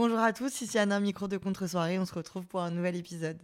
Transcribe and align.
Bonjour 0.00 0.20
à 0.20 0.32
tous, 0.32 0.60
ici 0.60 0.78
Anna, 0.78 1.00
micro 1.00 1.26
de 1.26 1.38
contre-soirée. 1.38 1.98
On 1.98 2.04
se 2.04 2.14
retrouve 2.14 2.46
pour 2.46 2.60
un 2.60 2.70
nouvel 2.70 2.94
épisode. 2.94 3.36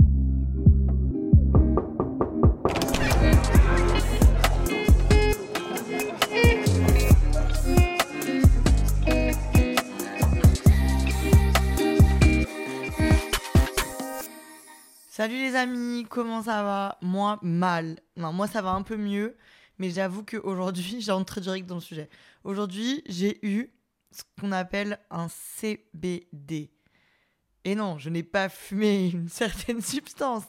Salut 15.10 15.34
les 15.34 15.56
amis, 15.56 16.06
comment 16.08 16.44
ça 16.44 16.62
va? 16.62 16.98
Moi, 17.02 17.40
mal. 17.42 17.98
Non, 18.16 18.32
moi 18.32 18.46
ça 18.46 18.62
va 18.62 18.70
un 18.70 18.82
peu 18.82 18.96
mieux, 18.96 19.36
mais 19.80 19.90
j'avoue 19.90 20.22
qu'aujourd'hui, 20.22 21.00
j'entre 21.00 21.40
direct 21.40 21.66
dans 21.66 21.74
le 21.74 21.80
sujet. 21.80 22.08
Aujourd'hui, 22.44 23.02
j'ai 23.08 23.44
eu 23.44 23.73
ce 24.14 24.22
qu'on 24.40 24.52
appelle 24.52 24.98
un 25.10 25.28
CBD. 25.28 26.70
Et 27.64 27.74
non, 27.74 27.98
je 27.98 28.10
n'ai 28.10 28.22
pas 28.22 28.48
fumé 28.48 29.08
une 29.14 29.28
certaine 29.28 29.80
substance 29.80 30.44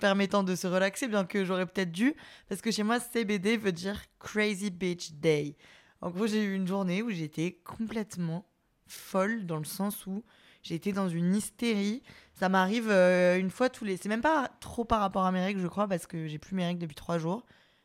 permettant 0.00 0.42
de 0.42 0.56
se 0.56 0.66
relaxer, 0.66 1.06
bien 1.06 1.24
que 1.24 1.44
j'aurais 1.44 1.66
peut-être 1.66 1.92
dû, 1.92 2.14
parce 2.48 2.60
que 2.60 2.72
chez 2.72 2.82
moi, 2.82 2.98
CBD 2.98 3.56
veut 3.56 3.72
dire 3.72 4.02
Crazy 4.18 4.70
Beach 4.70 5.12
Day. 5.12 5.56
En 6.00 6.10
gros, 6.10 6.26
j'ai 6.26 6.42
eu 6.42 6.54
une 6.54 6.66
journée 6.66 7.02
où 7.02 7.10
j'étais 7.10 7.60
complètement 7.64 8.46
folle, 8.86 9.46
dans 9.46 9.58
le 9.58 9.64
sens 9.64 10.06
où 10.06 10.24
j'étais 10.62 10.92
dans 10.92 11.08
une 11.08 11.34
hystérie. 11.34 12.02
Ça 12.34 12.48
m'arrive 12.48 12.90
euh, 12.90 13.38
une 13.38 13.50
fois 13.50 13.70
tous 13.70 13.84
les. 13.84 13.96
C'est 13.96 14.08
même 14.08 14.20
pas 14.20 14.50
trop 14.60 14.84
par 14.84 15.00
rapport 15.00 15.24
à 15.24 15.32
mes 15.32 15.40
règles, 15.40 15.60
je 15.60 15.68
crois, 15.68 15.86
parce 15.86 16.06
que 16.06 16.26
j'ai 16.26 16.38
plus 16.38 16.56
mes 16.56 16.64
règles 16.64 16.80
depuis 16.80 16.96
trois 16.96 17.18
jours. 17.18 17.44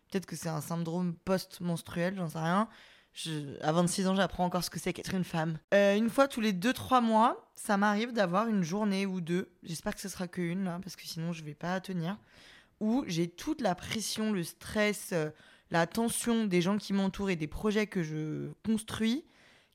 Peut-être 0.09 0.25
que 0.25 0.35
c'est 0.35 0.49
un 0.49 0.61
syndrome 0.61 1.13
post-menstruel, 1.13 2.15
j'en 2.15 2.29
sais 2.29 2.39
rien. 2.39 2.67
Je... 3.13 3.61
À 3.61 3.71
26 3.71 4.07
ans, 4.07 4.15
j'apprends 4.15 4.45
encore 4.45 4.63
ce 4.63 4.69
que 4.69 4.79
c'est 4.79 4.93
qu'être 4.93 5.13
une 5.13 5.23
femme. 5.23 5.59
Euh, 5.73 5.95
une 5.95 6.09
fois 6.09 6.27
tous 6.27 6.41
les 6.41 6.53
2-3 6.53 7.01
mois, 7.01 7.51
ça 7.55 7.77
m'arrive 7.77 8.13
d'avoir 8.13 8.47
une 8.47 8.63
journée 8.63 9.05
ou 9.05 9.21
deux. 9.21 9.51
J'espère 9.63 9.95
que 9.95 10.01
ce 10.01 10.09
sera 10.09 10.27
qu'une, 10.27 10.65
là, 10.65 10.79
parce 10.81 10.95
que 10.95 11.05
sinon 11.05 11.33
je 11.33 11.43
vais 11.43 11.55
pas 11.55 11.79
tenir. 11.79 12.17
Où 12.79 13.03
j'ai 13.07 13.27
toute 13.27 13.61
la 13.61 13.75
pression, 13.75 14.31
le 14.31 14.43
stress, 14.43 15.09
euh, 15.11 15.29
la 15.71 15.85
tension 15.85 16.45
des 16.45 16.61
gens 16.61 16.77
qui 16.77 16.93
m'entourent 16.93 17.29
et 17.29 17.35
des 17.35 17.47
projets 17.47 17.87
que 17.87 18.03
je 18.03 18.51
construis 18.65 19.25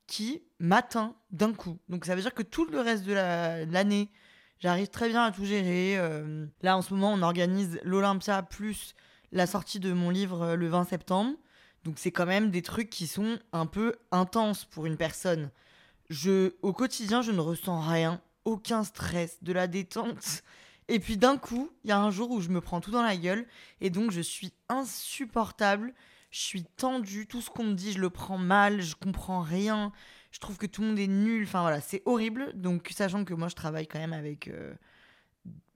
qui 0.07 0.43
m'atteint 0.59 1.15
d'un 1.31 1.53
coup. 1.53 1.79
Donc 1.89 2.05
ça 2.05 2.15
veut 2.15 2.23
dire 2.23 2.35
que 2.35 2.43
tout 2.43 2.67
le 2.67 2.81
reste 2.81 3.05
de 3.05 3.13
l'année, 3.13 4.11
j'arrive 4.59 4.89
très 4.89 5.09
bien 5.09 5.23
à 5.25 5.31
tout 5.31 5.45
gérer. 5.45 5.99
Euh, 5.99 6.47
là, 6.63 6.77
en 6.77 6.83
ce 6.83 6.95
moment, 6.95 7.13
on 7.13 7.23
organise 7.23 7.81
l'Olympia 7.85 8.43
plus 8.43 8.95
la 9.33 9.47
sortie 9.47 9.81
de 9.81 9.93
mon 9.93 10.11
livre 10.11 10.55
le 10.55 10.69
20 10.69 10.85
septembre. 10.85 11.37
Donc 11.85 11.99
c'est 11.99 12.11
quand 12.11 12.27
même 12.27 12.51
des 12.51 12.63
trucs 12.63 12.91
qui 12.91 13.07
sont 13.07 13.39
un 13.53 13.67
peu 13.67 13.95
intenses 14.11 14.65
pour 14.65 14.87
une 14.87 14.97
personne. 14.97 15.51
Je, 16.11 16.53
au 16.63 16.73
quotidien, 16.73 17.23
je 17.23 17.33
ne 17.33 17.41
ressens 17.41 17.81
rien, 17.81 18.21
aucun 18.45 18.85
stress, 18.85 19.39
de 19.43 19.53
la 19.53 19.67
détente. 19.67 20.43
Et 20.89 20.99
puis 20.99 21.17
d'un 21.17 21.39
coup, 21.39 21.71
il 21.85 21.91
y 21.91 21.93
a 21.93 21.99
un 21.99 22.11
jour 22.11 22.31
où 22.31 22.41
je 22.41 22.51
me 22.51 22.61
prends 22.61 22.81
tout 22.81 22.91
dans 22.91 23.03
la 23.03 23.17
gueule 23.17 23.47
et 23.81 23.91
donc 23.91 24.11
je 24.11 24.21
suis 24.21 24.53
insupportable 24.69 25.95
je 26.35 26.41
suis 26.41 26.65
tendue, 26.65 27.29
tout 27.29 27.41
ce 27.41 27.49
qu'on 27.49 27.63
me 27.63 27.75
dit, 27.75 27.93
je 27.93 28.01
le 28.01 28.11
prends 28.11 28.39
mal, 28.39 28.83
je 28.83 28.97
comprends 28.97 29.41
rien, 29.41 29.93
je 30.33 30.41
trouve 30.41 30.57
que 30.59 30.67
tout 30.67 30.83
le 30.83 30.89
monde 30.89 30.99
est 30.99 31.07
nul, 31.07 31.45
enfin 31.45 31.61
voilà, 31.61 31.81
c'est 31.81 32.03
horrible. 32.07 32.51
Donc, 32.57 32.91
sachant 32.93 33.25
que 33.25 33.35
moi, 33.35 33.47
je 33.47 33.55
travaille 33.55 33.87
quand 33.87 34.01
même 34.01 34.13
avec 34.13 34.49
euh, 34.49 34.75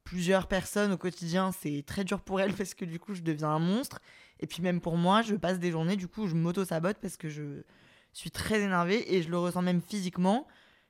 plusieurs 0.09 0.47
personnes 0.47 0.93
au 0.93 0.97
quotidien, 0.97 1.53
c'est 1.53 1.85
très 1.87 2.03
dur 2.03 2.21
pour 2.23 2.41
elles 2.41 2.55
parce 2.57 2.75
que 2.75 2.87
du 2.87 2.99
coup, 2.99 3.15
je 3.15 3.21
deviens 3.21 3.51
un 3.51 3.59
monstre. 3.59 4.01
Et 4.41 4.47
puis, 4.47 4.63
même 4.63 4.81
pour 4.81 4.97
moi, 4.97 5.21
je 5.23 5.35
passe 5.35 5.59
des 5.59 5.71
journées, 5.71 5.97
du 5.97 6.09
coup, 6.09 6.27
je 6.27 6.35
m'auto-sabote 6.35 6.97
parce 7.01 7.17
que 7.17 7.29
je 7.29 7.63
suis 8.13 8.31
très 8.31 8.61
énervée 8.61 9.15
et 9.15 9.23
je 9.23 9.29
le 9.29 9.39
ressens 9.39 9.63
même 9.63 9.83
physiquement. 9.83 10.47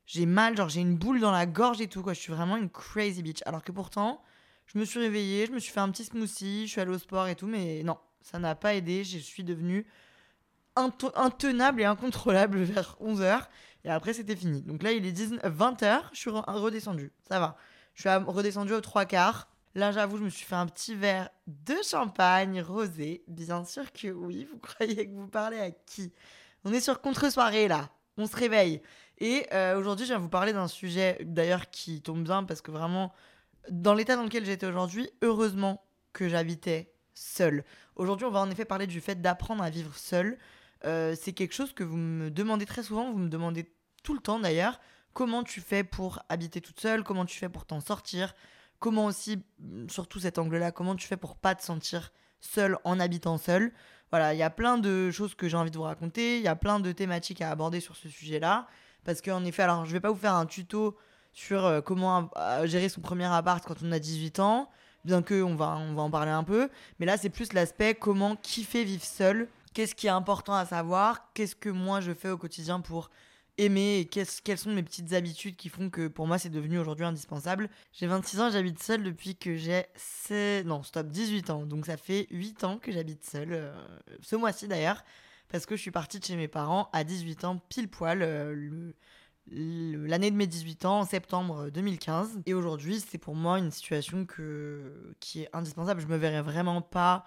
J'ai 0.07 0.25
mal, 0.25 0.57
genre 0.57 0.69
j'ai 0.69 0.81
une 0.81 0.97
boule 0.97 1.21
dans 1.21 1.33
la 1.33 1.47
gorge 1.47 1.81
et 1.81 1.89
tout, 1.89 2.03
quoi. 2.03 2.13
Je 2.13 2.21
suis 2.21 2.33
vraiment 2.33 2.57
une 2.57 2.71
crazy 2.71 3.23
bitch. 3.23 3.43
Alors 3.45 3.65
que 3.65 3.73
pourtant, 3.73 4.23
je 4.67 4.79
me 4.79 4.85
suis 4.85 5.01
réveillée, 5.01 5.47
je 5.47 5.53
me 5.53 5.59
suis 5.59 5.73
fait 5.73 5.81
un 5.81 5.91
petit 5.91 6.05
smoothie, 6.05 6.67
je 6.67 6.73
suis 6.73 6.81
allée 6.81 6.93
au 6.93 6.99
sport 6.99 7.27
et 7.27 7.35
tout, 7.35 7.47
mais 7.49 7.83
non, 7.83 7.99
ça 8.21 8.39
n'a 8.39 8.55
pas 8.55 8.75
aidé. 8.75 9.03
Je 9.03 9.19
suis 9.19 9.43
devenue 9.43 9.85
intenable 10.77 11.81
et 11.81 11.85
incontrôlable 11.85 12.59
vers 12.63 12.97
11h. 13.01 13.49
Et 13.85 13.91
après, 13.91 14.13
c'était 14.13 14.37
fini. 14.37 14.63
Donc 14.63 14.83
là, 14.85 14.93
il 14.93 15.05
est 15.05 15.13
20h. 15.13 16.03
Je 16.13 16.19
suis 16.19 16.31
redescendue. 16.31 17.13
Ça 17.29 17.41
va. 17.41 17.57
Je 17.99 18.09
suis 18.09 18.11
redescendue 18.11 18.75
aux 18.75 18.81
trois 18.81 19.07
quarts. 19.07 19.49
Là, 19.75 19.91
j'avoue, 19.91 20.19
je 20.19 20.23
me 20.23 20.31
suis 20.31 20.47
fait 20.47 20.55
un 20.55 20.67
petit 20.67 20.95
verre 20.95 21.31
de 21.49 21.75
champagne 21.83 22.63
rosé. 22.63 23.25
Bien 23.27 23.65
sûr 23.65 23.93
que 23.93 24.07
oui. 24.07 24.47
Vous 24.53 24.59
croyez 24.61 25.09
que 25.09 25.15
vous 25.17 25.27
parlez 25.27 25.59
à 25.59 25.73
qui? 25.73 26.13
On 26.65 26.73
est 26.73 26.81
sur 26.81 27.01
contre-soirée 27.01 27.67
là. 27.67 27.91
On 28.17 28.29
se 28.29 28.37
réveille. 28.37 28.83
Et 29.19 29.49
euh, 29.53 29.77
aujourd'hui, 29.77 30.07
je 30.07 30.13
viens 30.13 30.21
vous 30.21 30.29
parler 30.29 30.53
d'un 30.53 30.69
sujet 30.69 31.19
d'ailleurs 31.23 31.71
qui 31.71 32.01
tombe 32.01 32.23
bien 32.23 32.45
parce 32.45 32.61
que 32.61 32.71
vraiment, 32.71 33.13
dans 33.69 33.95
l'état 33.95 34.15
dans 34.15 34.23
lequel 34.23 34.45
j'étais 34.45 34.67
aujourd'hui, 34.67 35.11
heureusement 35.23 35.83
que 36.13 36.29
j'habitais 36.29 36.93
seul. 37.15 37.65
Aujourd'hui, 37.97 38.27
on 38.27 38.31
va 38.31 38.39
en 38.39 38.51
effet 38.51 38.65
parler 38.65 38.87
du 38.87 39.01
fait 39.01 39.21
d'apprendre 39.21 39.65
à 39.65 39.71
vivre 39.71 39.97
seul. 39.97 40.39
Euh, 40.85 41.17
c'est 41.21 41.33
quelque 41.33 41.53
chose 41.53 41.73
que 41.73 41.83
vous 41.83 41.97
me 41.97 42.31
demandez 42.31 42.65
très 42.65 42.85
souvent, 42.85 43.11
vous 43.11 43.19
me 43.19 43.29
demandez 43.29 43.69
tout 44.05 44.15
le 44.15 44.21
temps 44.21 44.39
d'ailleurs. 44.39 44.79
Comment 45.19 45.43
tu 45.43 45.61
fais 45.61 45.83
pour 45.83 46.21
habiter 46.29 46.61
toute 46.61 46.79
seule 46.79 47.03
Comment 47.03 47.25
tu 47.25 47.37
fais 47.37 47.49
pour 47.49 47.65
t'en 47.65 47.81
sortir 47.81 48.37
Comment 48.79 49.07
aussi, 49.07 49.43
mm, 49.59 49.89
surtout 49.89 50.21
cet 50.21 50.39
angle-là, 50.39 50.71
comment 50.71 50.95
tu 50.95 51.09
fais 51.09 51.17
pour 51.17 51.35
pas 51.35 51.57
te 51.57 51.65
sentir 51.65 52.13
seul 52.39 52.79
en 52.85 53.01
habitant 53.01 53.37
seul 53.37 53.73
Voilà, 54.13 54.33
il 54.33 54.37
y 54.37 54.45
a 54.45 54.51
plein 54.51 54.79
de 54.79 55.11
choses 55.11 55.35
que 55.35 55.49
j'ai 55.49 55.57
envie 55.57 55.73
de 55.73 55.77
vous 55.77 55.83
raconter. 55.83 56.37
Il 56.37 56.45
y 56.45 56.47
a 56.47 56.55
plein 56.55 56.79
de 56.79 56.93
thématiques 56.93 57.43
à 57.43 57.51
aborder 57.51 57.81
sur 57.81 57.97
ce 57.97 58.09
sujet-là. 58.09 58.69
Parce 59.03 59.21
qu'en 59.21 59.45
effet, 59.45 59.65
alors 59.65 59.87
je 59.87 59.91
vais 59.91 59.99
pas 59.99 60.13
vous 60.13 60.21
faire 60.21 60.35
un 60.35 60.47
tuto 60.47 60.97
sur 61.33 61.67
euh, 61.67 61.81
comment 61.81 62.31
gérer 62.67 62.89
son 62.89 63.01
premier 63.01 63.25
appart 63.25 63.67
quand 63.67 63.83
on 63.83 63.91
a 63.91 63.99
18 63.99 64.39
ans 64.39 64.71
bien 65.05 65.23
que 65.23 65.43
on 65.43 65.57
va, 65.57 65.79
on 65.79 65.95
va 65.95 66.03
en 66.03 66.11
parler 66.13 66.31
un 66.31 66.45
peu. 66.45 66.69
Mais 67.01 67.07
là, 67.07 67.17
c'est 67.17 67.31
plus 67.31 67.53
l'aspect 67.55 67.97
comment 67.97 68.37
kiffer 68.37 68.85
vivre 68.85 69.03
seul. 69.03 69.49
Qu'est-ce 69.75 69.97
qui 69.97 70.07
est 70.07 70.11
important 70.11 70.55
à 70.55 70.65
savoir 70.65 71.33
Qu'est-ce 71.35 71.57
que 71.57 71.71
moi 71.71 72.01
je 72.01 72.15
fais 72.15 72.31
au 72.31 72.39
quotidien 72.39 72.79
pour 72.79 73.11
aimer 73.59 73.99
et 73.99 74.05
quelles 74.07 74.59
sont 74.59 74.71
mes 74.71 74.83
petites 74.83 75.13
habitudes 75.13 75.57
qui 75.57 75.69
font 75.69 75.91
que 75.91 76.09
pour 76.09 76.27
moi 76.27 76.39
c'est 76.39 76.49
devenu 76.49 76.79
aujourd'hui 76.79 77.05
indispensable. 77.05 77.69
J'ai 77.93 78.07
26 78.07 78.41
ans, 78.41 78.51
j'habite 78.51 78.83
seule 78.83 79.03
depuis 79.03 79.37
que 79.37 79.57
j'ai 79.57 79.85
non, 80.65 80.83
stop, 80.83 81.09
18 81.09 81.51
ans. 81.51 81.67
Donc 81.67 81.87
ça 81.87 81.97
fait 81.97 82.27
8 82.31 82.65
ans 82.65 82.79
que 82.79 82.93
j'habite 82.93 83.25
seule 83.25 83.53
euh, 83.53 83.75
ce 84.23 84.37
mois-ci 84.37 84.69
d'ailleurs 84.69 85.05
parce 85.49 85.67
que 85.67 85.77
je 85.77 85.83
suis 85.83 85.91
partie 85.91 86.19
de 86.19 86.25
chez 86.25 86.37
mes 86.37 86.49
parents 86.49 86.89
à 86.93 87.05
18 87.05 87.45
ans 87.45 87.59
pile 87.69 87.89
poil 87.89 88.21
euh, 88.23 88.93
l'année 89.51 90.31
de 90.31 90.37
mes 90.37 90.47
18 90.47 90.85
ans, 90.85 91.01
en 91.01 91.05
septembre 91.05 91.71
2015. 91.71 92.43
Et 92.47 92.55
aujourd'hui, 92.55 93.01
c'est 93.01 93.19
pour 93.19 93.35
moi 93.35 93.59
une 93.59 93.71
situation 93.71 94.27
que, 94.27 95.15
qui 95.21 95.43
est 95.43 95.49
indispensable. 95.53 96.01
Je 96.01 96.07
me 96.07 96.17
verrais 96.17 96.43
vraiment 96.43 96.83
pas 96.83 97.25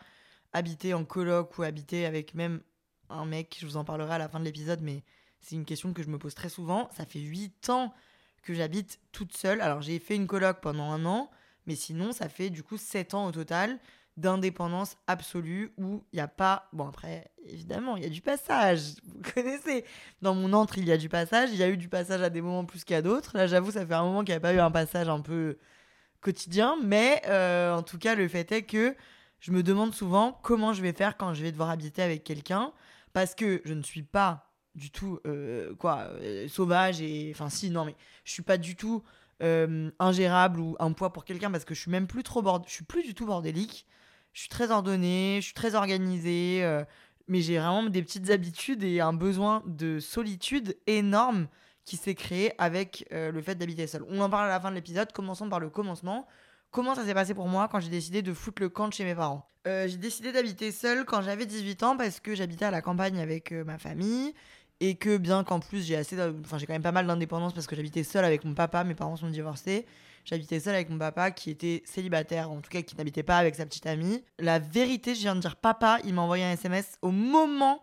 habiter 0.54 0.94
en 0.94 1.06
coloc 1.06 1.58
ou 1.58 1.64
habiter 1.64 2.06
avec 2.06 2.36
même 2.36 2.62
un 3.10 3.26
mec, 3.26 3.58
je 3.60 3.66
vous 3.66 3.78
en 3.78 3.84
parlerai 3.84 4.14
à 4.14 4.18
la 4.18 4.30
fin 4.30 4.40
de 4.40 4.46
l'épisode, 4.46 4.82
mais 4.82 5.04
c'est 5.42 5.56
une 5.56 5.66
question 5.66 5.94
que 5.94 6.04
je 6.04 6.10
me 6.10 6.18
pose 6.18 6.36
très 6.36 6.50
souvent. 6.50 6.90
Ça 6.96 7.06
fait 7.06 7.20
8 7.20 7.70
ans 7.70 7.94
que 8.44 8.54
j'habite 8.54 9.00
toute 9.12 9.36
seule. 9.36 9.62
Alors 9.62 9.82
j'ai 9.82 10.00
fait 10.00 10.16
une 10.16 10.28
coloc 10.28 10.62
pendant 10.62 10.92
un 10.92 11.06
an, 11.06 11.30
mais 11.66 11.76
sinon 11.76 12.12
ça 12.12 12.30
fait 12.30 12.50
du 12.50 12.64
coup 12.64 12.78
7 12.78 13.14
ans 13.14 13.26
au 13.26 13.32
total 13.32 13.80
d'indépendance 14.18 14.98
absolue 15.08 15.74
où 15.78 16.04
il 16.12 16.18
n'y 16.18 16.22
a 16.22 16.28
pas. 16.28 16.70
Bon, 16.74 16.88
après, 16.88 17.32
évidemment, 17.46 17.98
il 17.98 18.04
y 18.04 18.06
a 18.06 18.10
du 18.10 18.22
passage. 18.22 18.82
Vous 19.04 19.22
connaissez. 19.34 19.86
Dans 20.22 20.36
mon 20.36 20.54
entre, 20.54 20.78
il 20.78 20.86
y 20.86 20.92
a 20.92 20.98
du 20.98 21.10
passage. 21.10 21.50
Il 21.52 21.58
y 21.58 21.64
a 21.64 21.70
eu 21.70 21.78
du 21.78 21.88
passage 21.88 22.22
à 22.22 22.30
des 22.30 22.42
moments 22.42 22.66
plus 22.66 22.84
qu'à 22.84 23.02
d'autres. 23.02 23.38
Là, 23.38 23.48
j'avoue, 23.48 23.72
ça 23.72 23.86
fait 23.86 23.94
un 23.94 24.04
moment 24.04 24.24
qu'il 24.24 24.34
n'y 24.34 24.38
a 24.38 24.42
pas 24.42 24.54
eu 24.54 24.60
un 24.60 24.72
passage 24.72 25.08
un 25.10 25.22
peu 25.22 25.58
quotidien. 26.22 26.78
Mais 26.84 27.22
euh, 27.28 27.74
en 27.74 27.84
tout 27.84 27.98
cas, 27.98 28.16
le 28.16 28.28
fait 28.28 28.52
est 28.52 28.64
que 28.64 28.96
je 29.40 29.52
me 29.52 29.64
demande 29.64 29.94
souvent 29.94 30.40
comment 30.44 30.74
je 30.74 30.82
vais 30.82 30.94
faire 30.94 31.18
quand 31.18 31.34
je 31.34 31.42
vais 31.42 31.52
devoir 31.52 31.70
habiter 31.70 32.02
avec 32.02 32.24
quelqu'un. 32.24 32.74
Parce 33.14 33.34
que 33.34 33.62
je 33.66 33.74
ne 33.74 33.84
suis 33.84 34.04
pas 34.04 34.51
du 34.76 34.92
tout 34.92 35.20
euh, 35.26 35.76
quoi 35.76 36.10
euh, 36.22 36.48
sauvage 36.48 37.02
et 37.02 37.32
enfin 37.34 37.50
si 37.50 37.70
non 37.70 37.86
mais 37.86 37.96
je 38.24 38.32
suis 38.32 38.44
pas 38.44 38.58
du 38.58 38.76
tout 38.76 39.04
ingérable 40.00 40.60
ou 40.60 40.76
un 40.80 40.92
poids 40.92 41.12
pour 41.12 41.26
quelqu'un 41.26 41.50
parce 41.50 41.66
que 41.66 41.74
je 41.74 41.80
suis 41.80 41.90
même 41.90 42.06
plus 42.06 42.22
trop 42.22 42.44
bord... 42.44 42.62
je 42.68 42.74
suis 42.74 42.86
plus 42.86 43.02
du 43.02 43.16
tout 43.16 43.26
bordélique 43.26 43.88
je 44.34 44.42
suis 44.42 44.50
très 44.50 44.72
ordonnée, 44.72 45.38
je 45.42 45.46
suis 45.46 45.54
très 45.54 45.76
organisée. 45.76 46.64
Euh, 46.64 46.84
mais 47.28 47.42
j'ai 47.42 47.58
vraiment 47.58 47.84
des 47.84 48.02
petites 48.02 48.30
habitudes 48.30 48.84
et 48.84 49.00
un 49.00 49.14
besoin 49.14 49.64
de 49.66 50.00
solitude 50.00 50.78
énorme 50.88 51.48
qui 51.86 51.96
s'est 51.98 52.16
créé 52.16 52.54
avec 52.58 53.08
euh, 53.12 53.32
le 53.32 53.42
fait 53.42 53.56
d'habiter 53.56 53.88
seul. 53.88 54.04
On 54.10 54.20
en 54.20 54.30
parle 54.30 54.46
à 54.46 54.50
la 54.50 54.60
fin 54.60 54.70
de 54.70 54.76
l'épisode, 54.76 55.12
commençons 55.12 55.50
par 55.50 55.60
le 55.60 55.70
commencement. 55.70 56.28
Comment 56.72 56.96
ça 56.96 57.06
s'est 57.06 57.14
passé 57.14 57.34
pour 57.34 57.48
moi 57.48 57.68
quand 57.70 57.80
j'ai 57.80 57.90
décidé 57.90 58.22
de 58.22 58.34
foutre 58.34 58.62
le 58.62 58.70
camp 58.70 58.88
de 58.88 58.94
chez 58.94 59.04
mes 59.04 59.16
parents? 59.16 59.48
Euh, 59.68 59.88
J'ai 59.88 59.98
décidé 59.98 60.32
d'habiter 60.32 60.72
seul 60.72 61.06
quand 61.06 61.22
j'avais 61.22 61.46
18 61.46 61.84
ans 61.84 61.98
parce 61.98 62.20
que 62.20 62.34
j'habitais 62.34 62.66
à 62.66 62.72
la 62.72 62.82
campagne 62.82 63.20
avec 63.20 63.52
euh, 63.52 63.64
ma 63.64 63.78
famille 63.78 64.34
et 64.82 64.96
que 64.96 65.18
bien 65.18 65.46
qu'en 65.46 65.60
plus 65.60 65.86
j'ai 65.86 65.96
assez, 65.96 66.18
enfin 66.44 66.58
j'ai 66.58 66.66
quand 66.66 66.74
même 66.74 66.82
pas 66.82 66.92
mal 66.92 67.08
d'indépendance 67.08 67.54
parce 67.54 67.68
que 67.68 67.76
j'habitais 67.76 68.04
seul 68.04 68.26
avec 68.26 68.44
mon 68.44 68.54
papa, 68.54 68.84
mes 68.84 68.96
parents 68.96 69.16
sont 69.16 69.30
divorcés. 69.30 69.86
J'habitais 70.26 70.60
seul 70.60 70.76
avec 70.76 70.90
mon 70.90 70.98
papa 70.98 71.32
qui 71.32 71.50
était 71.50 71.82
célibataire, 71.86 72.52
en 72.52 72.62
tout 72.62 72.70
cas 72.70 72.82
qui 72.82 72.96
n'habitait 72.96 73.24
pas 73.24 73.38
avec 73.38 73.56
sa 73.56 73.66
petite 73.66 73.88
amie. 73.88 74.24
La 74.40 74.60
vérité, 74.60 75.16
je 75.16 75.22
viens 75.22 75.36
de 75.36 75.40
dire 75.40 75.56
papa, 75.56 76.00
il 76.04 76.14
m'a 76.14 76.22
envoyé 76.22 76.44
un 76.44 76.52
SMS 76.52 76.98
au 77.02 77.12
moment 77.12 77.82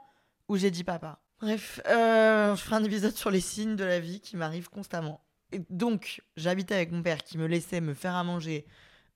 où 0.49 0.57
j'ai 0.57 0.71
dit 0.71 0.85
papa. 0.85 1.21
Bref, 1.41 1.81
euh, 1.89 2.55
je 2.57 2.61
ferai 2.61 2.77
un 2.77 2.85
épisode 2.85 3.17
sur 3.17 3.31
les 3.31 3.41
signes 3.41 3.77
de 3.77 3.85
la 3.85 4.01
vie 4.01 4.21
qui 4.21 4.37
m'arrivent 4.37 4.69
constamment. 4.69 5.25
Et 5.53 5.61
donc, 5.71 6.21
j'habitais 6.37 6.75
avec 6.75 6.93
mon 6.93 7.03
père 7.03 7.23
qui 7.23 7.39
me 7.39 7.47
laissait 7.47 7.81
me 7.81 7.95
faire 7.95 8.15
à 8.15 8.25
manger, 8.25 8.67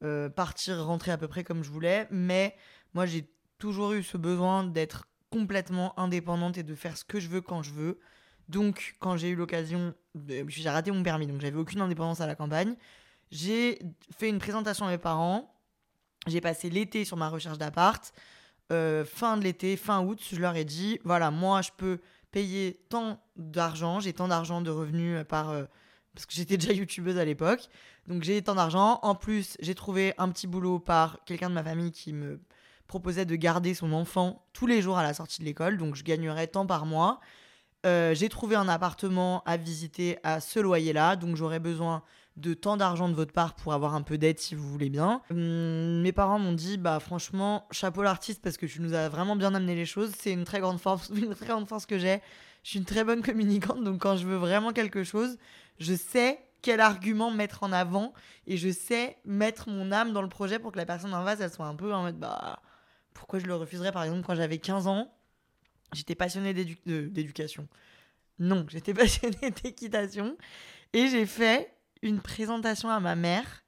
euh, 0.02 0.28
partir, 0.28 0.85
rentrer 0.85 1.11
à 1.11 1.19
peu 1.19 1.28
près 1.28 1.44
comme 1.44 1.62
je 1.62 1.70
voulais, 1.70 2.06
mais 2.11 2.56
moi 2.94 3.06
j'ai 3.06 3.28
toujours 3.58 3.93
eu 3.93 4.02
ce 4.02 4.17
besoin 4.17 4.64
d'être 4.64 5.06
complètement 5.32 5.99
indépendante 5.99 6.58
et 6.58 6.62
de 6.62 6.75
faire 6.75 6.96
ce 6.96 7.05
que 7.05 7.19
je 7.19 7.29
veux 7.29 7.40
quand 7.40 7.62
je 7.62 7.73
veux. 7.73 7.99
Donc, 8.49 8.96
quand 9.00 9.17
j'ai 9.17 9.31
eu 9.31 9.34
l'occasion, 9.34 9.94
j'ai 10.46 10.69
raté 10.69 10.90
mon 10.90 11.02
permis, 11.02 11.26
donc 11.26 11.40
j'avais 11.40 11.56
aucune 11.56 11.81
indépendance 11.81 12.20
à 12.20 12.26
la 12.26 12.34
campagne. 12.34 12.76
J'ai 13.31 13.79
fait 14.17 14.29
une 14.29 14.38
présentation 14.38 14.87
à 14.87 14.90
mes 14.90 14.99
parents. 14.99 15.55
J'ai 16.26 16.43
passé 16.43 16.69
l'été 16.69 17.05
sur 17.05 17.17
ma 17.17 17.31
recherche 17.31 17.56
d'appart. 17.56 18.12
Euh, 18.70 19.05
fin 19.05 19.38
de 19.38 19.43
l'été, 19.43 19.76
fin 19.76 20.05
août, 20.05 20.20
je 20.31 20.37
leur 20.37 20.55
ai 20.55 20.64
dit 20.64 20.99
voilà, 21.02 21.31
moi, 21.31 21.62
je 21.62 21.70
peux 21.76 21.99
payer 22.31 22.85
tant 22.90 23.19
d'argent, 23.37 24.00
j'ai 24.00 24.12
tant 24.12 24.28
d'argent 24.28 24.61
de 24.61 24.70
revenus 24.70 25.25
par. 25.28 25.50
Euh, 25.50 25.64
parce 26.14 26.26
que 26.26 26.35
j'étais 26.35 26.58
déjà 26.58 26.75
youtubeuse 26.75 27.17
à 27.17 27.25
l'époque. 27.25 27.69
Donc 28.06 28.23
j'ai 28.23 28.43
tant 28.43 28.55
d'argent. 28.55 28.99
En 29.02 29.14
plus, 29.14 29.56
j'ai 29.61 29.75
trouvé 29.75 30.12
un 30.19 30.28
petit 30.28 30.46
boulot 30.46 30.78
par 30.78 31.25
quelqu'un 31.25 31.49
de 31.49 31.55
ma 31.55 31.64
famille 31.64 31.90
qui 31.90 32.12
me 32.12 32.38
proposait 32.92 33.24
de 33.24 33.36
garder 33.36 33.72
son 33.72 33.94
enfant 33.94 34.44
tous 34.52 34.66
les 34.66 34.82
jours 34.82 34.98
à 34.98 35.02
la 35.02 35.14
sortie 35.14 35.40
de 35.40 35.46
l'école. 35.46 35.78
Donc 35.78 35.94
je 35.94 36.04
gagnerais 36.04 36.46
tant 36.46 36.66
par 36.66 36.84
mois. 36.84 37.20
Euh, 37.86 38.14
j'ai 38.14 38.28
trouvé 38.28 38.54
un 38.54 38.68
appartement 38.68 39.42
à 39.46 39.56
visiter 39.56 40.18
à 40.24 40.40
ce 40.40 40.60
loyer-là. 40.60 41.16
Donc 41.16 41.36
j'aurais 41.36 41.58
besoin 41.58 42.02
de 42.36 42.52
tant 42.52 42.76
d'argent 42.76 43.08
de 43.08 43.14
votre 43.14 43.32
part 43.32 43.54
pour 43.54 43.72
avoir 43.72 43.94
un 43.94 44.02
peu 44.02 44.18
d'aide 44.18 44.38
si 44.38 44.54
vous 44.54 44.68
voulez 44.68 44.90
bien. 44.90 45.22
Hum, 45.30 46.02
mes 46.02 46.12
parents 46.12 46.38
m'ont 46.38 46.52
dit 46.52 46.76
bah 46.76 47.00
franchement 47.00 47.66
chapeau 47.70 48.02
l'artiste 48.02 48.42
parce 48.42 48.58
que 48.58 48.66
tu 48.66 48.82
nous 48.82 48.92
as 48.92 49.08
vraiment 49.08 49.36
bien 49.36 49.54
amené 49.54 49.74
les 49.74 49.86
choses. 49.86 50.12
C'est 50.18 50.32
une 50.32 50.44
très 50.44 50.60
grande 50.60 50.78
force, 50.78 51.08
une 51.16 51.34
très 51.34 51.46
grande 51.46 51.66
force 51.66 51.86
que 51.86 51.98
j'ai. 51.98 52.20
Je 52.62 52.70
suis 52.70 52.78
une 52.78 52.84
très 52.84 53.04
bonne 53.04 53.22
communicante 53.22 53.82
donc 53.82 54.02
quand 54.02 54.16
je 54.18 54.26
veux 54.26 54.36
vraiment 54.36 54.74
quelque 54.74 55.02
chose, 55.02 55.38
je 55.78 55.94
sais 55.94 56.38
quel 56.60 56.80
argument 56.80 57.30
mettre 57.30 57.62
en 57.62 57.72
avant 57.72 58.12
et 58.46 58.58
je 58.58 58.70
sais 58.70 59.16
mettre 59.24 59.70
mon 59.70 59.92
âme 59.92 60.12
dans 60.12 60.22
le 60.22 60.28
projet 60.28 60.58
pour 60.58 60.72
que 60.72 60.76
la 60.76 60.84
personne 60.84 61.14
en 61.14 61.24
face 61.24 61.40
elle 61.40 61.50
soit 61.50 61.66
un 61.66 61.74
peu 61.74 61.94
en 61.94 62.02
mode 62.02 62.18
bah 62.18 62.60
pourquoi 63.14 63.38
je 63.38 63.47
le 63.47 63.55
refuserais 63.55 63.93
par 63.93 64.05
exemple 64.05 64.23
quand 64.26 64.35
j'avais 64.35 64.59
15 64.59 64.87
ans 64.87 65.12
j'étais 65.93 66.14
passionnée 66.14 66.55
d'éducation 66.55 67.69
non 68.38 68.67
j'étais 68.70 68.94
passionnée 68.94 69.50
d'équitation 69.62 70.37
et 70.93 71.09
j'ai 71.09 71.26
fait 71.26 71.75
une 72.03 72.20
présentation 72.20 72.91
à 72.91 73.00
ma 73.00 73.14
mère 73.14 73.64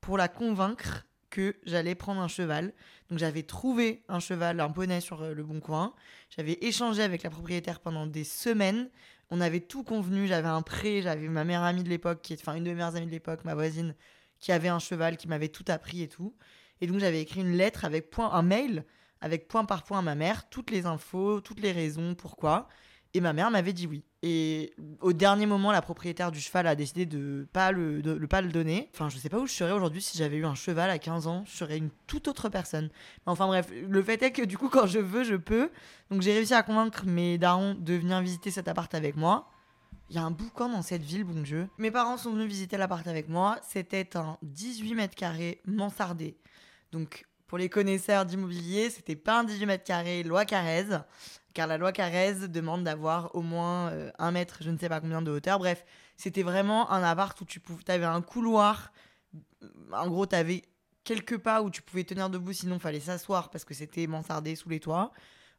pour 0.00 0.18
la 0.18 0.28
convaincre 0.28 1.06
que 1.30 1.56
j'allais 1.64 1.94
prendre 1.94 2.20
un 2.20 2.28
cheval. 2.28 2.72
Donc 3.10 3.18
j'avais 3.18 3.42
trouvé 3.42 4.02
un 4.08 4.20
cheval, 4.20 4.60
un 4.60 4.70
poney 4.70 5.00
sur 5.00 5.22
euh, 5.22 5.34
le 5.34 5.44
bon 5.44 5.60
coin. 5.60 5.94
J'avais 6.34 6.58
échangé 6.62 7.02
avec 7.02 7.22
la 7.22 7.30
propriétaire 7.30 7.80
pendant 7.80 8.06
des 8.06 8.24
semaines. 8.24 8.88
On 9.30 9.40
avait 9.40 9.60
tout 9.60 9.84
convenu. 9.84 10.26
J'avais 10.26 10.48
un 10.48 10.62
prêt. 10.62 11.02
J'avais 11.02 11.28
ma 11.28 11.44
meilleure 11.44 11.64
amie 11.64 11.82
de 11.82 11.88
l'époque, 11.88 12.22
qui 12.22 12.34
enfin 12.34 12.54
une 12.54 12.64
de 12.64 12.70
mes 12.70 12.76
meilleures 12.76 12.96
amies 12.96 13.06
de 13.06 13.10
l'époque, 13.10 13.44
ma 13.44 13.54
voisine, 13.54 13.94
qui 14.40 14.50
avait 14.52 14.68
un 14.68 14.78
cheval, 14.78 15.16
qui 15.16 15.28
m'avait 15.28 15.48
tout 15.48 15.64
appris 15.68 16.02
et 16.02 16.08
tout. 16.08 16.34
Et 16.80 16.86
donc 16.86 16.98
j'avais 16.98 17.20
écrit 17.20 17.40
une 17.40 17.56
lettre 17.56 17.84
avec 17.84 18.10
point, 18.10 18.32
un 18.32 18.42
mail 18.42 18.84
avec 19.20 19.48
point 19.48 19.64
par 19.64 19.82
point 19.82 19.98
à 19.98 20.02
ma 20.02 20.14
mère, 20.14 20.48
toutes 20.48 20.70
les 20.70 20.86
infos, 20.86 21.40
toutes 21.40 21.60
les 21.60 21.72
raisons, 21.72 22.14
pourquoi. 22.14 22.68
Et 23.14 23.20
ma 23.20 23.32
mère 23.32 23.50
m'avait 23.50 23.72
dit 23.72 23.86
oui. 23.86 24.04
Et 24.22 24.74
au 25.00 25.12
dernier 25.12 25.46
moment, 25.46 25.72
la 25.72 25.80
propriétaire 25.80 26.30
du 26.30 26.40
cheval 26.40 26.66
a 26.66 26.74
décidé 26.74 27.06
de 27.06 27.48
pas 27.52 27.72
le, 27.72 28.02
pas 28.28 28.42
le 28.42 28.50
donner. 28.50 28.90
Enfin, 28.92 29.08
je 29.08 29.16
sais 29.16 29.28
pas 29.28 29.38
où 29.38 29.46
je 29.46 29.52
serais 29.52 29.72
aujourd'hui 29.72 30.02
si 30.02 30.18
j'avais 30.18 30.36
eu 30.36 30.44
un 30.44 30.54
cheval 30.54 30.90
à 30.90 30.98
15 30.98 31.26
ans. 31.26 31.44
Je 31.46 31.56
serais 31.56 31.78
une 31.78 31.90
toute 32.06 32.28
autre 32.28 32.48
personne. 32.48 32.90
Enfin 33.24 33.46
bref, 33.46 33.70
le 33.88 34.02
fait 34.02 34.22
est 34.22 34.32
que 34.32 34.42
du 34.42 34.58
coup, 34.58 34.68
quand 34.68 34.86
je 34.86 34.98
veux, 34.98 35.24
je 35.24 35.36
peux. 35.36 35.70
Donc 36.10 36.20
j'ai 36.22 36.34
réussi 36.34 36.54
à 36.54 36.62
convaincre 36.62 37.06
mes 37.06 37.38
darons 37.38 37.74
de 37.74 37.94
venir 37.94 38.20
visiter 38.20 38.50
cet 38.50 38.68
appart 38.68 38.92
avec 38.94 39.16
moi. 39.16 39.48
Il 40.10 40.16
y 40.16 40.18
a 40.18 40.22
un 40.22 40.30
boucan 40.30 40.68
dans 40.68 40.82
cette 40.82 41.02
ville, 41.02 41.24
bon 41.24 41.40
Dieu. 41.40 41.68
Mes 41.78 41.90
parents 41.90 42.16
sont 42.16 42.32
venus 42.32 42.46
visiter 42.46 42.76
l'appart 42.76 43.06
avec 43.06 43.28
moi. 43.28 43.58
C'était 43.66 44.16
un 44.16 44.38
18 44.42 44.94
mètres 44.94 45.16
carrés 45.16 45.60
mansardé. 45.64 46.36
Donc 46.92 47.26
pour 47.46 47.58
les 47.58 47.68
connaisseurs 47.68 48.26
d'immobilier, 48.26 48.90
c'était 48.90 49.16
pas 49.16 49.40
un 49.40 49.44
18 49.44 49.66
mètres 49.66 49.84
carrés 49.84 50.22
loi 50.22 50.44
Carrez 50.44 50.98
car 51.56 51.66
la 51.66 51.78
loi 51.78 51.90
Carrez 51.90 52.48
demande 52.48 52.84
d'avoir 52.84 53.34
au 53.34 53.40
moins 53.40 53.88
euh, 53.88 54.10
un 54.18 54.30
mètre, 54.30 54.58
je 54.60 54.70
ne 54.70 54.76
sais 54.76 54.90
pas 54.90 55.00
combien 55.00 55.22
de 55.22 55.30
hauteur. 55.30 55.58
Bref, 55.58 55.86
c'était 56.18 56.42
vraiment 56.42 56.90
un 56.90 57.02
appart 57.02 57.40
où 57.40 57.46
tu 57.46 57.60
pouvais, 57.60 57.90
avais 57.90 58.04
un 58.04 58.20
couloir. 58.20 58.92
En 59.90 60.08
gros, 60.08 60.26
tu 60.26 60.36
avais 60.36 60.62
quelques 61.02 61.38
pas 61.38 61.62
où 61.62 61.70
tu 61.70 61.80
pouvais 61.80 62.04
tenir 62.04 62.28
debout, 62.28 62.52
sinon 62.52 62.78
fallait 62.78 63.00
s'asseoir 63.00 63.48
parce 63.48 63.64
que 63.64 63.72
c'était 63.72 64.06
mansardé 64.06 64.54
sous 64.54 64.68
les 64.68 64.80
toits. 64.80 65.12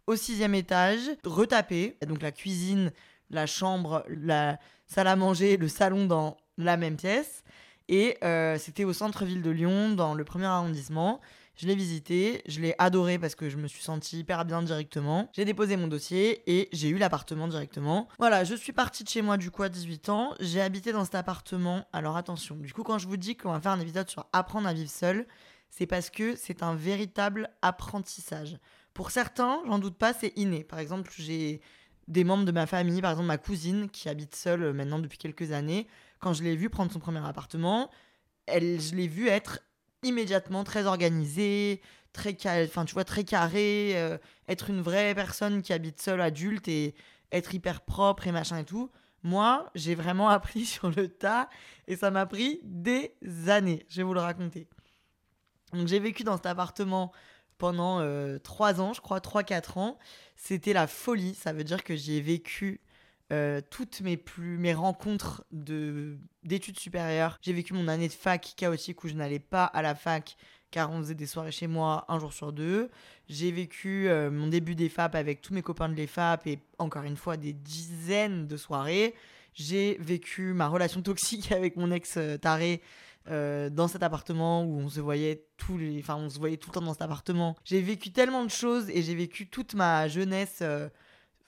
Au 0.05 0.15
sixième 0.15 0.53
étage, 0.53 1.01
retapé, 1.25 1.97
donc 2.05 2.21
la 2.21 2.31
cuisine, 2.31 2.91
la 3.31 3.47
chambre, 3.47 4.05
la 4.07 4.59
salle 4.85 5.07
à 5.07 5.15
manger, 5.15 5.57
le 5.57 5.67
salon 5.67 6.05
dans 6.05 6.37
la 6.59 6.77
même 6.77 6.97
pièce. 6.97 7.43
Et 7.89 8.17
euh, 8.23 8.57
c'était 8.57 8.83
au 8.83 8.93
centre-ville 8.93 9.41
de 9.41 9.49
Lyon, 9.49 9.91
dans 9.91 10.13
le 10.13 10.23
premier 10.23 10.45
arrondissement. 10.45 11.21
Je 11.55 11.65
l'ai 11.65 11.75
visité, 11.75 12.43
je 12.47 12.61
l'ai 12.61 12.75
adoré 12.77 13.17
parce 13.17 13.33
que 13.33 13.49
je 13.49 13.57
me 13.57 13.67
suis 13.67 13.81
sentie 13.81 14.19
hyper 14.19 14.45
bien 14.45 14.61
directement. 14.61 15.27
J'ai 15.33 15.43
déposé 15.43 15.75
mon 15.75 15.87
dossier 15.87 16.43
et 16.45 16.69
j'ai 16.71 16.89
eu 16.89 16.99
l'appartement 16.99 17.47
directement. 17.47 18.07
Voilà, 18.19 18.43
je 18.43 18.53
suis 18.53 18.73
partie 18.73 19.03
de 19.03 19.09
chez 19.09 19.23
moi 19.23 19.37
du 19.37 19.49
coup 19.49 19.63
à 19.63 19.69
18 19.69 20.09
ans. 20.09 20.35
J'ai 20.39 20.61
habité 20.61 20.91
dans 20.91 21.03
cet 21.03 21.15
appartement. 21.15 21.87
Alors 21.93 22.15
attention, 22.15 22.57
du 22.57 22.73
coup 22.73 22.83
quand 22.83 22.99
je 22.99 23.07
vous 23.07 23.17
dis 23.17 23.35
qu'on 23.35 23.53
va 23.53 23.59
faire 23.59 23.71
un 23.71 23.79
épisode 23.79 24.07
sur 24.07 24.27
apprendre 24.33 24.67
à 24.67 24.73
vivre 24.73 24.91
seul, 24.91 25.25
c'est 25.71 25.87
parce 25.87 26.11
que 26.11 26.35
c'est 26.35 26.61
un 26.61 26.75
véritable 26.75 27.49
apprentissage. 27.63 28.59
Pour 28.93 29.09
certains, 29.09 29.61
j'en 29.65 29.79
doute 29.79 29.97
pas, 29.97 30.13
c'est 30.13 30.33
inné. 30.35 30.63
Par 30.63 30.77
exemple, 30.77 31.11
j'ai 31.17 31.61
des 32.07 32.23
membres 32.23 32.45
de 32.45 32.51
ma 32.51 32.67
famille, 32.67 33.01
par 33.01 33.11
exemple 33.11 33.27
ma 33.27 33.37
cousine 33.37 33.89
qui 33.89 34.09
habite 34.09 34.35
seule 34.35 34.63
euh, 34.63 34.73
maintenant 34.73 34.99
depuis 34.99 35.17
quelques 35.17 35.51
années. 35.51 35.87
Quand 36.19 36.33
je 36.33 36.43
l'ai 36.43 36.55
vue 36.55 36.69
prendre 36.69 36.91
son 36.91 36.99
premier 36.99 37.25
appartement, 37.25 37.89
elle, 38.45 38.79
je 38.79 38.95
l'ai 38.95 39.07
vue 39.07 39.27
être 39.27 39.59
immédiatement 40.03 40.63
très 40.63 40.85
organisé, 40.85 41.81
très, 42.13 42.35
enfin, 42.65 42.85
tu 42.85 42.93
vois, 42.93 43.03
très 43.03 43.23
carré, 43.23 43.93
euh, 43.95 44.17
être 44.47 44.69
une 44.69 44.81
vraie 44.81 45.13
personne 45.15 45.61
qui 45.61 45.73
habite 45.73 46.01
seule 46.01 46.21
adulte 46.21 46.67
et 46.67 46.95
être 47.31 47.53
hyper 47.53 47.81
propre 47.81 48.27
et 48.27 48.31
machin 48.31 48.59
et 48.59 48.65
tout. 48.65 48.91
Moi, 49.23 49.69
j'ai 49.75 49.95
vraiment 49.95 50.29
appris 50.37 50.65
sur 50.65 50.89
le 50.89 51.07
tas 51.07 51.49
et 51.87 51.95
ça 51.95 52.11
m'a 52.11 52.25
pris 52.25 52.59
des 52.63 53.15
années, 53.47 53.85
je 53.89 53.97
vais 53.97 54.03
vous 54.03 54.13
le 54.13 54.21
raconter. 54.21 54.67
Donc 55.73 55.87
j'ai 55.87 55.99
vécu 55.99 56.23
dans 56.23 56.37
cet 56.37 56.45
appartement 56.45 57.11
pendant 57.57 57.99
euh, 57.99 58.39
trois 58.39 58.73
3 58.73 58.81
ans, 58.81 58.93
je 58.93 59.01
crois, 59.01 59.19
3-4 59.19 59.79
ans. 59.79 59.97
C'était 60.35 60.73
la 60.73 60.87
folie, 60.87 61.35
ça 61.35 61.53
veut 61.53 61.63
dire 61.63 61.83
que 61.83 61.95
j'y 61.95 62.17
ai 62.17 62.21
vécu 62.21 62.81
euh, 63.33 63.59
toutes 63.69 63.99
mes 63.99 64.15
plus 64.15 64.57
mes 64.57 64.73
rencontres 64.73 65.43
de 65.51 66.17
d'études 66.43 66.79
supérieures. 66.79 67.37
J'ai 67.41 67.51
vécu 67.51 67.73
mon 67.73 67.89
année 67.89 68.07
de 68.07 68.13
fac 68.13 68.53
chaotique 68.55 69.03
où 69.03 69.09
je 69.09 69.15
n'allais 69.15 69.39
pas 69.39 69.65
à 69.65 69.81
la 69.81 69.95
fac 69.95 70.37
car 70.71 70.91
on 70.91 70.99
faisait 70.99 71.15
des 71.15 71.25
soirées 71.25 71.51
chez 71.51 71.67
moi 71.67 72.05
un 72.07 72.19
jour 72.19 72.31
sur 72.31 72.53
deux. 72.53 72.89
J'ai 73.27 73.51
vécu 73.51 74.07
euh, 74.07 74.31
mon 74.31 74.47
début 74.47 74.75
des 74.75 74.87
FAP 74.87 75.15
avec 75.15 75.41
tous 75.41 75.53
mes 75.53 75.61
copains 75.61 75.89
de 75.89 75.93
l'EFAP 75.93 76.47
et 76.47 76.59
encore 76.77 77.03
une 77.03 77.17
fois 77.17 77.35
des 77.35 77.51
dizaines 77.51 78.47
de 78.47 78.55
soirées. 78.55 79.13
J'ai 79.53 79.97
vécu 79.99 80.53
ma 80.53 80.69
relation 80.69 81.01
toxique 81.01 81.51
avec 81.51 81.75
mon 81.75 81.91
ex 81.91 82.15
euh, 82.15 82.37
taré 82.37 82.81
dans 83.29 83.89
cet 83.89 84.03
appartement 84.03 84.63
où 84.63 84.79
on 84.79 84.87
se 84.87 85.01
voyait 85.01 85.43
tous 85.57 85.77
les 85.77 85.99
enfin 85.99 86.15
on 86.15 86.29
se 86.29 86.39
voyait 86.39 86.55
tout 86.55 86.69
le 86.69 86.75
temps 86.75 86.81
dans 86.81 86.93
cet 86.93 87.01
appartement. 87.01 87.57
J'ai 87.65 87.81
vécu 87.81 88.13
tellement 88.13 88.45
de 88.45 88.49
choses 88.49 88.89
et 88.89 89.01
j'ai 89.01 89.15
vécu 89.15 89.49
toute 89.49 89.73
ma 89.73 90.07
jeunesse 90.07 90.63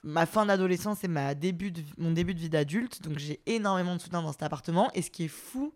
ma 0.04 0.26
fin 0.26 0.46
d'adolescence 0.46 1.04
et 1.04 1.08
ma 1.08 1.36
début 1.36 1.74
mon 1.98 2.12
début 2.12 2.34
de 2.34 2.40
vie 2.40 2.50
d'adulte. 2.50 3.02
Donc 3.02 3.18
j'ai 3.18 3.42
énormément 3.46 3.96
de 3.96 4.02
soutien 4.02 4.22
dans 4.22 4.32
cet 4.32 4.44
appartement. 4.44 4.90
Et 4.94 5.02
ce 5.02 5.12
qui 5.12 5.26
est 5.26 5.30
fou, 5.30 5.74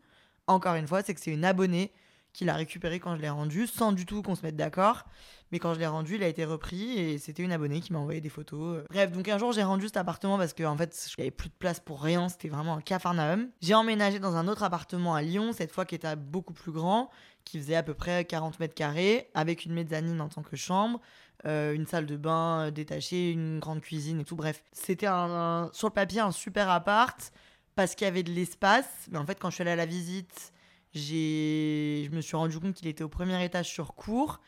encore 0.48 0.76
une 0.76 0.88
fois, 0.88 1.02
c'est 1.02 1.14
que 1.14 1.22
c'est 1.22 1.32
une 1.32 1.46
abonnée 1.46 1.92
qui 2.34 2.46
l'a 2.46 2.56
récupéré 2.56 3.00
quand 3.00 3.16
je 3.16 3.22
l'ai 3.22 3.30
rendu, 3.30 3.68
sans 3.68 3.92
du 3.92 4.06
tout 4.06 4.24
qu'on 4.24 4.36
se 4.36 4.42
mette 4.42 4.56
d'accord. 4.56 5.06
Mais 5.52 5.60
quand 5.60 5.76
je 5.76 5.80
l'ai 5.80 5.88
rendu, 5.88 6.16
il 6.16 6.24
a 6.24 6.28
été 6.28 6.46
repris 6.46 6.98
et 6.98 7.20
c'était 7.20 7.44
une 7.44 7.52
abonnée 7.52 7.80
qui 7.80 7.94
m'a 7.94 8.00
envoyé 8.00 8.22
des 8.22 8.30
photos. 8.30 8.84
Bref, 8.90 9.12
donc 9.12 9.28
un 9.28 9.38
jour 9.38 9.52
j'ai 9.52 9.62
rendu 9.62 9.86
cet 9.86 9.98
appartement 9.98 10.40
parce 10.40 10.54
qu'en 10.54 10.72
en 10.72 10.78
fait, 10.78 10.98
avait 11.20 11.30
plus 11.30 11.50
de 11.50 11.54
place 11.54 11.80
pour 11.80 12.02
rien, 12.02 12.28
c'était 12.28 12.50
vraiment 12.50 12.74
un 12.74 12.82
cafarnaum. 12.82 13.50
J'ai 13.62 13.76
emménagé 13.76 14.18
dans 14.18 14.36
un 14.36 14.48
autre 14.48 14.64
appartement 14.64 15.14
à 15.14 15.22
Lyon, 15.22 15.54
cette 15.54 15.72
fois 15.72 15.86
qui 15.86 15.94
était 15.94 16.16
beaucoup 16.16 16.54
plus 16.54 16.72
grand, 16.72 17.12
qui 17.46 17.60
faisait 17.60 17.76
à 17.76 17.84
peu 17.84 17.94
près 17.94 18.26
40 18.26 18.60
mètres 18.60 18.74
carrés, 18.74 19.30
avec 19.36 19.66
une 19.66 19.74
mezzanine 19.74 20.20
en 20.20 20.30
tant 20.30 20.42
que 20.42 20.56
chambre, 20.56 21.00
euh, 21.46 21.74
une 21.74 21.86
salle 21.86 22.06
de 22.06 22.16
bain 22.16 22.72
détachée, 22.72 23.32
une 23.32 23.60
grande 23.60 23.82
cuisine 23.82 24.22
et 24.22 24.26
tout. 24.26 24.36
Bref, 24.36 24.64
c'était 24.72 25.08
un, 25.08 25.70
sur 25.74 25.88
le 25.90 25.94
papier 25.94 26.22
un 26.22 26.32
super 26.32 26.70
appart 26.70 27.32
parce 27.76 27.96
qu'il 27.96 28.06
y 28.06 28.08
avait 28.08 28.24
de 28.24 28.32
l'espace. 28.32 28.88
Mais 29.12 29.18
en 29.18 29.26
fait, 29.26 29.40
quand 29.40 29.50
je 29.50 29.56
suis 29.56 29.62
allée 29.62 29.72
à 29.72 29.76
la 29.76 29.86
visite, 29.86 30.54
je 30.94 32.10
me 32.10 32.22
suis 32.22 32.38
rendu 32.38 32.60
compte 32.60 32.76
qu'il 32.76 32.88
était 32.88 33.04
au 33.04 33.10
premier 33.10 33.44
étage 33.44 33.70
sur 33.70 33.96
cour. 33.96 34.40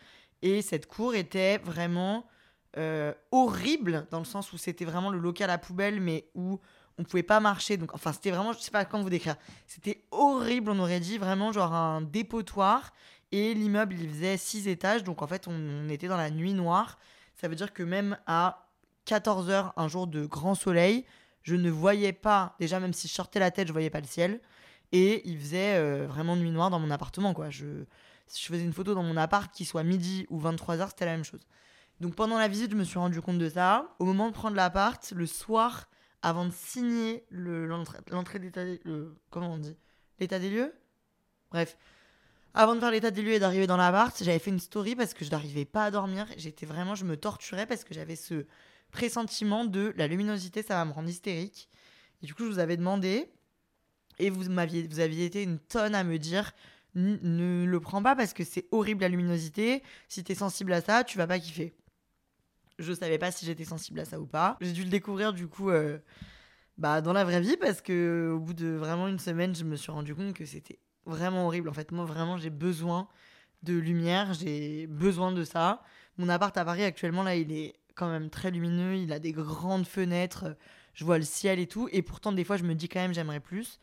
Et 0.41 0.61
cette 0.61 0.87
cour 0.87 1.15
était 1.15 1.57
vraiment 1.57 2.25
euh, 2.77 3.13
horrible 3.31 4.07
dans 4.11 4.19
le 4.19 4.25
sens 4.25 4.53
où 4.53 4.57
c'était 4.57 4.85
vraiment 4.85 5.09
le 5.09 5.17
local 5.17 5.49
à 5.49 5.57
poubelle, 5.57 5.99
mais 5.99 6.29
où 6.35 6.59
on 6.97 7.03
pouvait 7.03 7.23
pas 7.23 7.39
marcher. 7.39 7.77
Donc, 7.77 7.93
enfin, 7.93 8.13
c'était 8.13 8.31
vraiment, 8.31 8.53
je 8.53 8.59
sais 8.59 8.71
pas 8.71 8.85
comment 8.85 9.03
vous 9.03 9.09
décrire. 9.09 9.35
C'était 9.67 10.05
horrible. 10.11 10.71
On 10.71 10.79
aurait 10.79 10.99
dit 10.99 11.17
vraiment 11.17 11.51
genre 11.51 11.73
un 11.73 12.01
dépotoir. 12.01 12.93
Et 13.35 13.53
l'immeuble, 13.53 13.95
il 13.99 14.09
faisait 14.09 14.37
six 14.37 14.69
étages. 14.69 15.03
Donc, 15.03 15.21
en 15.21 15.27
fait, 15.27 15.45
on, 15.49 15.89
était 15.89 16.07
dans 16.07 16.15
la 16.15 16.31
nuit 16.31 16.53
noire. 16.53 16.97
Ça 17.33 17.49
veut 17.49 17.55
dire 17.55 17.73
que 17.73 17.83
même 17.83 18.17
à 18.27 18.69
14 19.03 19.49
h 19.49 19.73
un 19.75 19.87
jour 19.89 20.07
de 20.07 20.25
grand 20.25 20.55
soleil, 20.55 21.03
je 21.41 21.55
ne 21.55 21.69
voyais 21.69 22.13
pas, 22.13 22.55
déjà, 22.61 22.79
même 22.79 22.93
si 22.93 23.09
je 23.09 23.13
sortais 23.13 23.39
la 23.39 23.51
tête, 23.51 23.67
je 23.67 23.73
voyais 23.73 23.89
pas 23.89 23.99
le 23.99 24.07
ciel. 24.07 24.39
Et 24.93 25.21
il 25.29 25.37
faisait 25.37 25.75
euh, 25.75 26.07
vraiment 26.07 26.37
nuit 26.37 26.49
noire 26.49 26.69
dans 26.69 26.79
mon 26.79 26.89
appartement, 26.89 27.33
quoi. 27.33 27.49
Je, 27.49 27.83
si 28.27 28.41
je 28.41 28.47
faisais 28.47 28.63
une 28.63 28.71
photo 28.71 28.95
dans 28.95 29.03
mon 29.03 29.17
appart, 29.17 29.53
qu'il 29.53 29.65
soit 29.65 29.83
midi 29.83 30.25
ou 30.29 30.39
23 30.39 30.77
h 30.77 30.87
c'était 30.91 31.03
la 31.03 31.11
même 31.11 31.25
chose. 31.25 31.41
Donc 31.99 32.15
pendant 32.15 32.37
la 32.37 32.47
visite, 32.47 32.71
je 32.71 32.77
me 32.77 32.85
suis 32.85 32.99
rendu 32.99 33.19
compte 33.19 33.37
de 33.37 33.49
ça. 33.49 33.93
Au 33.99 34.05
moment 34.05 34.29
de 34.29 34.33
prendre 34.33 34.55
l'appart, 34.55 35.11
le 35.13 35.25
soir, 35.25 35.89
avant 36.21 36.45
de 36.45 36.51
signer 36.51 37.25
l'entrée 37.31 38.39
d'état 38.39 38.63
le 38.63 39.13
l'état 40.19 40.39
des 40.39 40.49
lieux? 40.49 40.73
Bref 41.51 41.75
avant 42.55 42.73
de 42.73 42.79
faire 42.79 42.91
l'état 42.91 43.11
des 43.11 43.21
lieux 43.21 43.33
et 43.33 43.39
d'arriver 43.39 43.67
dans 43.67 43.75
l'appart 43.75 44.15
j'avais 44.23 44.39
fait 44.39 44.49
une 44.49 44.59
story 44.59 44.95
parce 44.95 45.13
que 45.13 45.25
je 45.25 45.29
n'arrivais 45.29 45.65
pas 45.65 45.85
à 45.85 45.91
dormir. 45.91 46.25
J'étais 46.37 46.65
vraiment 46.65 46.95
je 46.95 47.03
me 47.03 47.17
torturais 47.17 47.65
parce 47.65 47.83
que 47.83 47.93
j'avais 47.93 48.15
ce 48.15 48.45
pressentiment 48.91 49.65
de 49.65 49.93
la 49.97 50.07
luminosité 50.07 50.63
ça 50.63 50.75
va 50.75 50.85
me 50.85 50.93
rendre 50.93 51.09
hystérique. 51.09 51.69
Et 52.23 52.25
du 52.25 52.33
coup 52.33 52.45
je 52.45 52.49
vous 52.49 52.59
avais 52.59 52.77
demandé 52.77 53.29
et 54.19 54.29
vous 54.29 54.49
m'aviez 54.49 54.87
vous 54.87 55.01
aviez 55.01 55.25
été 55.25 55.43
une 55.43 55.59
tonne 55.59 55.93
à 55.93 56.05
me 56.05 56.17
dire 56.17 56.53
ne 56.95 57.65
le 57.65 57.79
prends 57.81 58.01
pas 58.01 58.15
parce 58.15 58.33
que 58.33 58.45
c'est 58.45 58.67
horrible 58.71 59.01
la 59.01 59.09
luminosité. 59.09 59.83
Si 60.07 60.23
tu 60.23 60.31
es 60.31 60.35
sensible 60.35 60.71
à 60.71 60.81
ça 60.81 61.03
tu 61.03 61.17
vas 61.17 61.27
pas 61.27 61.39
kiffer. 61.39 61.75
Je 62.79 62.93
savais 62.93 63.17
pas 63.17 63.31
si 63.31 63.45
j'étais 63.45 63.65
sensible 63.65 63.99
à 63.99 64.05
ça 64.05 64.19
ou 64.19 64.25
pas. 64.25 64.57
J'ai 64.61 64.71
dû 64.71 64.85
le 64.85 64.89
découvrir 64.89 65.33
du 65.33 65.47
coup 65.47 65.71
euh, 65.71 65.97
bah, 66.77 67.01
dans 67.01 67.11
la 67.11 67.25
vraie 67.25 67.41
vie 67.41 67.57
parce 67.57 67.81
que 67.81 68.31
au 68.33 68.39
bout 68.39 68.53
de 68.53 68.67
vraiment 68.67 69.09
une 69.09 69.19
semaine, 69.19 69.53
je 69.53 69.65
me 69.65 69.75
suis 69.75 69.91
rendu 69.91 70.15
compte 70.15 70.33
que 70.33 70.45
c'était 70.45 70.79
vraiment 71.05 71.45
horrible. 71.45 71.69
En 71.69 71.73
fait, 71.73 71.91
moi 71.91 72.05
vraiment, 72.05 72.37
j'ai 72.37 72.49
besoin 72.49 73.07
de 73.63 73.73
lumière, 73.73 74.33
j'ai 74.33 74.87
besoin 74.87 75.31
de 75.31 75.43
ça. 75.43 75.83
Mon 76.17 76.29
appart 76.29 76.55
à 76.57 76.65
Paris 76.65 76.83
actuellement 76.83 77.23
là, 77.23 77.35
il 77.35 77.51
est 77.51 77.75
quand 77.95 78.09
même 78.09 78.29
très 78.29 78.51
lumineux, 78.51 78.95
il 78.95 79.11
a 79.11 79.19
des 79.19 79.31
grandes 79.31 79.87
fenêtres, 79.87 80.55
je 80.93 81.03
vois 81.05 81.17
le 81.17 81.23
ciel 81.23 81.59
et 81.59 81.67
tout 81.67 81.89
et 81.91 82.01
pourtant 82.01 82.31
des 82.31 82.43
fois 82.43 82.57
je 82.57 82.63
me 82.63 82.75
dis 82.75 82.89
quand 82.89 82.99
même 82.99 83.13
j'aimerais 83.13 83.39
plus. 83.39 83.79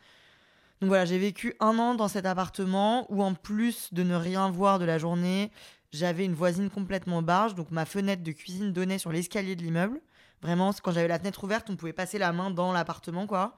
Donc 0.81 0.89
voilà, 0.89 1.05
j'ai 1.05 1.19
vécu 1.19 1.55
un 1.61 1.79
an 1.79 1.95
dans 1.95 2.09
cet 2.09 2.27
appartement 2.27 3.07
où 3.13 3.23
en 3.23 3.35
plus 3.35 3.93
de 3.95 4.03
ne 4.03 4.15
rien 4.15 4.51
voir 4.51 4.79
de 4.79 4.85
la 4.85 4.99
journée, 4.99 5.53
j'avais 5.93 6.25
une 6.25 6.35
voisine 6.35 6.71
complètement 6.71 7.23
barge, 7.23 7.55
donc 7.55 7.71
ma 7.71 7.85
fenêtre 7.85 8.23
de 8.23 8.33
cuisine 8.33 8.73
donnait 8.73 8.99
sur 8.99 9.13
l'escalier 9.13 9.55
de 9.55 9.63
l'immeuble. 9.63 10.01
Vraiment, 10.43 10.73
quand 10.83 10.91
j'avais 10.91 11.07
la 11.07 11.19
fenêtre 11.19 11.45
ouverte, 11.45 11.71
on 11.71 11.77
pouvait 11.77 11.93
passer 11.93 12.19
la 12.19 12.33
main 12.33 12.51
dans 12.51 12.73
l'appartement, 12.73 13.29
quoi. 13.29 13.55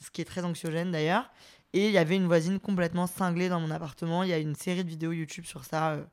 Ce 0.00 0.10
qui 0.10 0.20
est 0.20 0.24
très 0.24 0.44
anxiogène 0.44 0.92
d'ailleurs. 0.92 1.28
Et 1.74 1.86
il 1.86 1.92
y 1.92 1.98
avait 1.98 2.16
une 2.16 2.26
voisine 2.26 2.58
complètement 2.60 3.06
cinglée 3.06 3.48
dans 3.48 3.60
mon 3.60 3.70
appartement. 3.70 4.22
Il 4.22 4.30
y 4.30 4.32
a 4.32 4.38
une 4.38 4.54
série 4.54 4.84
de 4.84 4.88
vidéos 4.88 5.12
YouTube 5.12 5.44
sur 5.44 5.64
ça, 5.64 5.92
euh, 5.92 6.04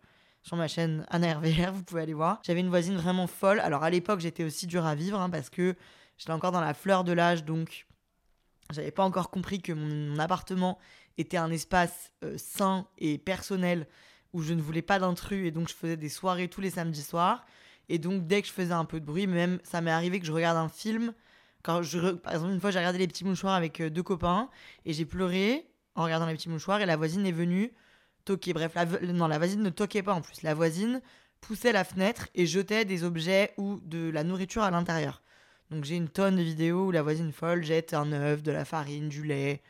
sur 0.43 0.57
ma 0.57 0.67
chaîne 0.67 1.05
Anna 1.09 1.33
RVR, 1.35 1.71
vous 1.73 1.83
pouvez 1.83 2.01
aller 2.01 2.13
voir. 2.13 2.39
J'avais 2.43 2.59
une 2.59 2.69
voisine 2.69 2.95
vraiment 2.95 3.27
folle. 3.27 3.59
Alors 3.61 3.83
à 3.83 3.89
l'époque, 3.89 4.19
j'étais 4.19 4.43
aussi 4.43 4.67
dur 4.67 4.85
à 4.85 4.95
vivre 4.95 5.19
hein, 5.19 5.29
parce 5.29 5.49
que 5.49 5.75
j'étais 6.17 6.31
encore 6.31 6.51
dans 6.51 6.61
la 6.61 6.73
fleur 6.73 7.03
de 7.03 7.13
l'âge, 7.13 7.45
donc 7.45 7.87
j'avais 8.71 8.91
pas 8.91 9.03
encore 9.03 9.29
compris 9.29 9.61
que 9.61 9.71
mon, 9.71 10.19
appartement 10.19 10.77
était 11.17 11.37
un 11.37 11.51
espace 11.51 12.11
euh, 12.23 12.37
sain 12.37 12.87
et 12.97 13.17
personnel 13.17 13.87
où 14.33 14.41
je 14.41 14.53
ne 14.53 14.61
voulais 14.61 14.81
pas 14.81 14.99
d'intrus 14.99 15.47
et 15.47 15.51
donc 15.51 15.69
je 15.69 15.73
faisais 15.73 15.97
des 15.97 16.09
soirées 16.09 16.49
tous 16.49 16.61
les 16.61 16.71
samedis 16.71 17.03
soirs. 17.03 17.45
Et 17.87 17.99
donc 17.99 18.27
dès 18.27 18.41
que 18.41 18.47
je 18.47 18.53
faisais 18.53 18.73
un 18.73 18.85
peu 18.85 18.99
de 18.99 19.05
bruit, 19.05 19.27
même 19.27 19.59
ça 19.63 19.81
m'est 19.81 19.91
arrivé 19.91 20.19
que 20.19 20.25
je 20.25 20.31
regarde 20.31 20.57
un 20.57 20.69
film. 20.69 21.13
Par 21.65 22.33
exemple, 22.33 22.51
une 22.51 22.59
fois 22.59 22.71
j'ai 22.71 22.79
regardé 22.79 22.99
Les 22.99 23.07
Petits 23.07 23.25
Mouchoirs 23.25 23.53
avec 23.53 23.81
euh, 23.81 23.89
deux 23.89 24.03
copains 24.03 24.49
et 24.85 24.93
j'ai 24.93 25.05
pleuré 25.05 25.67
en 25.95 26.03
regardant 26.03 26.25
Les 26.25 26.35
Petits 26.35 26.49
Mouchoirs 26.49 26.81
et 26.81 26.85
la 26.85 26.97
voisine 26.97 27.25
est 27.25 27.31
venue 27.31 27.73
toquer. 28.23 28.53
Bref, 28.53 28.73
la, 28.75 28.85
non, 28.85 29.27
la 29.27 29.37
voisine 29.37 29.61
ne 29.61 29.69
toquait 29.69 30.03
pas 30.03 30.13
en 30.13 30.21
plus. 30.21 30.41
La 30.41 30.53
voisine 30.53 31.01
poussait 31.41 31.71
la 31.71 31.83
fenêtre 31.83 32.27
et 32.35 32.45
jetait 32.45 32.85
des 32.85 33.03
objets 33.03 33.53
ou 33.57 33.79
de 33.83 34.09
la 34.09 34.23
nourriture 34.23 34.63
à 34.63 34.71
l'intérieur. 34.71 35.21
Donc 35.71 35.83
j'ai 35.83 35.95
une 35.95 36.09
tonne 36.09 36.35
de 36.35 36.41
vidéos 36.41 36.87
où 36.87 36.91
la 36.91 37.01
voisine 37.01 37.31
folle 37.31 37.63
jette 37.63 37.93
un 37.93 38.11
œuf, 38.11 38.43
de 38.43 38.51
la 38.51 38.65
farine, 38.65 39.09
du 39.09 39.23
lait, 39.23 39.61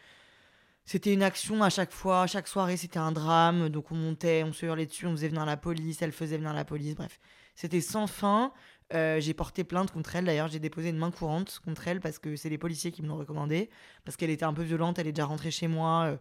c'était 0.85 1.13
une 1.13 1.23
action 1.23 1.63
à 1.63 1.71
chaque 1.71 1.91
fois, 1.91 2.27
chaque 2.27 2.47
soirée 2.47 2.77
c'était 2.77 2.99
un 2.99 3.11
drame, 3.11 3.69
donc 3.69 3.91
on 3.91 3.95
montait, 3.95 4.43
on 4.43 4.53
se 4.53 4.67
hurlait 4.67 4.85
dessus, 4.85 5.07
on 5.07 5.11
faisait 5.13 5.29
venir 5.29 5.43
la 5.43 5.57
police, 5.57 6.01
elle 6.03 6.11
faisait 6.11 6.37
venir 6.37 6.53
la 6.53 6.63
police, 6.63 6.93
bref. 6.93 7.19
C'était 7.55 7.81
sans 7.81 8.05
fin. 8.05 8.53
Euh, 8.93 9.19
j'ai 9.19 9.33
porté 9.33 9.63
plainte 9.63 9.89
contre 9.91 10.15
elle, 10.15 10.25
d'ailleurs 10.25 10.47
j'ai 10.47 10.59
déposé 10.59 10.89
une 10.89 10.97
main 10.97 11.09
courante 11.09 11.59
contre 11.65 11.87
elle 11.87 11.99
parce 11.99 12.19
que 12.19 12.35
c'est 12.35 12.49
les 12.49 12.59
policiers 12.59 12.91
qui 12.91 13.01
me 13.01 13.07
l'ont 13.07 13.17
recommandé, 13.17 13.71
parce 14.03 14.15
qu'elle 14.15 14.29
était 14.29 14.45
un 14.45 14.53
peu 14.53 14.61
violente, 14.61 14.99
elle 14.99 15.07
est 15.07 15.11
déjà 15.11 15.25
rentrée 15.25 15.49
chez 15.49 15.67
moi 15.67 16.19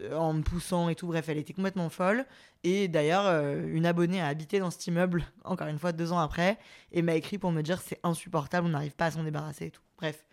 euh, 0.00 0.14
en 0.14 0.34
me 0.34 0.42
poussant 0.42 0.90
et 0.90 0.96
tout, 0.96 1.06
bref, 1.06 1.28
elle 1.28 1.38
était 1.38 1.54
complètement 1.54 1.88
folle. 1.88 2.26
Et 2.62 2.88
d'ailleurs, 2.88 3.26
euh, 3.26 3.64
une 3.72 3.86
abonnée 3.86 4.20
a 4.20 4.26
habité 4.26 4.58
dans 4.58 4.70
cet 4.70 4.86
immeuble, 4.86 5.24
encore 5.44 5.68
une 5.68 5.78
fois, 5.78 5.92
deux 5.92 6.12
ans 6.12 6.18
après, 6.18 6.58
et 6.92 7.00
m'a 7.00 7.14
écrit 7.14 7.38
pour 7.38 7.52
me 7.52 7.62
dire 7.62 7.80
c'est 7.80 8.00
insupportable, 8.02 8.66
on 8.66 8.70
n'arrive 8.70 8.94
pas 8.94 9.06
à 9.06 9.10
s'en 9.12 9.22
débarrasser 9.22 9.66
et 9.66 9.70
tout. 9.70 9.82
Bref, 9.96 10.24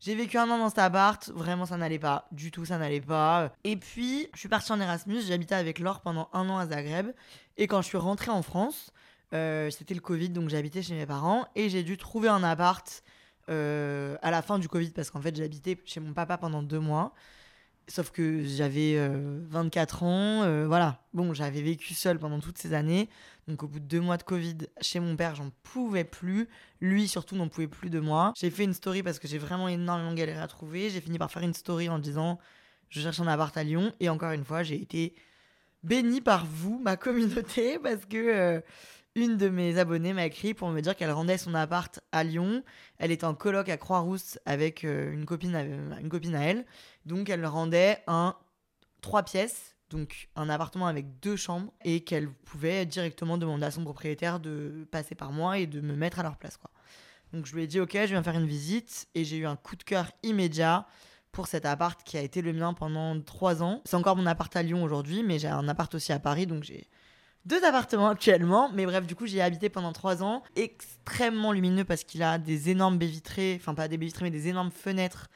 j'ai 0.00 0.14
vécu 0.14 0.36
un 0.36 0.50
an 0.50 0.58
dans 0.58 0.68
cet 0.68 0.80
appart, 0.80 1.30
vraiment 1.30 1.64
ça 1.64 1.78
n'allait 1.78 1.98
pas, 1.98 2.28
du 2.32 2.50
tout 2.50 2.66
ça 2.66 2.76
n'allait 2.76 3.00
pas. 3.00 3.52
Et 3.64 3.76
puis, 3.76 4.28
je 4.34 4.40
suis 4.40 4.48
partie 4.48 4.72
en 4.72 4.80
Erasmus, 4.80 5.22
j'habitais 5.22 5.54
avec 5.54 5.78
Laure 5.78 6.00
pendant 6.00 6.28
un 6.34 6.50
an 6.50 6.58
à 6.58 6.66
Zagreb. 6.66 7.12
Et 7.56 7.66
quand 7.66 7.80
je 7.80 7.86
suis 7.86 7.98
rentrée 7.98 8.30
en 8.30 8.42
France, 8.42 8.92
euh, 9.34 9.70
c'était 9.70 9.94
le 9.94 10.00
Covid, 10.00 10.30
donc 10.30 10.48
j'habitais 10.48 10.82
chez 10.82 10.94
mes 10.94 11.06
parents. 11.06 11.46
Et 11.54 11.68
j'ai 11.68 11.82
dû 11.82 11.96
trouver 11.96 12.28
un 12.28 12.42
appart 12.42 13.02
euh, 13.48 14.16
à 14.22 14.30
la 14.30 14.42
fin 14.42 14.58
du 14.58 14.68
Covid, 14.68 14.90
parce 14.90 15.10
qu'en 15.10 15.20
fait 15.20 15.34
j'habitais 15.36 15.78
chez 15.84 16.00
mon 16.00 16.12
papa 16.12 16.38
pendant 16.38 16.62
deux 16.62 16.80
mois. 16.80 17.14
Sauf 17.86 18.10
que 18.10 18.42
j'avais 18.44 18.96
24 19.50 20.02
euh, 20.02 20.06
ans, 20.06 20.66
voilà. 20.66 21.02
Bon, 21.12 21.34
j'avais 21.34 21.60
vécu 21.60 21.92
seule 21.92 22.18
pendant 22.18 22.40
toutes 22.40 22.56
ces 22.56 22.72
années. 22.72 23.10
Donc 23.46 23.62
au 23.62 23.68
bout 23.68 23.80
de 23.80 23.84
deux 23.84 24.00
mois 24.00 24.16
de 24.16 24.22
Covid, 24.22 24.56
chez 24.80 25.00
mon 25.00 25.16
père, 25.16 25.34
j'en 25.34 25.50
pouvais 25.62 26.04
plus. 26.04 26.48
Lui 26.80 27.08
surtout 27.08 27.36
n'en 27.36 27.48
pouvait 27.48 27.68
plus 27.68 27.90
de 27.90 28.00
moi. 28.00 28.32
J'ai 28.36 28.50
fait 28.50 28.64
une 28.64 28.72
story 28.72 29.02
parce 29.02 29.18
que 29.18 29.28
j'ai 29.28 29.36
vraiment 29.36 29.68
énormément 29.68 30.14
galéré 30.14 30.40
à 30.40 30.48
trouver. 30.48 30.88
J'ai 30.88 31.02
fini 31.02 31.18
par 31.18 31.30
faire 31.30 31.42
une 31.42 31.52
story 31.52 31.90
en 31.90 31.98
disant 31.98 32.38
je 32.88 33.00
cherche 33.00 33.20
un 33.20 33.26
appart 33.26 33.54
à 33.56 33.64
Lyon. 33.64 33.92
Et 34.00 34.08
encore 34.08 34.32
une 34.32 34.44
fois, 34.44 34.62
j'ai 34.62 34.80
été 34.80 35.14
bénie 35.82 36.22
par 36.22 36.46
vous, 36.46 36.78
ma 36.78 36.96
communauté, 36.96 37.78
parce 37.82 38.06
que 38.06 38.62
une 39.14 39.36
de 39.36 39.48
mes 39.48 39.78
abonnées 39.78 40.12
m'a 40.12 40.26
écrit 40.26 40.54
pour 40.54 40.68
me 40.70 40.80
dire 40.80 40.96
qu'elle 40.96 41.12
rendait 41.12 41.38
son 41.38 41.54
appart 41.54 42.00
à 42.12 42.24
Lyon. 42.24 42.62
Elle 42.98 43.12
était 43.12 43.24
en 43.24 43.34
coloc 43.34 43.68
à 43.68 43.76
Croix-Rousse 43.76 44.38
avec 44.44 44.84
euh, 44.84 45.12
une, 45.12 45.24
copine 45.24 45.54
à, 45.54 45.62
une 45.62 46.08
copine 46.08 46.34
à 46.34 46.42
elle. 46.42 46.66
Donc 47.06 47.28
elle 47.28 47.46
rendait 47.46 48.02
un 48.06 48.36
trois 49.00 49.22
pièces, 49.22 49.76
donc 49.90 50.28
un 50.34 50.48
appartement 50.48 50.86
avec 50.86 51.20
deux 51.20 51.36
chambres, 51.36 51.72
et 51.84 52.02
qu'elle 52.02 52.30
pouvait 52.30 52.86
directement 52.86 53.38
demander 53.38 53.66
à 53.66 53.70
son 53.70 53.84
propriétaire 53.84 54.40
de 54.40 54.88
passer 54.90 55.14
par 55.14 55.30
moi 55.30 55.58
et 55.58 55.66
de 55.66 55.80
me 55.80 55.94
mettre 55.94 56.18
à 56.18 56.22
leur 56.22 56.36
place. 56.36 56.58
Donc 57.32 57.46
je 57.46 57.54
lui 57.54 57.64
ai 57.64 57.66
dit 57.66 57.80
ok, 57.80 57.92
je 57.92 58.06
viens 58.06 58.22
faire 58.22 58.36
une 58.36 58.46
visite, 58.46 59.06
et 59.14 59.24
j'ai 59.24 59.36
eu 59.36 59.46
un 59.46 59.56
coup 59.56 59.76
de 59.76 59.82
cœur 59.82 60.10
immédiat 60.22 60.86
pour 61.32 61.48
cet 61.48 61.66
appart 61.66 62.02
qui 62.02 62.16
a 62.16 62.22
été 62.22 62.42
le 62.42 62.52
mien 62.52 62.72
pendant 62.74 63.20
trois 63.20 63.62
ans. 63.62 63.82
C'est 63.84 63.96
encore 63.96 64.16
mon 64.16 64.26
appart 64.26 64.54
à 64.56 64.62
Lyon 64.62 64.82
aujourd'hui, 64.82 65.22
mais 65.22 65.38
j'ai 65.38 65.48
un 65.48 65.68
appart 65.68 65.94
aussi 65.94 66.12
à 66.12 66.18
Paris, 66.18 66.46
donc 66.46 66.64
j'ai 66.64 66.88
deux 67.46 67.64
appartements 67.64 68.08
actuellement. 68.08 68.70
Mais 68.72 68.86
bref, 68.86 69.06
du 69.06 69.14
coup, 69.14 69.26
j'y 69.26 69.38
ai 69.38 69.42
habité 69.42 69.68
pendant 69.68 69.92
trois 69.92 70.22
ans. 70.22 70.42
Extrêmement 70.56 71.52
lumineux 71.52 71.84
parce 71.84 72.04
qu'il 72.04 72.22
a 72.22 72.38
des 72.38 72.70
énormes 72.70 72.98
baies 72.98 73.06
vitrées, 73.06 73.56
enfin 73.60 73.74
pas 73.74 73.88
des 73.88 73.98
baies 73.98 74.06
vitrées, 74.06 74.24
mais 74.24 74.30
des 74.30 74.48
énormes 74.48 74.70
fenêtres 74.70 75.28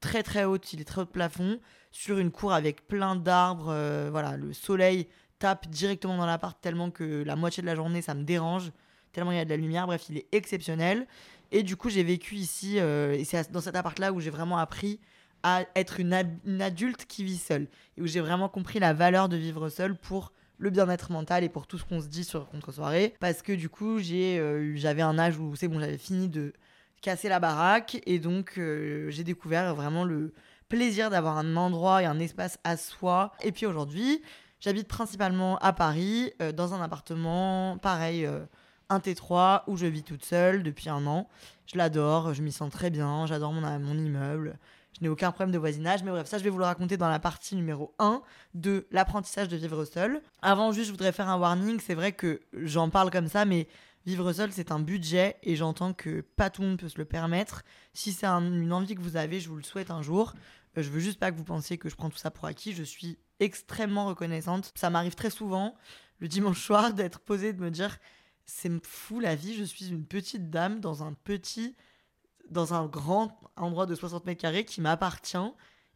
très 0.00 0.22
très 0.22 0.44
hautes. 0.44 0.72
Il 0.72 0.80
est 0.80 0.84
très 0.84 1.02
haut 1.02 1.04
de 1.04 1.10
plafond 1.10 1.60
sur 1.92 2.18
une 2.18 2.30
cour 2.30 2.52
avec 2.52 2.86
plein 2.88 3.16
d'arbres. 3.16 3.68
Euh, 3.70 4.08
voilà, 4.10 4.36
le 4.36 4.52
soleil 4.52 5.08
tape 5.38 5.68
directement 5.68 6.16
dans 6.16 6.26
l'appart 6.26 6.58
tellement 6.60 6.90
que 6.90 7.22
la 7.24 7.36
moitié 7.36 7.60
de 7.62 7.66
la 7.66 7.74
journée, 7.74 8.02
ça 8.02 8.14
me 8.14 8.24
dérange. 8.24 8.72
Tellement 9.12 9.32
il 9.32 9.38
y 9.38 9.40
a 9.40 9.44
de 9.44 9.50
la 9.50 9.56
lumière. 9.56 9.86
Bref, 9.86 10.06
il 10.08 10.18
est 10.18 10.26
exceptionnel. 10.32 11.06
Et 11.52 11.62
du 11.62 11.76
coup, 11.76 11.90
j'ai 11.90 12.02
vécu 12.02 12.34
ici, 12.34 12.80
euh, 12.80 13.12
et 13.12 13.24
c'est 13.24 13.52
dans 13.52 13.60
cet 13.60 13.76
appart-là 13.76 14.12
où 14.12 14.20
j'ai 14.20 14.30
vraiment 14.30 14.58
appris 14.58 14.98
à 15.44 15.64
être 15.76 16.00
une, 16.00 16.12
une, 16.44 16.60
adulte 16.60 17.06
qui 17.06 17.22
vit 17.22 17.36
seule. 17.36 17.68
Et 17.96 18.02
où 18.02 18.06
j'ai 18.06 18.20
vraiment 18.20 18.48
compris 18.48 18.80
la 18.80 18.92
valeur 18.92 19.28
de 19.28 19.36
vivre 19.36 19.68
seule 19.68 19.96
pour 19.96 20.32
le 20.58 20.70
bien-être 20.70 21.12
mental 21.12 21.44
et 21.44 21.48
pour 21.48 21.66
tout 21.66 21.78
ce 21.78 21.84
qu'on 21.84 22.00
se 22.00 22.08
dit 22.08 22.24
sur 22.24 22.48
contre-soirée. 22.48 23.14
Parce 23.20 23.42
que 23.42 23.52
du 23.52 23.68
coup, 23.68 23.98
j'ai, 23.98 24.38
euh, 24.38 24.74
j'avais 24.76 25.02
un 25.02 25.18
âge 25.18 25.38
où 25.38 25.54
c'est 25.56 25.68
bon, 25.68 25.80
j'avais 25.80 25.98
fini 25.98 26.28
de 26.28 26.52
casser 27.02 27.28
la 27.28 27.40
baraque 27.40 28.00
et 28.06 28.18
donc 28.18 28.54
euh, 28.58 29.10
j'ai 29.10 29.24
découvert 29.24 29.74
vraiment 29.74 30.04
le 30.04 30.32
plaisir 30.68 31.10
d'avoir 31.10 31.38
un 31.38 31.56
endroit 31.56 32.02
et 32.02 32.06
un 32.06 32.18
espace 32.18 32.58
à 32.64 32.76
soi. 32.76 33.32
Et 33.42 33.52
puis 33.52 33.66
aujourd'hui, 33.66 34.22
j'habite 34.60 34.88
principalement 34.88 35.58
à 35.58 35.72
Paris, 35.72 36.32
euh, 36.42 36.52
dans 36.52 36.74
un 36.74 36.82
appartement 36.82 37.78
pareil 37.78 38.28
un 38.88 38.98
T3 38.98 39.62
où 39.66 39.76
je 39.76 39.86
vis 39.86 40.02
toute 40.02 40.24
seule 40.24 40.62
depuis 40.62 40.88
un 40.88 41.06
an. 41.06 41.28
Je 41.66 41.76
l'adore, 41.76 42.34
je 42.34 42.42
m'y 42.42 42.52
sens 42.52 42.70
très 42.70 42.90
bien, 42.90 43.26
j'adore 43.26 43.52
mon, 43.52 43.60
mon 43.80 43.98
immeuble. 43.98 44.58
Je 44.96 45.04
n'ai 45.04 45.08
aucun 45.08 45.30
problème 45.30 45.52
de 45.52 45.58
voisinage, 45.58 46.02
mais 46.02 46.10
bref, 46.10 46.26
ça 46.26 46.38
je 46.38 46.44
vais 46.44 46.50
vous 46.50 46.58
le 46.58 46.64
raconter 46.64 46.96
dans 46.96 47.08
la 47.08 47.18
partie 47.18 47.54
numéro 47.54 47.94
1 47.98 48.22
de 48.54 48.86
l'apprentissage 48.90 49.48
de 49.48 49.56
vivre 49.56 49.84
seul. 49.84 50.22
Avant, 50.40 50.72
juste, 50.72 50.86
je 50.86 50.92
voudrais 50.92 51.12
faire 51.12 51.28
un 51.28 51.38
warning. 51.38 51.78
C'est 51.80 51.94
vrai 51.94 52.12
que 52.12 52.40
j'en 52.54 52.88
parle 52.88 53.10
comme 53.10 53.28
ça, 53.28 53.44
mais 53.44 53.68
vivre 54.06 54.32
seul, 54.32 54.52
c'est 54.52 54.72
un 54.72 54.78
budget 54.78 55.36
et 55.42 55.54
j'entends 55.54 55.92
que 55.92 56.22
pas 56.22 56.48
tout 56.48 56.62
le 56.62 56.68
monde 56.68 56.78
peut 56.78 56.88
se 56.88 56.96
le 56.96 57.04
permettre. 57.04 57.62
Si 57.92 58.12
c'est 58.12 58.26
une 58.26 58.72
envie 58.72 58.94
que 58.94 59.02
vous 59.02 59.16
avez, 59.16 59.38
je 59.38 59.48
vous 59.50 59.56
le 59.56 59.62
souhaite 59.62 59.90
un 59.90 60.00
jour. 60.00 60.32
Euh, 60.78 60.82
je 60.82 60.88
veux 60.88 61.00
juste 61.00 61.18
pas 61.18 61.30
que 61.30 61.36
vous 61.36 61.44
pensiez 61.44 61.76
que 61.76 61.88
je 61.88 61.96
prends 61.96 62.08
tout 62.08 62.16
ça 62.16 62.30
pour 62.30 62.46
acquis. 62.46 62.72
Je 62.72 62.82
suis 62.82 63.18
extrêmement 63.38 64.06
reconnaissante. 64.06 64.72
Ça 64.76 64.88
m'arrive 64.88 65.14
très 65.14 65.30
souvent 65.30 65.74
le 66.20 66.28
dimanche 66.28 66.64
soir 66.64 66.94
d'être 66.94 67.20
posée, 67.20 67.52
de 67.52 67.60
me 67.60 67.70
dire 67.70 67.98
c'est 68.46 68.70
fou 68.86 69.20
la 69.20 69.34
vie, 69.34 69.54
je 69.54 69.64
suis 69.64 69.88
une 69.88 70.06
petite 70.06 70.50
dame 70.50 70.80
dans 70.80 71.02
un 71.02 71.12
petit 71.12 71.76
dans 72.50 72.74
un 72.74 72.86
grand 72.86 73.38
endroit 73.56 73.86
de 73.86 73.94
60 73.94 74.26
mètres 74.26 74.40
carrés 74.40 74.64
qui 74.64 74.80
m'appartient 74.80 75.36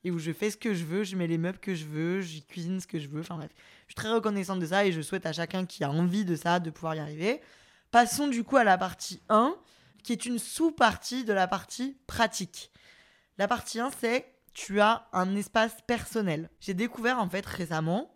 et 0.04 0.11
où 0.11 0.19
je 0.19 0.33
fais 0.33 0.50
ce 0.50 0.57
que 0.57 0.75
je 0.75 0.85
veux, 0.85 1.04
je 1.04 1.16
mets 1.16 1.26
les 1.26 1.38
meubles 1.38 1.59
que 1.59 1.75
je 1.75 1.85
veux, 1.85 2.21
je 2.21 2.40
cuisine 2.40 2.80
ce 2.80 2.87
que 2.87 2.99
je 2.99 3.09
veux. 3.09 3.21
Enfin 3.21 3.37
bref, 3.37 3.50
je 3.87 3.92
suis 3.92 3.95
très 3.95 4.11
reconnaissante 4.11 4.61
de 4.61 4.66
ça 4.66 4.87
et 4.87 4.92
je 4.92 5.00
souhaite 5.00 5.26
à 5.26 5.33
chacun 5.33 5.66
qui 5.66 5.85
a 5.85 5.90
envie 5.90 6.25
de 6.25 6.37
ça 6.37 6.61
de 6.61 6.71
pouvoir 6.71 6.95
y 6.95 6.99
arriver. 6.99 7.40
Passons 7.90 8.28
du 8.28 8.45
coup 8.45 8.57
à 8.57 8.64
la 8.64 8.78
partie 8.78 9.21
1, 9.28 9.54
qui 10.02 10.12
est 10.12 10.25
une 10.25 10.38
sous-partie 10.38 11.25
de 11.25 11.33
la 11.33 11.47
partie 11.47 11.99
pratique. 12.07 12.71
La 13.37 13.49
partie 13.49 13.80
1, 13.80 13.90
c'est 14.00 14.26
tu 14.52 14.80
as 14.80 15.09
un 15.12 15.37
espace 15.37 15.76
personnel. 15.87 16.50
J'ai 16.61 16.75
découvert 16.75 17.19
en 17.19 17.28
fait 17.28 17.45
récemment, 17.45 18.14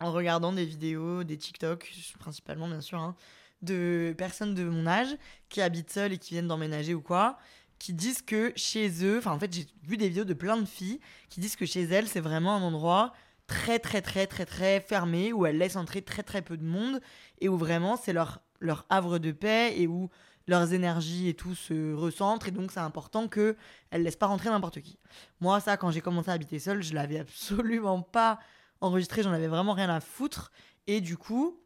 en 0.00 0.12
regardant 0.12 0.52
des 0.52 0.64
vidéos, 0.64 1.24
des 1.24 1.38
TikTok, 1.38 1.92
principalement 2.18 2.68
bien 2.68 2.80
sûr, 2.80 2.98
hein, 2.98 3.16
de 3.62 4.14
personnes 4.16 4.54
de 4.54 4.64
mon 4.64 4.86
âge 4.86 5.16
qui 5.48 5.60
habitent 5.60 5.90
seules 5.90 6.12
et 6.12 6.18
qui 6.18 6.34
viennent 6.34 6.48
d'emménager 6.48 6.94
ou 6.94 7.00
quoi, 7.00 7.38
qui 7.78 7.92
disent 7.92 8.22
que 8.22 8.52
chez 8.56 9.04
eux, 9.04 9.18
enfin 9.18 9.32
en 9.32 9.38
fait 9.38 9.52
j'ai 9.52 9.66
vu 9.82 9.96
des 9.96 10.08
vidéos 10.08 10.24
de 10.24 10.34
plein 10.34 10.56
de 10.56 10.66
filles 10.66 11.00
qui 11.28 11.40
disent 11.40 11.56
que 11.56 11.66
chez 11.66 11.82
elles 11.82 12.08
c'est 12.08 12.20
vraiment 12.20 12.54
un 12.54 12.62
endroit 12.62 13.12
très 13.46 13.78
très 13.78 14.02
très 14.02 14.26
très 14.26 14.46
très 14.46 14.80
fermé 14.80 15.32
où 15.32 15.46
elles 15.46 15.58
laissent 15.58 15.76
entrer 15.76 16.02
très 16.02 16.22
très 16.22 16.42
peu 16.42 16.56
de 16.56 16.64
monde 16.64 17.00
et 17.40 17.48
où 17.48 17.56
vraiment 17.56 17.96
c'est 17.96 18.12
leur, 18.12 18.40
leur 18.60 18.86
havre 18.88 19.18
de 19.18 19.32
paix 19.32 19.74
et 19.76 19.86
où 19.86 20.08
leurs 20.48 20.72
énergies 20.72 21.28
et 21.28 21.34
tout 21.34 21.54
se 21.54 21.92
recentrent. 21.92 22.48
Et 22.48 22.52
donc 22.52 22.70
c'est 22.70 22.80
important 22.80 23.28
que 23.28 23.56
elles 23.90 24.02
laissent 24.02 24.16
pas 24.16 24.26
rentrer 24.26 24.48
n'importe 24.48 24.80
qui. 24.80 24.98
Moi 25.40 25.60
ça 25.60 25.76
quand 25.76 25.90
j'ai 25.90 26.00
commencé 26.00 26.30
à 26.30 26.34
habiter 26.34 26.58
seule, 26.58 26.82
je 26.82 26.94
l'avais 26.94 27.18
absolument 27.20 28.02
pas 28.02 28.38
enregistré, 28.80 29.22
j'en 29.22 29.32
avais 29.32 29.48
vraiment 29.48 29.74
rien 29.74 29.90
à 29.90 30.00
foutre. 30.00 30.50
Et 30.86 31.00
du 31.00 31.16
coup 31.16 31.60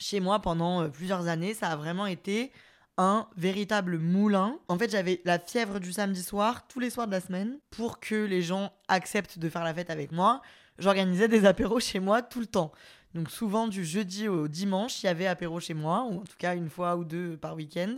chez 0.00 0.18
moi 0.18 0.40
pendant 0.40 0.82
euh, 0.82 0.88
plusieurs 0.88 1.28
années. 1.28 1.54
Ça 1.54 1.68
a 1.68 1.76
vraiment 1.76 2.06
été 2.06 2.50
un 2.96 3.28
véritable 3.36 3.98
moulin. 3.98 4.58
En 4.68 4.76
fait, 4.76 4.90
j'avais 4.90 5.20
la 5.24 5.38
fièvre 5.38 5.78
du 5.78 5.92
samedi 5.92 6.22
soir 6.22 6.66
tous 6.66 6.80
les 6.80 6.90
soirs 6.90 7.06
de 7.06 7.12
la 7.12 7.20
semaine 7.20 7.58
pour 7.70 8.00
que 8.00 8.14
les 8.14 8.42
gens 8.42 8.72
acceptent 8.88 9.38
de 9.38 9.48
faire 9.48 9.64
la 9.64 9.72
fête 9.72 9.90
avec 9.90 10.10
moi. 10.10 10.42
J'organisais 10.78 11.28
des 11.28 11.44
apéros 11.44 11.80
chez 11.80 12.00
moi 12.00 12.22
tout 12.22 12.40
le 12.40 12.46
temps. 12.46 12.72
Donc 13.14 13.30
souvent 13.30 13.68
du 13.68 13.84
jeudi 13.84 14.28
au 14.28 14.48
dimanche, 14.48 15.02
il 15.02 15.06
y 15.06 15.08
avait 15.08 15.26
apéro 15.26 15.60
chez 15.60 15.74
moi, 15.74 16.06
ou 16.10 16.20
en 16.20 16.24
tout 16.24 16.36
cas 16.38 16.54
une 16.54 16.70
fois 16.70 16.96
ou 16.96 17.04
deux 17.04 17.36
par 17.36 17.54
week-end. 17.54 17.96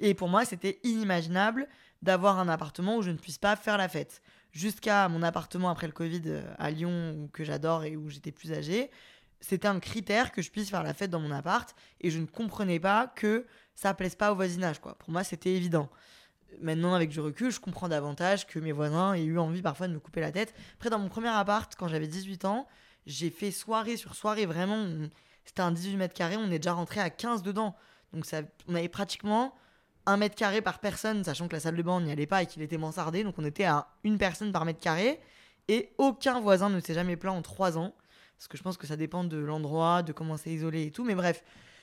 Et 0.00 0.14
pour 0.14 0.28
moi, 0.28 0.44
c'était 0.44 0.80
inimaginable 0.82 1.68
d'avoir 2.02 2.38
un 2.38 2.48
appartement 2.48 2.96
où 2.96 3.02
je 3.02 3.10
ne 3.10 3.16
puisse 3.16 3.38
pas 3.38 3.56
faire 3.56 3.78
la 3.78 3.88
fête. 3.88 4.22
Jusqu'à 4.52 5.08
mon 5.08 5.22
appartement 5.22 5.70
après 5.70 5.86
le 5.86 5.92
Covid 5.92 6.22
euh, 6.26 6.42
à 6.58 6.70
Lyon, 6.70 7.28
que 7.32 7.42
j'adore 7.42 7.84
et 7.84 7.96
où 7.96 8.08
j'étais 8.08 8.30
plus 8.30 8.52
âgée, 8.52 8.90
c'était 9.44 9.68
un 9.68 9.78
critère 9.78 10.32
que 10.32 10.40
je 10.40 10.50
puisse 10.50 10.70
faire 10.70 10.82
la 10.82 10.94
fête 10.94 11.10
dans 11.10 11.20
mon 11.20 11.30
appart 11.30 11.74
et 12.00 12.10
je 12.10 12.18
ne 12.18 12.24
comprenais 12.24 12.80
pas 12.80 13.12
que 13.14 13.44
ça 13.74 13.92
plaise 13.92 14.14
pas 14.14 14.32
au 14.32 14.34
voisinage 14.34 14.80
quoi. 14.80 14.96
Pour 14.96 15.10
moi, 15.10 15.22
c'était 15.22 15.52
évident. 15.52 15.90
Maintenant, 16.62 16.94
avec 16.94 17.10
du 17.10 17.20
recul, 17.20 17.50
je 17.50 17.60
comprends 17.60 17.88
davantage 17.88 18.46
que 18.46 18.58
mes 18.58 18.72
voisins 18.72 19.12
aient 19.12 19.24
eu 19.24 19.38
envie 19.38 19.60
parfois 19.60 19.88
de 19.88 19.92
me 19.92 20.00
couper 20.00 20.20
la 20.20 20.32
tête. 20.32 20.54
Après, 20.76 20.88
dans 20.88 20.98
mon 20.98 21.08
premier 21.08 21.28
appart, 21.28 21.74
quand 21.76 21.88
j'avais 21.88 22.06
18 22.06 22.46
ans, 22.46 22.66
j'ai 23.06 23.28
fait 23.28 23.50
soirée 23.50 23.98
sur 23.98 24.14
soirée, 24.14 24.46
vraiment. 24.46 24.86
C'était 25.44 25.60
un 25.60 25.72
18 25.72 25.96
mètres 25.96 26.14
carrés, 26.14 26.36
on 26.38 26.50
est 26.50 26.58
déjà 26.58 26.72
rentré 26.72 27.00
à 27.00 27.10
15 27.10 27.42
dedans. 27.42 27.76
Donc, 28.14 28.24
on 28.68 28.74
avait 28.74 28.88
pratiquement 28.88 29.54
un 30.06 30.16
mètre 30.16 30.36
carré 30.36 30.62
par 30.62 30.78
personne, 30.78 31.22
sachant 31.22 31.48
que 31.48 31.52
la 31.54 31.60
salle 31.60 31.76
de 31.76 31.82
bain, 31.82 32.00
n'y 32.00 32.12
allait 32.12 32.26
pas 32.26 32.42
et 32.42 32.46
qu'il 32.46 32.62
était 32.62 32.78
mansardé. 32.78 33.24
Donc, 33.24 33.34
on 33.36 33.44
était 33.44 33.64
à 33.64 33.88
une 34.04 34.16
personne 34.16 34.52
par 34.52 34.64
mètre 34.64 34.80
carré. 34.80 35.20
Et 35.68 35.92
aucun 35.98 36.40
voisin 36.40 36.70
ne 36.70 36.80
s'est 36.80 36.94
jamais 36.94 37.16
plaint 37.16 37.36
en 37.36 37.42
3 37.42 37.76
ans. 37.76 37.94
Parce 38.44 38.48
que 38.50 38.58
je 38.58 38.62
pense 38.62 38.76
que 38.76 38.86
ça 38.86 38.96
dépend 38.96 39.24
de 39.24 39.38
l'endroit, 39.38 40.02
de 40.02 40.12
comment 40.12 40.36
c'est 40.36 40.50
isolé 40.50 40.84
et 40.84 40.90
tout. 40.90 41.02
Mais 41.02 41.14
bref, 41.14 41.42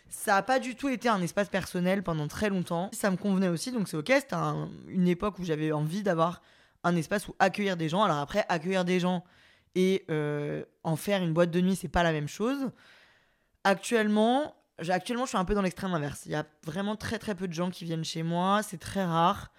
ça 0.09 0.33
n'a 0.33 0.43
pas 0.43 0.59
du 0.59 0.75
tout 0.75 0.89
été 0.89 1.09
un 1.09 1.19
espace 1.19 1.49
personnel 1.49 2.03
pendant 2.03 2.27
très 2.27 2.49
longtemps. 2.49 2.91
Ça 2.93 3.09
me 3.09 3.17
convenait 3.17 3.47
aussi, 3.47 3.71
donc 3.71 3.87
c'est 3.87 3.97
ok. 3.97 4.11
C'était 4.15 4.35
une 4.87 5.07
époque 5.07 5.39
où 5.39 5.43
j'avais 5.43 5.71
envie 5.71 6.03
d'avoir 6.03 6.43
un 6.83 6.95
espace 6.95 7.27
où 7.27 7.35
accueillir 7.39 7.77
des 7.77 7.89
gens. 7.89 8.03
Alors 8.03 8.17
après, 8.17 8.45
accueillir 8.47 8.85
des 8.85 8.99
gens 8.99 9.23
et 9.73 10.05
euh, 10.11 10.63
en 10.83 10.95
faire 10.95 11.23
une 11.23 11.33
boîte 11.33 11.49
de 11.49 11.61
nuit, 11.61 11.75
c'est 11.75 11.87
pas 11.87 12.03
la 12.03 12.11
même 12.11 12.27
chose. 12.27 12.69
Actuellement, 13.63 14.53
actuellement, 14.87 15.25
je 15.25 15.29
suis 15.29 15.39
un 15.39 15.45
peu 15.45 15.55
dans 15.55 15.63
l'extrême 15.63 15.95
inverse. 15.95 16.27
Il 16.27 16.31
y 16.31 16.35
a 16.35 16.45
vraiment 16.63 16.95
très 16.95 17.17
très 17.17 17.33
peu 17.33 17.47
de 17.47 17.53
gens 17.53 17.71
qui 17.71 17.85
viennent 17.85 18.05
chez 18.05 18.21
moi. 18.21 18.61
C'est 18.61 18.79
très 18.79 19.03
rare. 19.03 19.51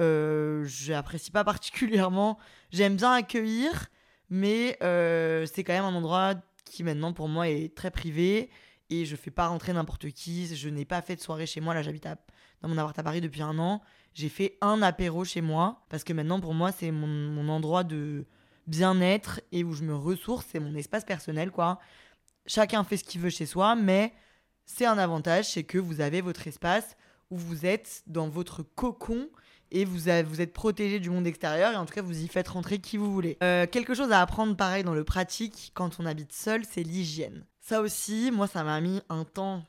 Euh, 0.00 0.64
J'apprécie 0.66 1.30
pas 1.30 1.44
particulièrement. 1.44 2.36
J'aime 2.72 2.96
bien 2.96 3.12
accueillir, 3.12 3.90
mais 4.28 4.76
euh, 4.82 5.46
c'est 5.46 5.62
quand 5.62 5.72
même 5.72 5.84
un 5.84 5.94
endroit 5.94 6.34
qui 6.70 6.84
maintenant 6.84 7.12
pour 7.12 7.28
moi 7.28 7.48
est 7.48 7.74
très 7.74 7.90
privé 7.90 8.50
et 8.90 9.04
je 9.04 9.16
fais 9.16 9.30
pas 9.30 9.48
rentrer 9.48 9.72
n'importe 9.72 10.10
qui. 10.10 10.54
Je 10.54 10.68
n'ai 10.68 10.84
pas 10.84 11.02
fait 11.02 11.16
de 11.16 11.20
soirée 11.20 11.46
chez 11.46 11.60
moi. 11.60 11.74
Là, 11.74 11.82
j'habite 11.82 12.06
dans 12.62 12.68
mon 12.68 12.78
appart 12.78 12.98
à 12.98 13.02
Paris 13.02 13.20
depuis 13.20 13.42
un 13.42 13.58
an. 13.58 13.82
J'ai 14.14 14.28
fait 14.28 14.56
un 14.60 14.82
apéro 14.82 15.24
chez 15.24 15.40
moi 15.40 15.84
parce 15.88 16.04
que 16.04 16.12
maintenant 16.12 16.40
pour 16.40 16.54
moi 16.54 16.72
c'est 16.72 16.90
mon, 16.90 17.06
mon, 17.06 17.48
endroit 17.48 17.84
de 17.84 18.26
bien-être 18.66 19.40
et 19.52 19.62
où 19.64 19.72
je 19.74 19.84
me 19.84 19.94
ressource. 19.94 20.46
C'est 20.50 20.60
mon 20.60 20.74
espace 20.74 21.04
personnel 21.04 21.50
quoi. 21.50 21.78
Chacun 22.46 22.82
fait 22.82 22.96
ce 22.96 23.04
qu'il 23.04 23.20
veut 23.20 23.30
chez 23.30 23.46
soi, 23.46 23.76
mais 23.76 24.12
c'est 24.64 24.86
un 24.86 24.98
avantage, 24.98 25.50
c'est 25.50 25.64
que 25.64 25.78
vous 25.78 26.00
avez 26.00 26.20
votre 26.20 26.46
espace 26.46 26.96
où 27.30 27.36
vous 27.36 27.66
êtes 27.66 28.02
dans 28.06 28.28
votre 28.28 28.62
cocon 28.62 29.28
et 29.70 29.84
vous, 29.84 30.08
êtes 30.08 30.52
protégé 30.52 31.00
du 31.00 31.10
monde 31.10 31.26
extérieur 31.26 31.72
et 31.72 31.76
en 31.76 31.84
tout 31.84 31.94
cas 31.94 32.02
vous 32.02 32.22
y 32.22 32.28
faites 32.28 32.48
rentrer 32.48 32.78
qui 32.78 32.96
vous 32.96 33.12
voulez. 33.12 33.36
Euh, 33.42 33.66
quelque 33.66 33.94
chose 33.94 34.12
à 34.12 34.20
apprendre 34.20 34.56
pareil 34.56 34.84
dans 34.84 34.94
le 34.94 35.04
pratique 35.04 35.72
quand 35.74 35.98
on 36.00 36.06
habite 36.06 36.32
seul, 36.32 36.62
c'est 36.64 36.82
l'hygiène. 36.82 37.44
Ça 37.60 37.80
aussi, 37.80 38.30
moi 38.30 38.46
ça 38.46 38.64
m'a 38.64 38.80
mis 38.80 39.00
un 39.08 39.24
temps 39.24 39.64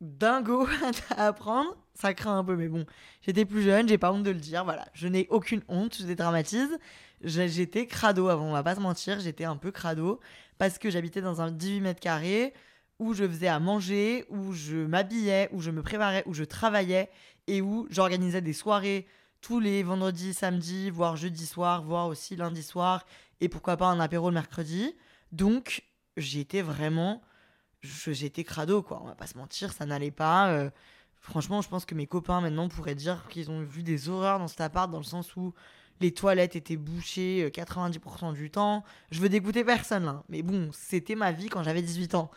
dingo 0.00 0.66
à 1.16 1.26
apprendre. 1.26 1.76
Ça 1.94 2.12
craint 2.12 2.38
un 2.38 2.44
peu, 2.44 2.56
mais 2.56 2.68
bon, 2.68 2.86
j'étais 3.22 3.44
plus 3.44 3.62
jeune, 3.62 3.88
j'ai 3.88 3.98
pas 3.98 4.12
honte 4.12 4.24
de 4.24 4.30
le 4.30 4.40
dire. 4.40 4.64
Voilà, 4.64 4.84
je 4.94 5.06
n'ai 5.06 5.26
aucune 5.30 5.62
honte, 5.68 5.96
je 5.98 6.04
dédramatise. 6.04 6.78
J'étais 7.22 7.86
crado 7.86 8.28
avant, 8.28 8.46
on 8.46 8.52
va 8.52 8.62
pas 8.62 8.74
se 8.74 8.80
mentir, 8.80 9.20
j'étais 9.20 9.44
un 9.44 9.56
peu 9.56 9.70
crado 9.70 10.20
parce 10.58 10.78
que 10.78 10.90
j'habitais 10.90 11.22
dans 11.22 11.40
un 11.40 11.50
18 11.50 11.80
mètres 11.80 12.00
carrés 12.00 12.52
où 12.98 13.14
je 13.14 13.26
faisais 13.26 13.48
à 13.48 13.58
manger, 13.58 14.24
où 14.28 14.52
je 14.52 14.76
m'habillais, 14.76 15.48
où 15.52 15.60
je 15.60 15.70
me 15.70 15.82
préparais, 15.82 16.22
où 16.26 16.34
je 16.34 16.44
travaillais 16.44 17.10
et 17.46 17.60
où 17.60 17.86
j'organisais 17.90 18.40
des 18.40 18.52
soirées 18.52 19.06
tous 19.44 19.60
les 19.60 19.82
vendredis, 19.82 20.32
samedis, 20.32 20.88
voire 20.88 21.16
jeudi 21.16 21.44
soir, 21.44 21.82
voire 21.82 22.06
aussi 22.06 22.34
lundi 22.34 22.62
soir, 22.62 23.04
et 23.42 23.50
pourquoi 23.50 23.76
pas 23.76 23.88
un 23.88 24.00
apéro 24.00 24.30
le 24.30 24.34
mercredi. 24.34 24.96
Donc, 25.32 25.84
j'étais 26.16 26.62
vraiment. 26.62 27.20
J'étais 27.82 28.42
crado, 28.42 28.82
quoi. 28.82 29.02
On 29.02 29.06
va 29.06 29.14
pas 29.14 29.26
se 29.26 29.36
mentir, 29.36 29.74
ça 29.74 29.84
n'allait 29.84 30.10
pas. 30.10 30.48
Euh, 30.48 30.70
franchement, 31.20 31.60
je 31.60 31.68
pense 31.68 31.84
que 31.84 31.94
mes 31.94 32.06
copains 32.06 32.40
maintenant 32.40 32.68
pourraient 32.68 32.94
dire 32.94 33.26
qu'ils 33.28 33.50
ont 33.50 33.60
vu 33.60 33.82
des 33.82 34.08
horreurs 34.08 34.38
dans 34.38 34.48
cet 34.48 34.62
appart, 34.62 34.90
dans 34.90 34.96
le 34.96 35.04
sens 35.04 35.36
où 35.36 35.52
les 36.00 36.14
toilettes 36.14 36.56
étaient 36.56 36.78
bouchées 36.78 37.50
90% 37.52 38.30
euh, 38.30 38.32
du 38.32 38.50
temps. 38.50 38.82
Je 39.10 39.20
veux 39.20 39.28
dégoûter 39.28 39.62
personne, 39.62 40.06
là. 40.06 40.24
Mais 40.30 40.40
bon, 40.42 40.70
c'était 40.72 41.16
ma 41.16 41.32
vie 41.32 41.50
quand 41.50 41.62
j'avais 41.62 41.82
18 41.82 42.14
ans. 42.14 42.30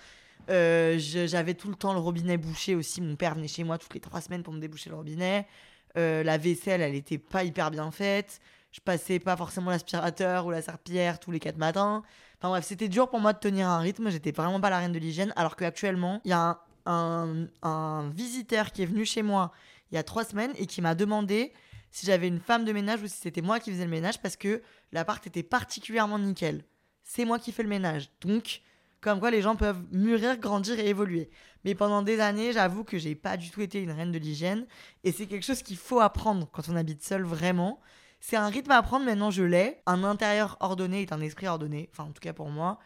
Euh, 0.49 0.97
j'avais 0.99 1.53
tout 1.53 1.69
le 1.69 1.75
temps 1.75 1.93
le 1.93 1.99
robinet 1.99 2.35
bouché 2.35 2.75
aussi. 2.75 2.99
Mon 2.99 3.15
père 3.15 3.35
venait 3.35 3.47
chez 3.47 3.63
moi 3.63 3.77
toutes 3.77 3.93
les 3.93 4.01
trois 4.01 4.19
semaines 4.19 4.43
pour 4.43 4.53
me 4.53 4.59
déboucher 4.59 4.89
le 4.89 4.97
robinet. 4.97 5.47
Euh, 5.97 6.23
la 6.23 6.37
vaisselle, 6.37 6.81
elle 6.81 6.95
était 6.95 7.17
pas 7.17 7.43
hyper 7.43 7.71
bien 7.71 7.91
faite. 7.91 8.39
Je 8.71 8.81
passais 8.81 9.19
pas 9.19 9.35
forcément 9.35 9.71
l'aspirateur 9.71 10.45
ou 10.45 10.51
la 10.51 10.61
serpillière 10.61 11.19
tous 11.19 11.31
les 11.31 11.39
quatre 11.39 11.57
matins. 11.57 12.03
Enfin 12.37 12.49
bref, 12.49 12.65
c'était 12.65 12.89
dur 12.89 13.09
pour 13.09 13.19
moi 13.19 13.33
de 13.33 13.39
tenir 13.39 13.67
un 13.67 13.79
rythme. 13.79 14.09
J'étais 14.09 14.31
vraiment 14.31 14.59
pas 14.59 14.69
la 14.69 14.79
reine 14.79 14.91
de 14.91 14.99
l'hygiène. 14.99 15.33
Alors 15.35 15.55
qu'actuellement, 15.55 16.21
il 16.25 16.29
y 16.29 16.33
a 16.33 16.59
un, 16.85 17.47
un, 17.63 18.09
visiteur 18.09 18.71
qui 18.71 18.83
est 18.83 18.85
venu 18.85 19.05
chez 19.05 19.21
moi 19.21 19.51
il 19.91 19.95
y 19.95 19.97
a 19.97 20.03
trois 20.03 20.25
semaines 20.25 20.51
et 20.57 20.65
qui 20.65 20.81
m'a 20.81 20.95
demandé 20.95 21.53
si 21.91 22.05
j'avais 22.05 22.27
une 22.27 22.39
femme 22.39 22.65
de 22.65 22.73
ménage 22.73 23.01
ou 23.01 23.07
si 23.07 23.15
c'était 23.15 23.41
moi 23.41 23.59
qui 23.59 23.71
faisais 23.71 23.85
le 23.85 23.89
ménage 23.91 24.21
parce 24.21 24.35
que 24.35 24.61
l'appart 24.91 25.25
était 25.25 25.43
particulièrement 25.43 26.19
nickel. 26.19 26.63
C'est 27.03 27.25
moi 27.25 27.39
qui 27.39 27.51
fais 27.51 27.63
le 27.63 27.69
ménage. 27.69 28.09
Donc, 28.21 28.61
comme 29.07 29.21
quoi 29.21 29.31
les 29.31 29.41
gens 29.41 29.55
peuvent 29.55 29.81
mûrir, 29.93 30.37
grandir 30.37 30.77
et 30.79 30.87
évoluer. 30.89 31.29
Mais 31.63 31.75
pendant 31.75 32.01
des 32.01 32.19
années, 32.19 32.51
j'avoue 32.51 32.83
que 32.83 32.97
j'ai 32.97 33.15
pas 33.15 33.37
du 33.37 33.49
tout 33.51 33.61
été 33.61 33.81
une 33.81 33.91
reine 33.91 34.11
de 34.11 34.17
l'hygiène. 34.17 34.67
Et 35.05 35.13
c'est 35.13 35.27
quelque 35.27 35.45
chose 35.45 35.63
qu'il 35.63 35.77
faut 35.77 36.01
apprendre 36.01 36.49
quand 36.51 36.67
on 36.67 36.75
habite 36.75 37.01
seul, 37.01 37.23
vraiment. 37.23 37.79
C'est 38.19 38.35
un 38.35 38.49
rythme 38.49 38.71
à 38.71 38.77
apprendre, 38.79 39.05
maintenant 39.05 39.31
je 39.31 39.43
l'ai. 39.43 39.77
Un 39.85 40.03
intérieur 40.03 40.57
ordonné 40.59 41.03
est 41.03 41.13
un 41.13 41.21
esprit 41.21 41.47
ordonné. 41.47 41.87
Enfin, 41.93 42.03
en 42.03 42.11
tout 42.11 42.19
cas 42.19 42.33
pour 42.33 42.49
moi. 42.49 42.79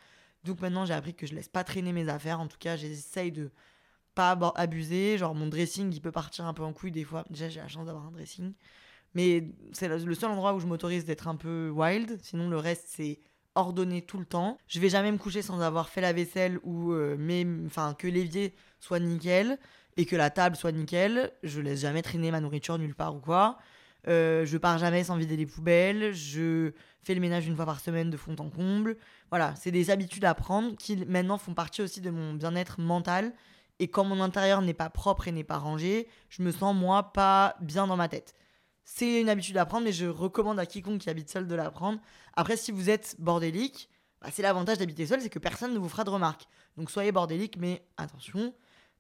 Donc 0.43 0.62
maintenant, 0.62 0.86
j'ai 0.86 0.93
appris 0.93 1.15
que 1.15 1.25
je 1.25 1.34
laisse 1.34 1.49
pas 1.49 1.63
traîner 1.63 1.91
mes 1.91 2.07
affaires. 2.07 2.39
En 2.39 2.45
tout 2.45 2.60
cas, 2.60 2.75
j'essaye 2.75 3.31
de 3.31 3.49
pas 4.13 4.38
abuser. 4.57 5.17
Genre, 5.17 5.34
mon 5.34 5.47
dressing, 5.47 5.91
il 5.91 6.01
peut 6.01 6.12
partir 6.12 6.45
un 6.45 6.53
peu 6.53 6.62
en 6.62 6.71
couille 6.71 6.91
des 6.91 7.03
fois. 7.03 7.25
Déjà, 7.31 7.49
j'ai 7.49 7.62
la 7.62 7.67
chance 7.67 7.88
d'avoir 7.88 8.05
un 8.05 8.12
dressing. 8.12 8.53
Mais 9.15 9.49
c'est 9.73 9.88
le 9.88 10.13
seul 10.13 10.29
endroit 10.29 10.53
où 10.53 10.60
je 10.60 10.67
m'autorise 10.67 11.03
d'être 11.03 11.27
un 11.27 11.36
peu 11.36 11.71
wild. 11.71 12.19
Sinon, 12.21 12.47
le 12.47 12.57
reste, 12.57 12.86
c'est 12.89 13.19
ordonné 13.55 14.01
tout 14.01 14.17
le 14.17 14.25
temps. 14.25 14.57
Je 14.67 14.79
vais 14.79 14.89
jamais 14.89 15.11
me 15.11 15.17
coucher 15.17 15.41
sans 15.41 15.59
avoir 15.61 15.89
fait 15.89 16.01
la 16.01 16.13
vaisselle 16.13 16.59
ou 16.63 16.91
euh, 16.91 17.17
même, 17.17 17.65
enfin, 17.67 17.95
que 17.97 18.07
l'évier 18.07 18.53
soit 18.79 18.99
nickel 18.99 19.57
et 19.97 20.05
que 20.05 20.15
la 20.15 20.29
table 20.29 20.55
soit 20.55 20.71
nickel. 20.71 21.31
Je 21.43 21.61
laisse 21.61 21.81
jamais 21.81 22.01
traîner 22.01 22.31
ma 22.31 22.39
nourriture 22.39 22.77
nulle 22.77 22.95
part 22.95 23.15
ou 23.15 23.19
quoi. 23.19 23.57
Euh, 24.07 24.45
je 24.45 24.57
pars 24.57 24.77
jamais 24.77 25.03
sans 25.03 25.15
vider 25.15 25.37
les 25.37 25.45
poubelles. 25.45 26.13
Je 26.13 26.71
fais 27.03 27.13
le 27.13 27.21
ménage 27.21 27.47
une 27.47 27.55
fois 27.55 27.65
par 27.65 27.79
semaine 27.79 28.09
de 28.09 28.17
fond 28.17 28.35
en 28.39 28.49
comble. 28.49 28.97
Voilà, 29.29 29.53
c'est 29.55 29.71
des 29.71 29.89
habitudes 29.89 30.25
à 30.25 30.33
prendre 30.33 30.75
qui 30.75 30.95
maintenant 31.05 31.37
font 31.37 31.53
partie 31.53 31.81
aussi 31.81 32.01
de 32.01 32.09
mon 32.09 32.33
bien-être 32.33 32.79
mental. 32.79 33.33
Et 33.79 33.87
quand 33.87 34.03
mon 34.03 34.21
intérieur 34.21 34.61
n'est 34.61 34.75
pas 34.75 34.89
propre 34.89 35.27
et 35.27 35.31
n'est 35.31 35.43
pas 35.43 35.57
rangé, 35.57 36.07
je 36.29 36.43
me 36.43 36.51
sens 36.51 36.75
moi 36.75 37.13
pas 37.13 37.55
bien 37.61 37.87
dans 37.87 37.97
ma 37.97 38.07
tête. 38.07 38.35
C'est 38.83 39.21
une 39.21 39.29
habitude 39.29 39.57
à 39.57 39.65
prendre, 39.65 39.85
mais 39.85 39.93
je 39.93 40.05
recommande 40.05 40.59
à 40.59 40.65
quiconque 40.65 41.01
qui 41.01 41.09
habite 41.09 41.29
seul 41.29 41.47
de 41.47 41.55
la 41.55 41.71
prendre. 41.71 41.99
Après, 42.35 42.57
si 42.57 42.71
vous 42.71 42.89
êtes 42.89 43.15
bordélique, 43.19 43.89
bah, 44.21 44.29
c'est 44.31 44.41
l'avantage 44.41 44.77
d'habiter 44.77 45.05
seul, 45.05 45.21
c'est 45.21 45.29
que 45.29 45.39
personne 45.39 45.73
ne 45.73 45.79
vous 45.79 45.89
fera 45.89 46.03
de 46.03 46.09
remarques. 46.09 46.47
Donc 46.77 46.91
soyez 46.91 47.11
bordélique, 47.11 47.57
mais 47.57 47.83
attention, 47.97 48.53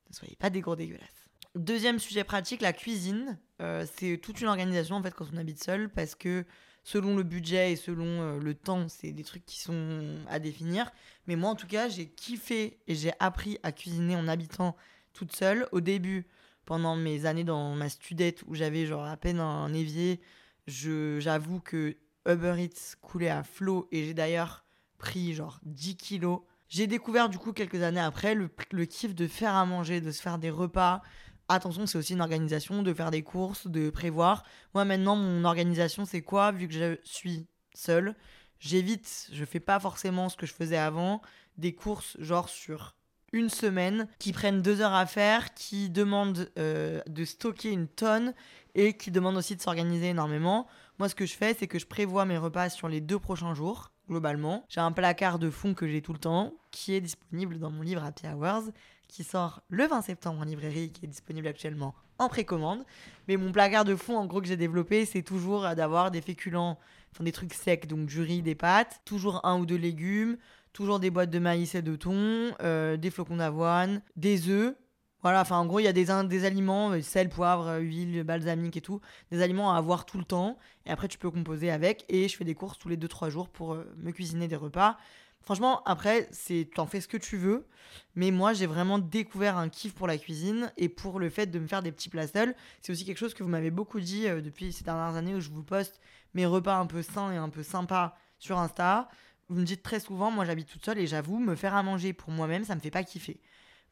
ne 0.09 0.15
soyez 0.15 0.35
pas 0.35 0.49
des 0.49 0.61
gros 0.61 0.75
dégueulasses. 0.75 1.29
Deuxième 1.55 1.99
sujet 1.99 2.23
pratique, 2.23 2.61
la 2.61 2.73
cuisine. 2.73 3.37
Euh, 3.61 3.85
c'est 3.97 4.17
toute 4.17 4.41
une 4.41 4.47
organisation 4.47 4.95
en 4.95 5.03
fait 5.03 5.13
quand 5.13 5.27
on 5.33 5.37
habite 5.37 5.61
seul 5.63 5.89
parce 5.89 6.15
que 6.15 6.45
selon 6.83 7.15
le 7.15 7.23
budget 7.23 7.73
et 7.73 7.75
selon 7.75 8.05
euh, 8.05 8.39
le 8.39 8.55
temps, 8.55 8.87
c'est 8.87 9.11
des 9.11 9.23
trucs 9.23 9.45
qui 9.45 9.59
sont 9.59 10.17
à 10.29 10.39
définir. 10.39 10.91
Mais 11.27 11.35
moi 11.35 11.49
en 11.49 11.55
tout 11.55 11.67
cas, 11.67 11.89
j'ai 11.89 12.07
kiffé 12.07 12.79
et 12.87 12.95
j'ai 12.95 13.11
appris 13.19 13.59
à 13.63 13.71
cuisiner 13.71 14.15
en 14.15 14.27
habitant 14.27 14.75
toute 15.13 15.35
seule. 15.35 15.67
Au 15.71 15.81
début, 15.81 16.25
pendant 16.65 16.95
mes 16.95 17.25
années 17.25 17.43
dans 17.43 17.75
ma 17.75 17.89
studette 17.89 18.43
où 18.47 18.55
j'avais 18.55 18.85
genre 18.85 19.05
à 19.05 19.17
peine 19.17 19.39
un 19.39 19.73
évier, 19.73 20.21
je- 20.67 21.19
j'avoue 21.19 21.59
que 21.59 21.97
Uber 22.27 22.55
Eats 22.57 22.95
coulait 23.01 23.29
à 23.29 23.43
flot 23.43 23.87
et 23.91 24.05
j'ai 24.05 24.13
d'ailleurs 24.13 24.63
pris 24.97 25.33
genre 25.33 25.59
10 25.63 25.95
kilos. 25.97 26.41
J'ai 26.69 26.87
découvert 26.87 27.29
du 27.29 27.37
coup 27.37 27.51
quelques 27.53 27.81
années 27.81 27.99
après 27.99 28.35
le, 28.35 28.49
le 28.71 28.85
kiff 28.85 29.13
de 29.15 29.27
faire 29.27 29.55
à 29.55 29.65
manger, 29.65 29.99
de 30.01 30.11
se 30.11 30.21
faire 30.21 30.37
des 30.37 30.49
repas. 30.51 31.01
Attention, 31.49 31.85
c'est 31.85 31.97
aussi 31.97 32.13
une 32.13 32.21
organisation, 32.21 32.81
de 32.83 32.93
faire 32.93 33.11
des 33.11 33.23
courses, 33.23 33.67
de 33.67 33.89
prévoir. 33.89 34.43
Moi 34.73 34.85
maintenant, 34.85 35.15
mon 35.17 35.43
organisation, 35.43 36.05
c'est 36.05 36.21
quoi? 36.21 36.51
Vu 36.51 36.67
que 36.67 36.73
je 36.73 36.97
suis 37.03 37.47
seule, 37.73 38.15
j'évite, 38.59 39.29
je 39.33 39.43
fais 39.43 39.59
pas 39.59 39.79
forcément 39.79 40.29
ce 40.29 40.37
que 40.37 40.45
je 40.45 40.53
faisais 40.53 40.77
avant, 40.77 41.21
des 41.57 41.73
courses 41.73 42.15
genre 42.19 42.47
sur 42.47 42.95
une 43.33 43.49
semaine 43.49 44.07
qui 44.19 44.33
prennent 44.33 44.61
deux 44.61 44.81
heures 44.81 44.93
à 44.93 45.05
faire, 45.05 45.53
qui 45.53 45.89
demandent 45.89 46.49
euh, 46.57 47.01
de 47.07 47.25
stocker 47.25 47.71
une 47.71 47.87
tonne 47.87 48.33
et 48.75 48.93
qui 48.93 49.11
demandent 49.11 49.37
aussi 49.37 49.55
de 49.55 49.61
s'organiser 49.61 50.09
énormément. 50.09 50.67
Moi, 50.99 51.09
ce 51.09 51.15
que 51.15 51.25
je 51.25 51.33
fais, 51.33 51.53
c'est 51.53 51.67
que 51.67 51.79
je 51.79 51.85
prévois 51.85 52.25
mes 52.25 52.37
repas 52.37 52.69
sur 52.69 52.87
les 52.87 53.01
deux 53.01 53.19
prochains 53.19 53.53
jours, 53.53 53.91
globalement. 54.07 54.65
J'ai 54.69 54.81
un 54.81 54.91
placard 54.91 55.39
de 55.39 55.49
fond 55.49 55.73
que 55.73 55.87
j'ai 55.87 56.01
tout 56.01 56.13
le 56.13 56.19
temps, 56.19 56.53
qui 56.71 56.93
est 56.93 57.01
disponible 57.01 57.57
dans 57.57 57.71
mon 57.71 57.81
livre 57.81 58.03
Happy 58.03 58.27
Hours, 58.27 58.71
qui 59.07 59.23
sort 59.23 59.61
le 59.69 59.87
20 59.87 60.03
septembre 60.03 60.41
en 60.41 60.45
librairie, 60.45 60.91
qui 60.91 61.05
est 61.05 61.09
disponible 61.09 61.47
actuellement 61.47 61.95
en 62.17 62.29
précommande. 62.29 62.85
Mais 63.27 63.35
mon 63.35 63.51
placard 63.51 63.83
de 63.83 63.95
fond, 63.95 64.17
en 64.17 64.25
gros, 64.25 64.41
que 64.41 64.47
j'ai 64.47 64.57
développé, 64.57 65.05
c'est 65.05 65.23
toujours 65.23 65.65
euh, 65.65 65.75
d'avoir 65.75 66.11
des 66.11 66.21
féculents, 66.21 66.77
enfin 67.11 67.23
des 67.23 67.31
trucs 67.31 67.53
secs, 67.53 67.87
donc 67.87 68.05
du 68.05 68.21
riz, 68.21 68.41
des 68.41 68.55
pâtes, 68.55 69.01
toujours 69.05 69.45
un 69.45 69.59
ou 69.59 69.65
deux 69.65 69.75
légumes, 69.75 70.37
toujours 70.73 70.99
des 70.99 71.09
boîtes 71.09 71.29
de 71.29 71.39
maïs 71.39 71.75
et 71.75 71.81
de 71.81 71.95
thon, 71.95 72.53
euh, 72.61 72.97
des 72.97 73.09
flocons 73.09 73.37
d'avoine, 73.37 74.01
des 74.15 74.49
œufs. 74.49 74.75
Voilà, 75.21 75.41
enfin 75.41 75.57
en 75.57 75.65
gros, 75.65 75.79
il 75.79 75.83
y 75.83 75.87
a 75.87 75.93
des, 75.93 76.07
des 76.27 76.45
aliments, 76.45 76.91
euh, 76.91 77.01
sel, 77.01 77.29
poivre, 77.29 77.67
euh, 77.67 77.79
huile, 77.79 78.23
balsamique 78.23 78.77
et 78.77 78.81
tout, 78.81 79.01
des 79.31 79.41
aliments 79.41 79.73
à 79.73 79.77
avoir 79.77 80.05
tout 80.05 80.17
le 80.17 80.23
temps. 80.23 80.57
Et 80.85 80.91
après, 80.91 81.07
tu 81.07 81.17
peux 81.17 81.29
composer 81.29 81.69
avec. 81.69 82.05
Et 82.09 82.27
je 82.27 82.35
fais 82.35 82.45
des 82.45 82.55
courses 82.55 82.79
tous 82.79 82.89
les 82.89 82.97
2-3 82.97 83.29
jours 83.29 83.49
pour 83.49 83.75
me 83.97 84.11
cuisiner 84.11 84.47
des 84.47 84.55
repas. 84.55 84.97
Franchement, 85.43 85.83
après, 85.85 86.27
c'est 86.31 86.69
t'en 86.75 86.85
fais 86.85 87.01
ce 87.01 87.07
que 87.07 87.17
tu 87.17 87.37
veux. 87.37 87.67
Mais 88.15 88.31
moi, 88.31 88.53
j'ai 88.53 88.67
vraiment 88.67 88.99
découvert 88.99 89.57
un 89.57 89.69
kiff 89.69 89.93
pour 89.93 90.07
la 90.07 90.17
cuisine 90.17 90.71
et 90.77 90.87
pour 90.87 91.19
le 91.19 91.29
fait 91.29 91.47
de 91.47 91.59
me 91.59 91.67
faire 91.67 91.81
des 91.81 91.91
petits 91.91 92.09
plats 92.09 92.27
seuls. 92.27 92.55
C'est 92.81 92.91
aussi 92.91 93.05
quelque 93.05 93.17
chose 93.17 93.33
que 93.33 93.43
vous 93.43 93.49
m'avez 93.49 93.71
beaucoup 93.71 93.99
dit 93.99 94.23
depuis 94.23 94.71
ces 94.71 94.83
dernières 94.83 95.15
années 95.15 95.33
où 95.33 95.39
je 95.39 95.49
vous 95.49 95.63
poste 95.63 95.99
mes 96.35 96.45
repas 96.45 96.77
un 96.77 96.85
peu 96.85 97.01
sains 97.01 97.31
et 97.31 97.37
un 97.37 97.49
peu 97.49 97.63
sympas 97.63 98.15
sur 98.37 98.59
Insta. 98.59 99.09
Vous 99.51 99.59
me 99.59 99.65
dites 99.65 99.83
très 99.83 99.99
souvent, 99.99 100.31
moi 100.31 100.45
j'habite 100.45 100.69
toute 100.69 100.85
seule 100.85 100.97
et 100.97 101.07
j'avoue, 101.07 101.37
me 101.37 101.55
faire 101.55 101.75
à 101.75 101.83
manger 101.83 102.13
pour 102.13 102.31
moi-même, 102.31 102.63
ça 102.63 102.73
me 102.73 102.79
fait 102.79 102.89
pas 102.89 103.03
kiffer. 103.03 103.37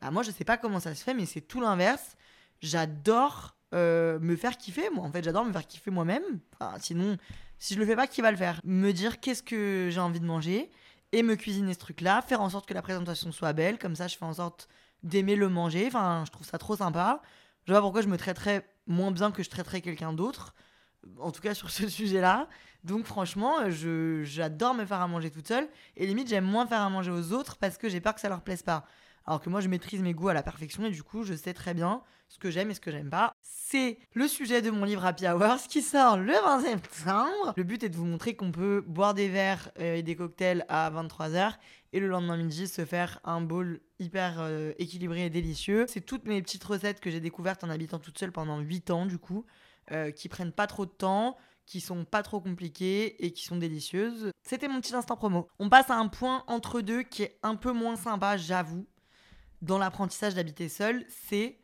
Bah, 0.01 0.09
moi, 0.09 0.23
je 0.23 0.31
sais 0.31 0.45
pas 0.45 0.55
comment 0.55 0.79
ça 0.79 0.95
se 0.95 1.03
fait, 1.03 1.13
mais 1.13 1.25
c'est 1.25 1.41
tout 1.41 1.59
l'inverse. 1.59 2.15
J'adore 2.61 3.57
euh, 3.73 4.19
me 4.19 4.37
faire 4.37 4.57
kiffer, 4.57 4.89
moi. 4.89 5.03
En 5.03 5.11
fait, 5.11 5.21
j'adore 5.21 5.43
me 5.43 5.51
faire 5.51 5.67
kiffer 5.67 5.91
moi-même. 5.91 6.23
Sinon, 6.79 7.17
si 7.57 7.73
je 7.73 7.79
le 7.79 7.85
fais 7.85 7.97
pas, 7.97 8.07
qui 8.07 8.21
va 8.21 8.31
le 8.31 8.37
faire? 8.37 8.61
Me 8.63 8.93
dire 8.93 9.19
qu'est-ce 9.19 9.43
que 9.43 9.89
j'ai 9.91 9.99
envie 9.99 10.21
de 10.21 10.25
manger 10.25 10.71
et 11.11 11.23
me 11.23 11.35
cuisiner 11.35 11.73
ce 11.73 11.79
truc-là, 11.79 12.21
faire 12.21 12.39
en 12.39 12.49
sorte 12.49 12.65
que 12.65 12.73
la 12.73 12.81
présentation 12.81 13.31
soit 13.33 13.51
belle. 13.51 13.77
Comme 13.79 13.95
ça, 13.97 14.07
je 14.07 14.15
fais 14.15 14.25
en 14.25 14.35
sorte 14.35 14.69
d'aimer 15.03 15.35
le 15.35 15.49
manger. 15.49 15.87
Enfin, 15.87 16.23
je 16.25 16.31
trouve 16.31 16.47
ça 16.47 16.57
trop 16.57 16.77
sympa. 16.77 17.21
Je 17.67 17.73
pas 17.73 17.81
pourquoi 17.81 18.01
je 18.01 18.07
me 18.07 18.17
traiterais 18.17 18.65
moins 18.87 19.11
bien 19.11 19.31
que 19.31 19.43
je 19.43 19.49
traiterais 19.49 19.81
quelqu'un 19.81 20.13
d'autre. 20.13 20.55
En 21.19 21.31
tout 21.31 21.41
cas, 21.41 21.53
sur 21.53 21.69
ce 21.69 21.87
sujet-là. 21.87 22.47
Donc, 22.83 23.05
franchement, 23.05 23.69
je, 23.69 24.23
j'adore 24.23 24.73
me 24.73 24.85
faire 24.85 25.01
à 25.01 25.07
manger 25.07 25.31
toute 25.31 25.47
seule. 25.47 25.67
Et 25.97 26.05
limite, 26.05 26.29
j'aime 26.29 26.45
moins 26.45 26.65
faire 26.65 26.81
à 26.81 26.89
manger 26.89 27.11
aux 27.11 27.33
autres 27.33 27.57
parce 27.57 27.77
que 27.77 27.89
j'ai 27.89 28.01
peur 28.01 28.15
que 28.15 28.21
ça 28.21 28.29
leur 28.29 28.41
plaise 28.41 28.63
pas. 28.63 28.85
Alors 29.25 29.41
que 29.41 29.49
moi, 29.49 29.61
je 29.61 29.67
maîtrise 29.67 30.01
mes 30.01 30.13
goûts 30.13 30.29
à 30.29 30.33
la 30.33 30.43
perfection 30.43 30.85
et 30.85 30.91
du 30.91 31.03
coup, 31.03 31.23
je 31.23 31.33
sais 31.33 31.53
très 31.53 31.73
bien 31.73 32.01
ce 32.29 32.37
que 32.37 32.49
j'aime 32.49 32.71
et 32.71 32.73
ce 32.73 32.79
que 32.79 32.91
j'aime 32.91 33.09
pas. 33.09 33.33
C'est 33.41 33.99
le 34.13 34.27
sujet 34.27 34.61
de 34.61 34.71
mon 34.71 34.85
livre 34.85 35.05
Happy 35.05 35.27
Hours 35.27 35.67
qui 35.67 35.81
sort 35.81 36.17
le 36.17 36.33
20 36.33 36.61
septembre. 36.61 37.53
Le 37.55 37.63
but 37.63 37.83
est 37.83 37.89
de 37.89 37.95
vous 37.95 38.05
montrer 38.05 38.35
qu'on 38.35 38.51
peut 38.51 38.83
boire 38.87 39.13
des 39.13 39.27
verres 39.27 39.71
euh, 39.79 39.95
et 39.95 40.03
des 40.03 40.15
cocktails 40.15 40.65
à 40.69 40.89
23h 40.89 41.53
et 41.91 41.99
le 41.99 42.07
lendemain 42.07 42.37
midi 42.37 42.67
se 42.67 42.85
faire 42.85 43.19
un 43.23 43.41
bowl 43.41 43.81
hyper 43.99 44.37
euh, 44.39 44.73
équilibré 44.77 45.25
et 45.25 45.29
délicieux. 45.29 45.85
C'est 45.87 46.01
toutes 46.01 46.25
mes 46.25 46.41
petites 46.41 46.63
recettes 46.63 46.99
que 46.99 47.09
j'ai 47.09 47.19
découvertes 47.19 47.63
en 47.63 47.69
habitant 47.69 47.99
toute 47.99 48.17
seule 48.17 48.31
pendant 48.31 48.59
8 48.59 48.91
ans 48.91 49.05
du 49.05 49.17
coup, 49.17 49.45
euh, 49.91 50.11
qui 50.11 50.29
prennent 50.29 50.51
pas 50.51 50.67
trop 50.67 50.85
de 50.85 50.91
temps 50.91 51.37
qui 51.69 51.81
sont 51.81 52.03
pas 52.03 52.23
trop 52.23 52.41
compliquées 52.41 53.23
et 53.23 53.31
qui 53.31 53.45
sont 53.45 53.55
délicieuses. 53.55 54.31
C'était 54.41 54.67
mon 54.67 54.81
petit 54.81 54.95
instant 54.95 55.15
promo. 55.15 55.47
On 55.59 55.69
passe 55.69 55.91
à 55.91 55.97
un 55.97 56.07
point 56.07 56.43
entre 56.47 56.81
deux 56.81 57.03
qui 57.03 57.21
est 57.21 57.37
un 57.43 57.55
peu 57.55 57.71
moins 57.71 57.95
sympa, 57.95 58.37
j'avoue, 58.37 58.87
dans 59.61 59.77
l'apprentissage 59.77 60.33
d'habiter 60.33 60.67
seul, 60.67 61.05
c'est 61.09 61.59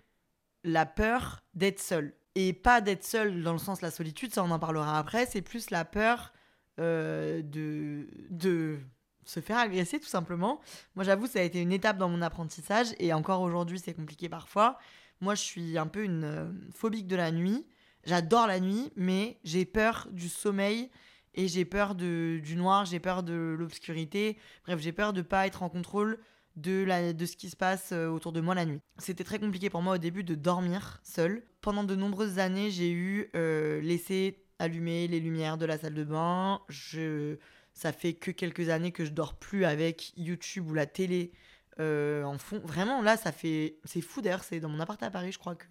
la 0.63 0.85
peur 0.85 1.43
d'être 1.55 1.79
seul. 1.79 2.13
Et 2.35 2.53
pas 2.53 2.81
d'être 2.81 3.03
seul 3.03 3.41
dans 3.41 3.53
le 3.53 3.57
sens 3.57 3.81
la 3.81 3.89
solitude, 3.89 4.31
ça 4.31 4.43
on 4.43 4.51
en 4.51 4.59
parlera 4.59 4.99
après, 4.99 5.25
c'est 5.25 5.41
plus 5.41 5.71
la 5.71 5.85
peur 5.85 6.33
euh, 6.79 7.41
de, 7.41 8.07
de 8.29 8.79
se 9.23 9.39
faire 9.39 9.57
agresser 9.57 9.99
tout 9.99 10.05
simplement. 10.05 10.61
Moi 10.93 11.03
j'avoue, 11.03 11.25
ça 11.25 11.39
a 11.39 11.41
été 11.41 11.59
une 11.59 11.71
étape 11.71 11.97
dans 11.97 12.09
mon 12.09 12.21
apprentissage 12.21 12.89
et 12.99 13.11
encore 13.11 13.41
aujourd'hui 13.41 13.79
c'est 13.79 13.95
compliqué 13.95 14.29
parfois. 14.29 14.77
Moi 15.19 15.33
je 15.33 15.41
suis 15.41 15.79
un 15.79 15.87
peu 15.87 16.03
une 16.03 16.25
euh, 16.25 16.51
phobique 16.75 17.07
de 17.07 17.15
la 17.15 17.31
nuit. 17.31 17.65
J'adore 18.05 18.47
la 18.47 18.59
nuit, 18.59 18.91
mais 18.95 19.39
j'ai 19.43 19.65
peur 19.65 20.07
du 20.11 20.29
sommeil 20.29 20.89
et 21.33 21.47
j'ai 21.47 21.65
peur 21.65 21.95
de, 21.95 22.39
du 22.43 22.55
noir, 22.55 22.85
j'ai 22.85 22.99
peur 22.99 23.23
de 23.23 23.55
l'obscurité. 23.57 24.37
Bref, 24.65 24.79
j'ai 24.79 24.91
peur 24.91 25.13
de 25.13 25.21
pas 25.21 25.47
être 25.47 25.63
en 25.63 25.69
contrôle 25.69 26.19
de, 26.55 26.83
la, 26.83 27.13
de 27.13 27.25
ce 27.25 27.35
qui 27.35 27.49
se 27.49 27.55
passe 27.55 27.91
euh, 27.91 28.07
autour 28.07 28.31
de 28.31 28.41
moi 28.41 28.55
la 28.55 28.65
nuit. 28.65 28.79
C'était 28.97 29.23
très 29.23 29.39
compliqué 29.39 29.69
pour 29.69 29.81
moi 29.81 29.95
au 29.95 29.97
début 29.97 30.23
de 30.23 30.35
dormir 30.35 31.01
seul. 31.03 31.43
Pendant 31.61 31.83
de 31.83 31.95
nombreuses 31.95 32.39
années, 32.39 32.71
j'ai 32.71 32.91
eu 32.91 33.29
euh, 33.35 33.81
laissé 33.81 34.45
allumer 34.59 35.07
les 35.07 35.19
lumières 35.19 35.57
de 35.57 35.65
la 35.65 35.77
salle 35.77 35.95
de 35.95 36.03
bain. 36.03 36.61
Je, 36.69 37.37
ça 37.73 37.91
fait 37.91 38.13
que 38.13 38.31
quelques 38.31 38.69
années 38.69 38.91
que 38.91 39.03
je 39.03 39.11
dors 39.11 39.33
plus 39.33 39.65
avec 39.65 40.13
YouTube 40.15 40.69
ou 40.69 40.73
la 40.73 40.85
télé 40.85 41.33
euh, 41.79 42.23
en 42.23 42.37
fond. 42.37 42.61
Vraiment, 42.63 43.01
là, 43.01 43.17
ça 43.17 43.31
fait. 43.31 43.79
C'est 43.83 44.01
fou 44.01 44.21
d'ailleurs, 44.21 44.43
c'est 44.43 44.61
dans 44.61 44.69
mon 44.69 44.79
appart 44.79 45.01
à 45.03 45.11
Paris, 45.11 45.33
je 45.33 45.39
crois 45.39 45.55
que 45.55 45.65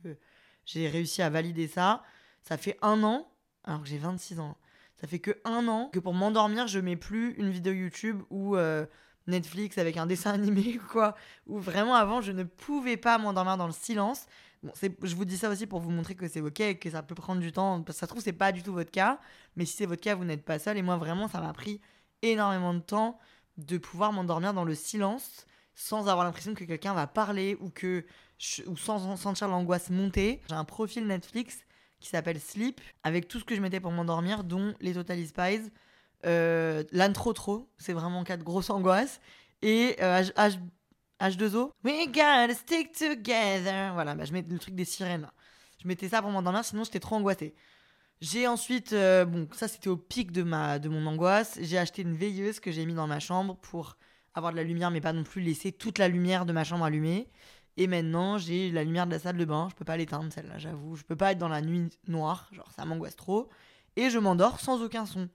j'ai 0.67 0.89
réussi 0.89 1.23
à 1.23 1.31
valider 1.31 1.69
ça. 1.69 2.03
Ça 2.45 2.57
fait 2.57 2.77
un 2.83 3.03
an, 3.03 3.27
alors 3.65 3.83
que 3.83 3.89
j'ai 3.89 3.99
26 3.99 4.39
ans. 4.41 4.57
Ça 5.01 5.07
fait 5.07 5.19
que 5.19 5.39
un 5.45 5.67
an 5.69 5.91
que 5.93 5.99
pour 5.99 6.15
m'endormir, 6.15 6.67
je 6.67 6.79
mets 6.79 6.97
plus 6.97 7.33
une 7.35 7.51
vidéo 7.51 7.73
YouTube 7.73 8.23
ou 8.31 8.57
euh, 8.57 8.87
Netflix 9.27 9.79
avec 9.79 9.97
un 9.97 10.07
dessin 10.07 10.33
animé 10.35 10.79
ou 10.79 10.87
quoi. 10.87 11.15
Ou 11.47 11.59
vraiment 11.59 11.95
avant, 11.95 12.21
je 12.21 12.33
ne 12.33 12.45
pouvais 12.45 12.97
pas 12.97 13.19
m'endormir 13.19 13.57
dans 13.57 13.67
le 13.67 13.73
silence. 13.73 14.27
Bon, 14.63 14.73
je 15.03 15.15
vous 15.17 15.25
dis 15.25 15.37
ça 15.37 15.51
aussi 15.51 15.67
pour 15.67 15.81
vous 15.81 15.91
montrer 15.91 16.15
que 16.15 16.29
c'est 16.29 16.41
ok, 16.41 16.79
que 16.79 16.91
ça 16.91 17.03
peut 17.03 17.15
prendre 17.15 17.41
du 17.41 17.53
temps. 17.53 17.83
Parce 17.83 17.97
que 17.97 18.01
ça 18.01 18.07
se 18.07 18.11
trouve, 18.11 18.23
c'est 18.23 18.33
pas 18.33 18.53
du 18.53 18.63
tout 18.63 18.73
votre 18.73 18.91
cas. 18.91 19.19
Mais 19.57 19.65
si 19.67 19.77
c'est 19.77 19.87
votre 19.87 20.01
cas, 20.03 20.15
vous 20.15 20.25
n'êtes 20.25 20.45
pas 20.45 20.59
seul. 20.59 20.77
Et 20.79 20.83
moi, 20.83 20.97
vraiment, 20.97 21.29
ça 21.29 21.41
m'a 21.41 21.53
pris 21.53 21.81
énormément 22.23 22.73
de 22.75 22.81
temps 22.81 23.19
de 23.57 23.79
pouvoir 23.79 24.13
m'endormir 24.13 24.55
dans 24.55 24.65
le 24.65 24.75
silence 24.75 25.47
sans 25.75 26.09
avoir 26.09 26.25
l'impression 26.25 26.55
que 26.55 26.65
quelqu'un 26.65 26.95
va 26.95 27.07
parler 27.07 27.57
ou 27.61 27.69
que 27.69 28.05
je- 28.39 28.63
ou 28.67 28.77
sans 28.77 29.17
sentir 29.17 29.49
l'angoisse 29.49 29.91
monter. 29.91 30.41
J'ai 30.49 30.55
un 30.55 30.65
profil 30.65 31.07
Netflix 31.07 31.64
qui 32.05 32.11
s'appelle 32.11 32.39
Sleep 32.39 32.83
avec 33.03 33.29
tout 33.29 33.41
ce 33.41 33.45
que 33.45 33.57
je 33.57 33.63
mettais 33.63 33.81
pour 33.81 33.91
m'endormir, 33.91 34.45
dont 34.45 34.75
les 34.81 34.93
Totally 34.93 35.27
Spies, 35.27 35.71
euh, 36.27 36.85
l'âne 36.93 37.15
trop 37.15 37.35
c'est 37.79 37.95
vraiment 37.95 38.25
quatre 38.25 38.45
grosses 38.45 38.69
angoisses, 38.69 39.21
et 39.63 39.97
euh, 40.03 40.21
H- 40.21 40.35
H- 40.35 40.59
H2O. 41.19 41.73
We 41.83 42.07
gotta 42.09 42.53
stick 42.55 42.93
together. 42.93 43.95
Voilà, 43.95 44.15
bah, 44.15 44.27
je 44.27 44.35
mets 44.35 44.45
le 44.47 44.59
truc 44.59 44.75
des 44.75 44.85
sirènes. 44.85 45.31
Je 45.83 45.89
mettais 45.89 46.11
ça 46.11 46.21
pour 46.21 46.31
m'endormir, 46.31 46.63
sinon 46.63 46.85
j'étais 46.85 47.01
trop 47.01 47.17
angoissée. 47.17 47.55
J'ai 48.21 48.47
ensuite, 48.47 48.93
euh, 48.93 49.25
bon, 49.25 49.49
ça 49.53 49.67
c'était 49.67 49.89
au 49.89 49.97
pic 49.97 50.31
de, 50.31 50.43
ma, 50.43 50.79
de 50.79 50.91
mon 50.91 51.07
angoisse. 51.07 51.59
J'ai 51.63 51.79
acheté 51.79 52.03
une 52.03 52.15
veilleuse 52.15 52.61
que 52.61 52.71
j'ai 52.71 52.85
mis 52.85 52.95
dans 52.95 53.07
ma 53.07 53.19
chambre 53.19 53.57
pour 53.57 53.97
avoir 54.35 54.53
de 54.53 54.59
la 54.59 54.63
lumière, 54.63 54.91
mais 54.91 55.01
pas 55.01 55.15
non 55.15 55.25
plus 55.25 55.41
laisser 55.41 55.73
toute 55.73 55.99
la 55.99 56.09
lumière 56.09 56.45
de 56.45 56.53
ma 56.53 56.65
chambre 56.65 56.85
allumée. 56.85 57.29
Et 57.77 57.87
maintenant, 57.87 58.39
j'ai 58.39 58.71
la 58.71 58.85
lumière 58.85 59.07
de 59.07 59.13
la 59.13 59.19
salle 59.19 59.37
de 59.37 59.45
bain. 59.45 59.69
Je 59.71 59.75
peux 59.75 59.85
pas 59.85 59.97
l'éteindre, 59.97 60.33
celle-là, 60.33 60.59
j'avoue. 60.59 60.97
Je 60.97 61.03
peux 61.03 61.17
pas 61.17 61.33
être 61.33 61.39
dans 61.39 61.49
la 61.49 61.61
nuit 61.61 61.89
noire. 62.07 62.49
Genre, 62.53 62.71
ça 62.71 62.85
m'angoisse 62.85 63.17
trop. 63.17 63.49
Et 63.97 64.11
je 64.11 64.19
m'endors 64.19 64.61
sans 64.61 64.83
aucun 64.83 65.07
son. 65.07 65.29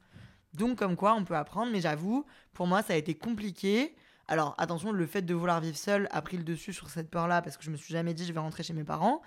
Donc, 0.54 0.78
comme 0.78 0.96
quoi, 0.96 1.16
on 1.16 1.26
peut 1.26 1.36
apprendre. 1.36 1.72
Mais 1.72 1.82
j'avoue, 1.82 2.26
pour 2.54 2.68
moi, 2.68 2.82
ça 2.82 2.94
a 2.94 2.96
été 2.96 3.16
compliqué. 3.16 3.96
Alors, 4.28 4.56
attention, 4.58 4.92
le 4.92 5.06
fait 5.06 5.22
de 5.22 5.34
vouloir 5.34 5.60
vivre 5.60 5.78
seul 5.78 6.08
a 6.12 6.22
pris 6.22 6.38
le 6.38 6.44
dessus 6.44 6.72
sur 6.72 6.90
cette 6.90 7.10
peur-là 7.10 7.42
parce 7.42 7.58
que 7.58 7.64
je 7.64 7.72
me 7.72 7.78
suis 7.78 7.92
jamais 7.92 8.14
dit 8.14 8.26
je 8.26 8.32
vais 8.32 8.40
rentrer 8.40 8.64
chez 8.64 8.74
mes 8.74 8.84
parents. 8.84 9.22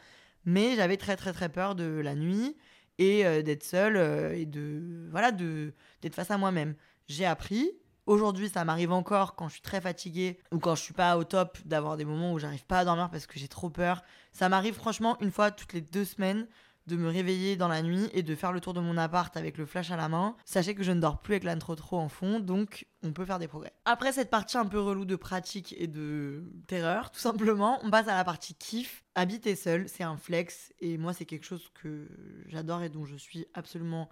Mais 0.44 0.76
j'avais 0.76 0.96
très, 0.96 1.16
très, 1.16 1.32
très 1.32 1.48
peur 1.48 1.74
de 1.74 1.84
la 1.84 2.14
nuit 2.14 2.56
et 2.98 3.26
euh, 3.26 3.42
d'être 3.42 3.62
seule 3.62 3.96
euh, 3.96 4.34
et 4.34 4.46
de. 4.46 5.08
Voilà, 5.10 5.32
d'être 5.32 6.14
face 6.14 6.30
à 6.30 6.38
moi-même. 6.38 6.74
J'ai 7.08 7.26
appris, 7.26 7.70
Aujourd'hui, 8.06 8.48
ça 8.48 8.64
m'arrive 8.64 8.90
encore 8.90 9.36
quand 9.36 9.46
je 9.46 9.54
suis 9.54 9.62
très 9.62 9.80
fatiguée 9.80 10.38
ou 10.50 10.58
quand 10.58 10.74
je 10.74 10.82
suis 10.82 10.92
pas 10.92 11.16
au 11.16 11.22
top 11.22 11.58
d'avoir 11.64 11.96
des 11.96 12.04
moments 12.04 12.32
où 12.32 12.38
j'arrive 12.40 12.66
pas 12.66 12.80
à 12.80 12.84
dormir 12.84 13.08
parce 13.10 13.26
que 13.26 13.38
j'ai 13.38 13.46
trop 13.46 13.70
peur. 13.70 14.02
Ça 14.32 14.48
m'arrive 14.48 14.74
franchement 14.74 15.16
une 15.20 15.30
fois 15.30 15.52
toutes 15.52 15.72
les 15.72 15.80
deux 15.80 16.04
semaines 16.04 16.48
de 16.88 16.96
me 16.96 17.08
réveiller 17.08 17.54
dans 17.56 17.68
la 17.68 17.80
nuit 17.80 18.10
et 18.12 18.24
de 18.24 18.34
faire 18.34 18.50
le 18.50 18.60
tour 18.60 18.74
de 18.74 18.80
mon 18.80 18.96
appart 18.96 19.36
avec 19.36 19.56
le 19.56 19.66
flash 19.66 19.92
à 19.92 19.96
la 19.96 20.08
main. 20.08 20.34
Sachez 20.44 20.74
que 20.74 20.82
je 20.82 20.90
ne 20.90 21.00
dors 21.00 21.20
plus 21.20 21.34
avec 21.34 21.44
l'intro 21.44 21.76
trop 21.76 21.98
en 21.98 22.08
fond, 22.08 22.40
donc 22.40 22.86
on 23.04 23.12
peut 23.12 23.24
faire 23.24 23.38
des 23.38 23.46
progrès. 23.46 23.72
Après 23.84 24.10
cette 24.10 24.30
partie 24.30 24.58
un 24.58 24.66
peu 24.66 24.80
relou 24.80 25.04
de 25.04 25.14
pratique 25.14 25.74
et 25.78 25.86
de 25.86 26.42
terreur, 26.66 27.12
tout 27.12 27.20
simplement, 27.20 27.78
on 27.84 27.90
passe 27.90 28.08
à 28.08 28.16
la 28.16 28.24
partie 28.24 28.54
kiff. 28.54 29.04
Habiter 29.14 29.54
seul, 29.54 29.88
c'est 29.88 30.02
un 30.02 30.16
flex 30.16 30.72
et 30.80 30.98
moi 30.98 31.12
c'est 31.12 31.26
quelque 31.26 31.46
chose 31.46 31.70
que 31.74 32.08
j'adore 32.46 32.82
et 32.82 32.88
dont 32.88 33.04
je 33.04 33.16
suis 33.16 33.46
absolument 33.54 34.08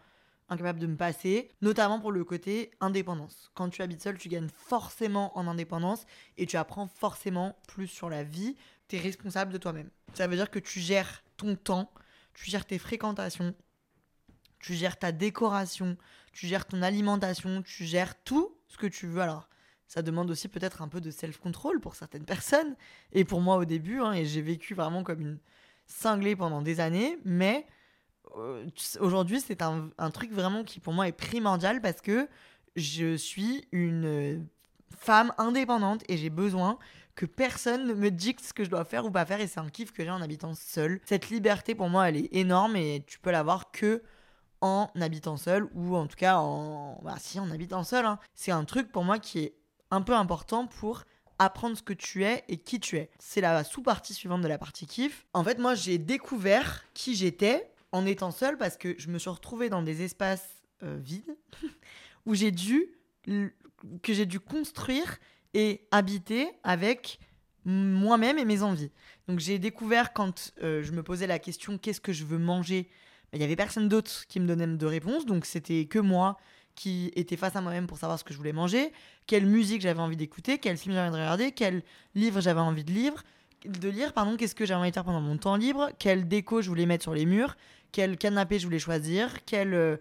incapable 0.50 0.80
de 0.80 0.86
me 0.86 0.96
passer, 0.96 1.50
notamment 1.62 2.00
pour 2.00 2.12
le 2.12 2.24
côté 2.24 2.72
indépendance. 2.80 3.50
Quand 3.54 3.70
tu 3.70 3.82
habites 3.82 4.02
seul, 4.02 4.18
tu 4.18 4.28
gagnes 4.28 4.48
forcément 4.48 5.36
en 5.38 5.46
indépendance 5.46 6.04
et 6.36 6.46
tu 6.46 6.56
apprends 6.56 6.86
forcément 6.86 7.56
plus 7.68 7.86
sur 7.86 8.10
la 8.10 8.24
vie. 8.24 8.56
Tu 8.88 8.96
es 8.96 8.98
responsable 8.98 9.52
de 9.52 9.58
toi-même. 9.58 9.88
Ça 10.14 10.26
veut 10.26 10.36
dire 10.36 10.50
que 10.50 10.58
tu 10.58 10.80
gères 10.80 11.22
ton 11.36 11.56
temps, 11.56 11.90
tu 12.34 12.50
gères 12.50 12.66
tes 12.66 12.78
fréquentations, 12.78 13.54
tu 14.58 14.74
gères 14.74 14.98
ta 14.98 15.12
décoration, 15.12 15.96
tu 16.32 16.46
gères 16.46 16.66
ton 16.66 16.82
alimentation, 16.82 17.62
tu 17.62 17.84
gères 17.84 18.20
tout 18.22 18.56
ce 18.68 18.76
que 18.76 18.86
tu 18.86 19.06
veux. 19.06 19.22
Alors, 19.22 19.48
ça 19.86 20.02
demande 20.02 20.30
aussi 20.30 20.48
peut-être 20.48 20.82
un 20.82 20.88
peu 20.88 21.00
de 21.00 21.10
self-control 21.10 21.80
pour 21.80 21.96
certaines 21.96 22.24
personnes, 22.24 22.76
et 23.12 23.24
pour 23.24 23.40
moi 23.40 23.56
au 23.56 23.64
début, 23.64 24.00
hein, 24.00 24.12
et 24.12 24.24
j'ai 24.24 24.42
vécu 24.42 24.74
vraiment 24.74 25.02
comme 25.02 25.20
une 25.20 25.38
cinglée 25.86 26.36
pendant 26.36 26.62
des 26.62 26.78
années, 26.78 27.18
mais 27.24 27.66
aujourd'hui, 29.00 29.40
c'est 29.40 29.62
un, 29.62 30.10
truc 30.12 30.32
vraiment 30.32 30.64
qui 30.64 30.80
pour 30.80 30.92
moi 30.92 31.08
est 31.08 31.12
primordial 31.12 31.80
parce 31.80 32.00
que 32.00 32.28
je 32.76 33.16
suis 33.16 33.66
une 33.72 34.46
femme 34.96 35.32
indépendante 35.38 36.02
et 36.08 36.16
j'ai 36.16 36.30
besoin 36.30 36.78
que 37.14 37.26
personne 37.26 37.86
ne 37.86 37.94
me 37.94 38.10
dicte 38.10 38.44
ce 38.44 38.52
que 38.52 38.64
je 38.64 38.70
dois 38.70 38.84
faire 38.84 39.04
ou 39.04 39.10
pas 39.10 39.26
faire 39.26 39.40
et 39.40 39.46
c'est 39.46 39.60
un 39.60 39.68
kiff 39.68 39.92
que 39.92 40.04
j'ai 40.04 40.10
en 40.10 40.22
habitant 40.22 40.54
seule. 40.54 41.00
Cette 41.04 41.30
liberté 41.30 41.74
pour 41.74 41.88
moi 41.88 42.08
elle 42.08 42.16
est 42.16 42.34
énorme 42.34 42.76
et 42.76 43.04
tu 43.06 43.18
peux 43.18 43.30
l'avoir 43.30 43.70
que 43.72 44.02
en 44.60 44.90
habitant 45.00 45.36
seul 45.36 45.68
ou 45.74 45.96
en 45.96 46.06
tout 46.06 46.16
cas 46.16 46.36
en 46.36 47.00
bah 47.02 47.16
si 47.18 47.40
en 47.40 47.50
habitant 47.50 47.82
seul 47.82 48.04
hein. 48.04 48.18
c'est 48.34 48.52
un 48.52 48.64
truc 48.64 48.92
pour 48.92 49.04
moi 49.04 49.18
qui 49.18 49.38
est 49.40 49.54
un 49.90 50.02
peu 50.02 50.14
important 50.14 50.66
pour 50.66 51.04
apprendre 51.40 51.76
ce 51.76 51.82
que 51.82 51.94
tu 51.94 52.24
es 52.24 52.44
et 52.48 52.58
qui 52.58 52.78
tu 52.78 52.98
es. 52.98 53.10
C'est 53.18 53.40
la 53.40 53.64
sous-partie 53.64 54.12
suivante 54.12 54.42
de 54.42 54.48
la 54.48 54.58
partie 54.58 54.86
kiff. 54.86 55.26
En 55.32 55.42
fait, 55.42 55.58
moi, 55.58 55.74
j'ai 55.74 55.96
découvert 55.96 56.84
qui 56.92 57.14
j'étais 57.16 57.72
en 57.92 58.06
étant 58.06 58.30
seule 58.30 58.56
parce 58.56 58.76
que 58.76 58.94
je 58.98 59.08
me 59.08 59.18
suis 59.18 59.30
retrouvée 59.30 59.68
dans 59.68 59.82
des 59.82 60.02
espaces 60.02 60.62
euh, 60.82 60.98
vides 61.00 61.36
où 62.26 62.34
j'ai 62.34 62.50
dû 62.50 62.94
que 64.02 64.12
j'ai 64.12 64.26
dû 64.26 64.40
construire 64.40 65.18
et 65.54 65.86
habiter 65.90 66.48
avec 66.62 67.18
moi-même 67.64 68.38
et 68.38 68.44
mes 68.44 68.62
envies. 68.62 68.90
Donc 69.28 69.38
j'ai 69.38 69.58
découvert 69.58 70.12
quand 70.12 70.52
euh, 70.62 70.82
je 70.82 70.92
me 70.92 71.02
posais 71.02 71.26
la 71.26 71.38
question 71.38 71.78
qu'est-ce 71.78 72.00
que 72.00 72.12
je 72.12 72.24
veux 72.24 72.38
manger, 72.38 72.88
il 73.32 73.40
y 73.40 73.44
avait 73.44 73.56
personne 73.56 73.88
d'autre 73.88 74.26
qui 74.28 74.40
me 74.40 74.46
donnait 74.46 74.66
de 74.66 74.86
réponse, 74.86 75.26
donc 75.26 75.44
c'était 75.44 75.84
que 75.84 75.98
moi 75.98 76.38
qui 76.74 77.12
était 77.14 77.36
face 77.36 77.56
à 77.56 77.60
moi-même 77.60 77.86
pour 77.86 77.98
savoir 77.98 78.18
ce 78.18 78.24
que 78.24 78.32
je 78.32 78.38
voulais 78.38 78.52
manger, 78.52 78.92
quelle 79.26 79.46
musique 79.46 79.82
j'avais 79.82 80.00
envie 80.00 80.16
d'écouter, 80.16 80.58
quel 80.58 80.76
film 80.76 80.94
j'avais 80.94 81.08
envie 81.08 81.16
de 81.18 81.22
regarder, 81.22 81.52
quel 81.52 81.82
livre 82.14 82.40
j'avais 82.40 82.60
envie 82.60 82.84
de 82.84 82.92
lire, 82.92 83.22
de 83.66 83.88
lire 83.88 84.12
pardon, 84.12 84.36
qu'est-ce 84.36 84.54
que 84.54 84.64
j'avais 84.64 84.80
envie 84.80 84.90
de 84.90 84.94
faire 84.94 85.04
pendant 85.04 85.20
mon 85.20 85.36
temps 85.36 85.56
libre, 85.56 85.90
quelle 85.98 86.26
déco 86.26 86.62
je 86.62 86.68
voulais 86.68 86.86
mettre 86.86 87.02
sur 87.02 87.14
les 87.14 87.26
murs, 87.26 87.56
quel 87.92 88.16
canapé 88.16 88.58
je 88.58 88.66
voulais 88.66 88.78
choisir, 88.78 89.44
quel, 89.44 89.74
euh, 89.74 89.96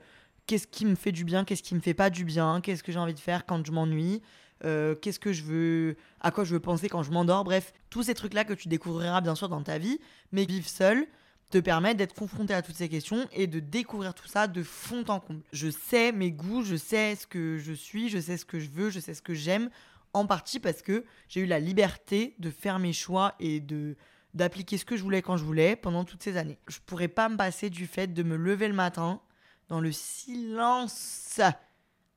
qu'est-ce 0.47 0.67
qui 0.67 0.85
me 0.85 0.95
fait 0.95 1.11
du 1.11 1.23
bien, 1.23 1.45
qu'est-ce 1.45 1.63
qui 1.63 1.75
me 1.75 1.79
fait 1.79 1.93
pas 1.93 2.09
du 2.09 2.25
bien, 2.25 2.61
qu'est-ce 2.61 2.83
que 2.83 2.91
j'ai 2.91 2.99
envie 2.99 3.13
de 3.13 3.19
faire 3.19 3.45
quand 3.45 3.65
je 3.65 3.71
m'ennuie, 3.71 4.21
euh, 4.65 4.95
qu'est-ce 4.95 5.19
que 5.19 5.31
je 5.31 5.43
veux, 5.43 5.95
à 6.21 6.31
quoi 6.31 6.43
je 6.43 6.53
veux 6.53 6.59
penser 6.59 6.89
quand 6.89 7.03
je 7.03 7.11
m'endors, 7.11 7.43
bref, 7.43 7.73
tous 7.89 8.03
ces 8.03 8.13
trucs-là 8.13 8.43
que 8.43 8.53
tu 8.53 8.67
découvriras 8.67 9.21
bien 9.21 9.35
sûr 9.35 9.49
dans 9.49 9.63
ta 9.63 9.77
vie, 9.77 9.99
mais 10.31 10.45
vivre 10.45 10.67
seul 10.67 11.07
te 11.49 11.57
permet 11.57 11.95
d'être 11.95 12.13
confronté 12.13 12.53
à 12.53 12.61
toutes 12.61 12.75
ces 12.75 12.89
questions 12.89 13.27
et 13.31 13.47
de 13.47 13.59
découvrir 13.59 14.13
tout 14.13 14.27
ça 14.27 14.47
de 14.47 14.61
fond 14.61 15.03
en 15.07 15.19
comble. 15.19 15.41
Je 15.51 15.69
sais 15.69 16.11
mes 16.11 16.31
goûts, 16.31 16.63
je 16.63 16.75
sais 16.75 17.15
ce 17.15 17.25
que 17.25 17.57
je 17.57 17.73
suis, 17.73 18.09
je 18.09 18.19
sais 18.19 18.37
ce 18.37 18.45
que 18.45 18.59
je 18.59 18.69
veux, 18.69 18.89
je 18.89 18.99
sais 18.99 19.15
ce 19.15 19.21
que 19.21 19.33
j'aime, 19.33 19.69
en 20.13 20.25
partie 20.25 20.59
parce 20.59 20.81
que 20.81 21.05
j'ai 21.27 21.41
eu 21.41 21.45
la 21.45 21.59
liberté 21.59 22.35
de 22.39 22.49
faire 22.49 22.79
mes 22.79 22.93
choix 22.93 23.35
et 23.39 23.59
de 23.59 23.95
d'appliquer 24.33 24.77
ce 24.77 24.85
que 24.85 24.95
je 24.95 25.03
voulais 25.03 25.21
quand 25.21 25.37
je 25.37 25.43
voulais 25.43 25.75
pendant 25.75 26.03
toutes 26.03 26.23
ces 26.23 26.37
années. 26.37 26.59
Je 26.67 26.79
pourrais 26.85 27.07
pas 27.07 27.29
me 27.29 27.37
passer 27.37 27.69
du 27.69 27.87
fait 27.87 28.07
de 28.07 28.23
me 28.23 28.35
lever 28.35 28.67
le 28.67 28.73
matin 28.73 29.21
dans 29.67 29.79
le 29.79 29.91
silence 29.91 31.41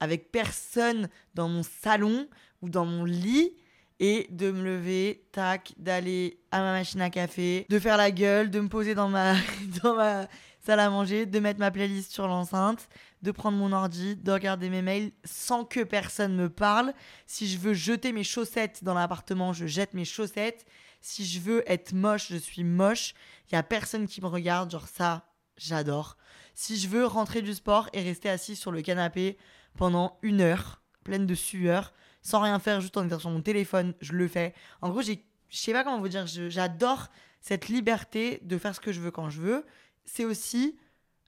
avec 0.00 0.32
personne 0.32 1.08
dans 1.34 1.48
mon 1.48 1.62
salon 1.62 2.26
ou 2.60 2.68
dans 2.68 2.84
mon 2.84 3.04
lit 3.04 3.54
et 4.00 4.26
de 4.30 4.50
me 4.50 4.64
lever, 4.64 5.28
tac, 5.30 5.74
d'aller 5.76 6.40
à 6.50 6.60
ma 6.60 6.72
machine 6.72 7.00
à 7.00 7.08
café, 7.08 7.66
de 7.68 7.78
faire 7.78 7.96
la 7.96 8.10
gueule, 8.10 8.50
de 8.50 8.58
me 8.58 8.68
poser 8.68 8.96
dans 8.96 9.08
ma, 9.08 9.34
dans 9.82 9.94
ma 9.94 10.26
salle 10.58 10.80
à 10.80 10.90
manger, 10.90 11.24
de 11.24 11.38
mettre 11.38 11.60
ma 11.60 11.70
playlist 11.70 12.10
sur 12.10 12.26
l'enceinte, 12.26 12.88
de 13.22 13.30
prendre 13.30 13.56
mon 13.56 13.72
ordi, 13.72 14.16
de 14.16 14.32
regarder 14.32 14.70
mes 14.70 14.82
mails 14.82 15.12
sans 15.24 15.64
que 15.64 15.84
personne 15.84 16.34
me 16.34 16.48
parle. 16.48 16.94
Si 17.26 17.46
je 17.46 17.58
veux 17.58 17.74
jeter 17.74 18.12
mes 18.12 18.24
chaussettes 18.24 18.82
dans 18.82 18.94
l'appartement, 18.94 19.52
je 19.52 19.66
jette 19.66 19.94
mes 19.94 20.04
chaussettes. 20.04 20.66
Si 21.02 21.26
je 21.26 21.40
veux 21.40 21.70
être 21.70 21.92
moche, 21.92 22.28
je 22.30 22.36
suis 22.36 22.64
moche. 22.64 23.14
Il 23.50 23.54
y 23.54 23.58
a 23.58 23.62
personne 23.62 24.06
qui 24.06 24.22
me 24.22 24.28
regarde, 24.28 24.70
genre 24.70 24.88
ça, 24.88 25.26
j'adore. 25.56 26.16
Si 26.54 26.78
je 26.78 26.88
veux 26.88 27.04
rentrer 27.04 27.42
du 27.42 27.52
sport 27.54 27.88
et 27.92 28.02
rester 28.02 28.30
assis 28.30 28.56
sur 28.56 28.70
le 28.70 28.82
canapé 28.82 29.36
pendant 29.76 30.18
une 30.22 30.40
heure, 30.40 30.80
pleine 31.04 31.26
de 31.26 31.34
sueur, 31.34 31.92
sans 32.22 32.40
rien 32.40 32.58
faire, 32.58 32.80
juste 32.80 32.96
en 32.96 33.04
étant 33.04 33.18
sur 33.18 33.30
mon 33.30 33.42
téléphone, 33.42 33.94
je 34.00 34.12
le 34.12 34.28
fais. 34.28 34.54
En 34.80 34.90
gros, 34.90 35.02
je 35.02 35.14
sais 35.50 35.72
pas 35.72 35.82
comment 35.82 36.00
vous 36.00 36.08
dire, 36.08 36.26
j'adore 36.26 37.08
cette 37.40 37.68
liberté 37.68 38.38
de 38.44 38.56
faire 38.56 38.74
ce 38.74 38.80
que 38.80 38.92
je 38.92 39.00
veux 39.00 39.10
quand 39.10 39.28
je 39.28 39.40
veux. 39.40 39.66
C'est 40.04 40.24
aussi 40.24 40.78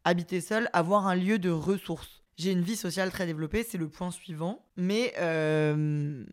habiter 0.05 0.41
seul, 0.41 0.71
avoir 0.73 1.09
un 1.09 1.17
lieu 1.17 1.39
de 1.39 1.51
ressources. 1.51 2.23
J'ai 2.37 2.53
une 2.53 2.63
vie 2.63 2.77
sociale 2.77 3.11
très 3.11 3.27
développée, 3.27 3.65
c'est 3.65 3.79
le 3.79 3.89
point 3.89 4.11
suivant. 4.11 4.65
Mais 4.77 5.15
euh, 5.19 6.25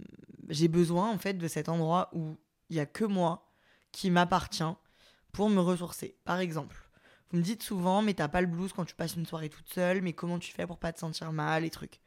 j'ai 0.49 0.67
besoin 0.67 1.09
en 1.09 1.17
fait 1.17 1.33
de 1.33 1.47
cet 1.47 1.69
endroit 1.69 2.09
où 2.13 2.37
il 2.71 2.75
n'y 2.75 2.79
a 2.79 2.85
que 2.85 3.03
moi 3.03 3.51
qui 3.91 4.09
m'appartient 4.09 4.63
pour 5.33 5.49
me 5.49 5.59
ressourcer. 5.59 6.17
Par 6.23 6.39
exemple, 6.39 6.89
vous 7.29 7.37
me 7.37 7.43
dites 7.43 7.63
souvent, 7.63 8.01
mais 8.01 8.13
t'as 8.13 8.29
pas 8.29 8.39
le 8.39 8.47
blues 8.47 8.71
quand 8.73 8.85
tu 8.85 8.95
passes 8.95 9.15
une 9.15 9.25
soirée 9.25 9.49
toute 9.49 9.69
seule, 9.69 10.01
mais 10.01 10.13
comment 10.13 10.39
tu 10.39 10.53
fais 10.53 10.65
pour 10.65 10.79
pas 10.79 10.93
te 10.93 10.99
sentir 10.99 11.33
mal, 11.33 11.63
les 11.63 11.69
trucs? 11.69 11.99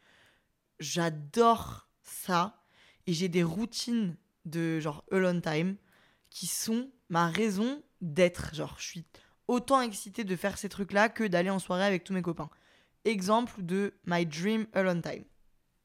J'adore 0.80 1.86
ça 2.02 2.64
et 3.06 3.12
j'ai 3.12 3.28
des 3.28 3.42
routines 3.42 4.16
de 4.46 4.80
genre 4.80 5.04
alone 5.12 5.42
time 5.42 5.76
qui 6.30 6.46
sont 6.46 6.90
ma 7.10 7.28
raison 7.28 7.82
d'être. 8.00 8.54
Genre, 8.54 8.74
je 8.78 8.84
suis 8.84 9.04
autant 9.48 9.82
excitée 9.82 10.24
de 10.24 10.34
faire 10.34 10.56
ces 10.56 10.70
trucs-là 10.70 11.10
que 11.10 11.24
d'aller 11.24 11.50
en 11.50 11.58
soirée 11.58 11.84
avec 11.84 12.04
tous 12.04 12.14
mes 12.14 12.22
copains. 12.22 12.48
Exemple 13.04 13.62
de 13.62 13.92
my 14.06 14.24
dream 14.24 14.66
alone 14.72 15.02
time. 15.02 15.24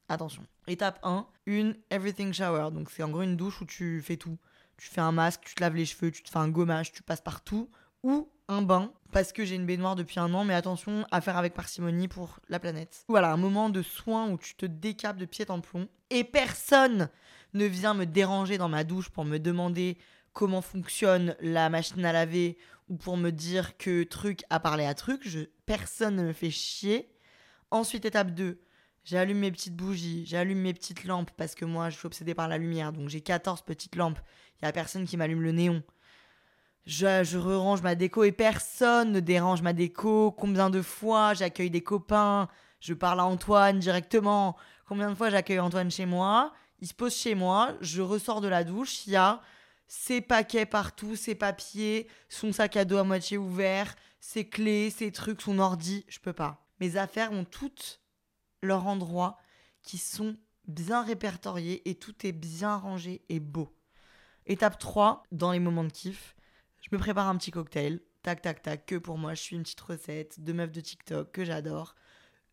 Attention. 0.08 0.48
Étape 0.68 1.00
1, 1.04 1.28
une 1.48 1.76
everything 1.90 2.32
shower. 2.32 2.72
Donc 2.72 2.90
c'est 2.90 3.04
en 3.04 3.10
gros 3.10 3.24
une 3.24 3.36
douche 3.36 3.60
où 3.60 3.66
tu 3.66 4.02
fais 4.02 4.16
tout 4.16 4.38
tu 4.80 4.90
fais 4.90 5.02
un 5.02 5.12
masque, 5.12 5.42
tu 5.46 5.56
te 5.56 5.62
laves 5.62 5.76
les 5.76 5.86
cheveux, 5.86 6.12
tu 6.12 6.24
te 6.24 6.30
fais 6.30 6.40
un 6.40 6.50
gommage, 6.50 6.92
tu 6.92 7.04
passes 7.04 7.22
partout, 7.22 7.70
ou 8.04 8.30
un 8.48 8.62
bain, 8.62 8.92
parce 9.12 9.32
que 9.32 9.46
j'ai 9.46 9.56
une 9.56 9.66
baignoire 9.66 9.96
depuis 9.96 10.20
un 10.20 10.34
an, 10.34 10.44
mais 10.44 10.54
attention 10.54 11.06
à 11.12 11.22
faire 11.22 11.38
avec 11.38 11.54
parcimonie 11.54 12.08
pour 12.08 12.40
la 12.50 12.60
planète. 12.60 13.04
Voilà, 13.08 13.32
un 13.32 13.38
moment 13.38 13.70
de 13.70 13.82
soin 13.82 14.30
où 14.30 14.38
tu 14.38 14.56
te 14.56 14.66
décapes 14.66 15.18
de 15.18 15.26
pied 15.26 15.46
en 15.50 15.60
plomb, 15.60 15.88
et 16.10 16.24
personne 16.24 17.10
ne 17.54 17.66
vient 17.66 17.94
me 17.94 18.06
déranger 18.06 18.58
dans 18.58 18.70
ma 18.70 18.84
douche 18.84 19.10
pour 19.10 19.26
me 19.26 19.38
demander 19.38 19.98
comment 20.34 20.62
fonctionne 20.62 21.36
la 21.42 21.70
machine 21.70 22.06
à 22.06 22.14
laver, 22.14 22.58
ou 22.88 22.96
pour 22.96 23.18
me 23.18 23.30
dire 23.30 23.78
que 23.78 24.04
truc 24.04 24.44
a 24.50 24.60
parlé 24.60 24.86
à 24.86 24.94
truc, 24.94 25.22
je, 25.28 25.42
personne 25.66 26.16
ne 26.16 26.24
me 26.24 26.34
fait 26.34 26.50
chier. 26.50 27.12
Ensuite, 27.72 28.06
étape 28.06 28.32
2, 28.32 28.60
J'allume 29.10 29.40
mes 29.40 29.52
petites 29.52 29.76
bougies, 29.76 30.24
j'allume 30.28 30.60
mes 30.60 30.74
petites 30.76 31.04
lampes 31.04 31.32
parce 31.36 31.56
que 31.56 31.66
moi 31.66 31.90
je 31.90 31.98
suis 31.98 32.06
obsédée 32.06 32.36
par 32.36 32.48
la 32.48 32.60
lumière. 32.60 32.94
Donc 32.94 33.10
j'ai 33.10 33.22
14 33.22 33.64
petites 33.64 33.96
lampes. 33.96 34.20
Il 34.62 34.66
y 34.66 34.68
a 34.68 34.72
personne 34.72 35.08
qui 35.08 35.18
m'allume 35.18 35.42
le 35.42 35.52
néon. 35.52 35.82
Je, 36.86 37.24
je 37.24 37.40
range 37.40 37.82
ma 37.82 37.96
déco 37.96 38.24
et 38.24 38.32
personne 38.32 39.12
ne 39.12 39.20
dérange 39.20 39.64
ma 39.64 39.74
déco. 39.74 40.32
Combien 40.32 40.70
de 40.70 40.84
fois 40.84 41.34
j'accueille 41.34 41.72
des 41.72 41.82
copains? 41.82 42.50
Je 42.82 42.94
parle 42.94 43.20
à 43.20 43.26
Antoine 43.26 43.80
directement. 43.80 44.56
Combien 44.88 45.10
de 45.10 45.16
fois 45.16 45.32
j'accueille 45.32 45.60
Antoine 45.60 45.90
chez 45.90 46.06
moi? 46.06 46.54
Il 46.80 46.88
se 46.88 46.94
pose 46.94 47.16
chez 47.16 47.34
moi, 47.34 47.74
je 47.82 48.04
ressors 48.04 48.42
de 48.42 48.48
la 48.48 48.64
douche, 48.64 49.08
il 49.08 49.14
y 49.14 49.16
a 49.16 49.42
ses 49.88 50.22
paquets 50.22 50.68
partout, 50.68 51.16
ses 51.16 51.34
papiers, 51.34 52.08
son 52.30 52.52
sac 52.52 52.78
à 52.78 52.86
dos 52.86 52.98
à 52.98 53.04
moitié 53.04 53.40
ouvert, 53.40 53.96
ses 54.20 54.48
clés, 54.48 54.92
ses 54.92 55.12
trucs, 55.12 55.42
son 55.42 55.58
ordi. 55.58 56.06
Je 56.10 56.20
peux 56.20 56.32
pas. 56.32 56.64
Mes 56.80 56.96
affaires 56.96 57.32
ont 57.32 57.44
toutes 57.44 57.99
leur 58.62 58.88
endroit 58.88 59.38
qui 59.82 59.98
sont 59.98 60.38
bien 60.68 61.04
répertoriés 61.04 61.88
et 61.90 61.96
tout 61.96 62.26
est 62.26 62.32
bien 62.32 62.76
rangé 62.76 63.24
et 63.30 63.40
beau. 63.40 63.76
Étape 64.46 64.78
3, 64.80 65.24
dans 65.32 65.52
les 65.52 65.60
moments 65.60 65.84
de 65.84 65.92
kiff, 65.92 66.36
je 66.82 66.90
me 66.92 67.00
prépare 67.00 67.28
un 67.28 67.38
petit 67.38 67.52
cocktail. 67.52 68.02
Tac, 68.24 68.42
tac, 68.42 68.62
tac, 68.62 68.86
que 68.86 68.96
pour 68.96 69.18
moi, 69.18 69.34
je 69.34 69.42
suis 69.42 69.56
une 69.56 69.64
petite 69.64 69.80
recette 69.80 70.44
de 70.44 70.54
meuf 70.54 70.72
de 70.72 70.82
TikTok 70.82 71.32
que 71.32 71.46
j'adore. 71.46 71.96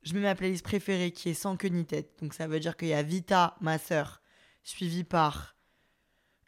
Je 0.03 0.15
mets 0.15 0.21
ma 0.21 0.35
playlist 0.35 0.63
préférée 0.63 1.11
qui 1.11 1.31
est 1.31 1.35
sans 1.35 1.57
queue 1.57 1.69
ni 1.69 1.85
tête. 1.85 2.17
Donc 2.21 2.35
ça 2.35 2.47
veut 2.47 2.61
dire 2.61 2.77
qu'il 2.77 2.89
y 2.89 2.95
a 2.95 3.03
Vita, 3.03 3.57
ma 3.61 3.79
sœur, 3.79 4.23
suivie 4.63 5.05
par 5.05 5.57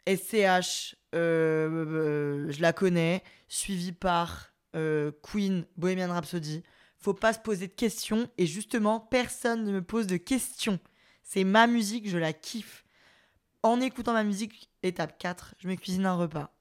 SCH, 0.07 0.95
euh, 1.13 2.49
je 2.49 2.61
la 2.61 2.73
connais, 2.73 3.23
suivie 3.47 3.91
par 3.91 4.53
euh, 4.75 5.11
Queen, 5.21 5.65
Bohemian 5.77 6.13
Rhapsody. 6.13 6.63
Faut 6.99 7.13
pas 7.13 7.33
se 7.33 7.39
poser 7.39 7.67
de 7.67 7.73
questions 7.73 8.29
et 8.37 8.45
justement, 8.45 8.99
personne 8.99 9.63
ne 9.63 9.71
me 9.71 9.81
pose 9.81 10.07
de 10.07 10.17
questions. 10.17 10.79
C'est 11.23 11.43
ma 11.43 11.65
musique, 11.65 12.09
je 12.09 12.17
la 12.17 12.33
kiffe. 12.33 12.83
En 13.63 13.79
écoutant 13.81 14.13
ma 14.13 14.23
musique, 14.23 14.69
étape 14.83 15.17
4, 15.17 15.55
je 15.59 15.67
me 15.67 15.75
cuisine 15.75 16.05
un 16.05 16.15
repas. 16.15 16.53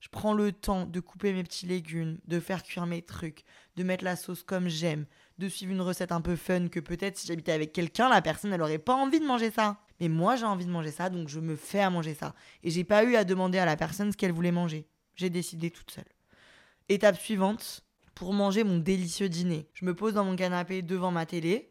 Je 0.00 0.08
prends 0.08 0.32
le 0.32 0.52
temps 0.52 0.86
de 0.86 1.00
couper 1.00 1.32
mes 1.32 1.42
petits 1.42 1.66
légumes, 1.66 2.18
de 2.26 2.38
faire 2.38 2.62
cuire 2.62 2.86
mes 2.86 3.02
trucs, 3.02 3.44
de 3.76 3.82
mettre 3.82 4.04
la 4.04 4.14
sauce 4.14 4.42
comme 4.42 4.68
j'aime, 4.68 5.06
de 5.38 5.48
suivre 5.48 5.72
une 5.72 5.80
recette 5.80 6.12
un 6.12 6.20
peu 6.20 6.36
fun 6.36 6.68
que 6.68 6.80
peut-être 6.80 7.16
si 7.16 7.26
j'habitais 7.26 7.52
avec 7.52 7.72
quelqu'un, 7.72 8.08
la 8.08 8.22
personne 8.22 8.52
elle 8.52 8.62
aurait 8.62 8.78
pas 8.78 8.94
envie 8.94 9.20
de 9.20 9.26
manger 9.26 9.50
ça. 9.50 9.80
Mais 10.00 10.08
moi 10.08 10.36
j'ai 10.36 10.44
envie 10.44 10.66
de 10.66 10.70
manger 10.70 10.92
ça, 10.92 11.10
donc 11.10 11.28
je 11.28 11.40
me 11.40 11.56
fais 11.56 11.80
à 11.80 11.90
manger 11.90 12.14
ça. 12.14 12.34
Et 12.62 12.70
j'ai 12.70 12.84
pas 12.84 13.04
eu 13.04 13.16
à 13.16 13.24
demander 13.24 13.58
à 13.58 13.64
la 13.64 13.76
personne 13.76 14.12
ce 14.12 14.16
qu'elle 14.16 14.32
voulait 14.32 14.52
manger. 14.52 14.86
J'ai 15.16 15.30
décidé 15.30 15.70
toute 15.70 15.90
seule. 15.90 16.04
Étape 16.88 17.18
suivante, 17.18 17.84
pour 18.18 18.32
manger 18.32 18.64
mon 18.64 18.78
délicieux 18.78 19.28
dîner. 19.28 19.68
Je 19.74 19.84
me 19.84 19.94
pose 19.94 20.14
dans 20.14 20.24
mon 20.24 20.34
canapé 20.34 20.82
devant 20.82 21.12
ma 21.12 21.24
télé. 21.24 21.70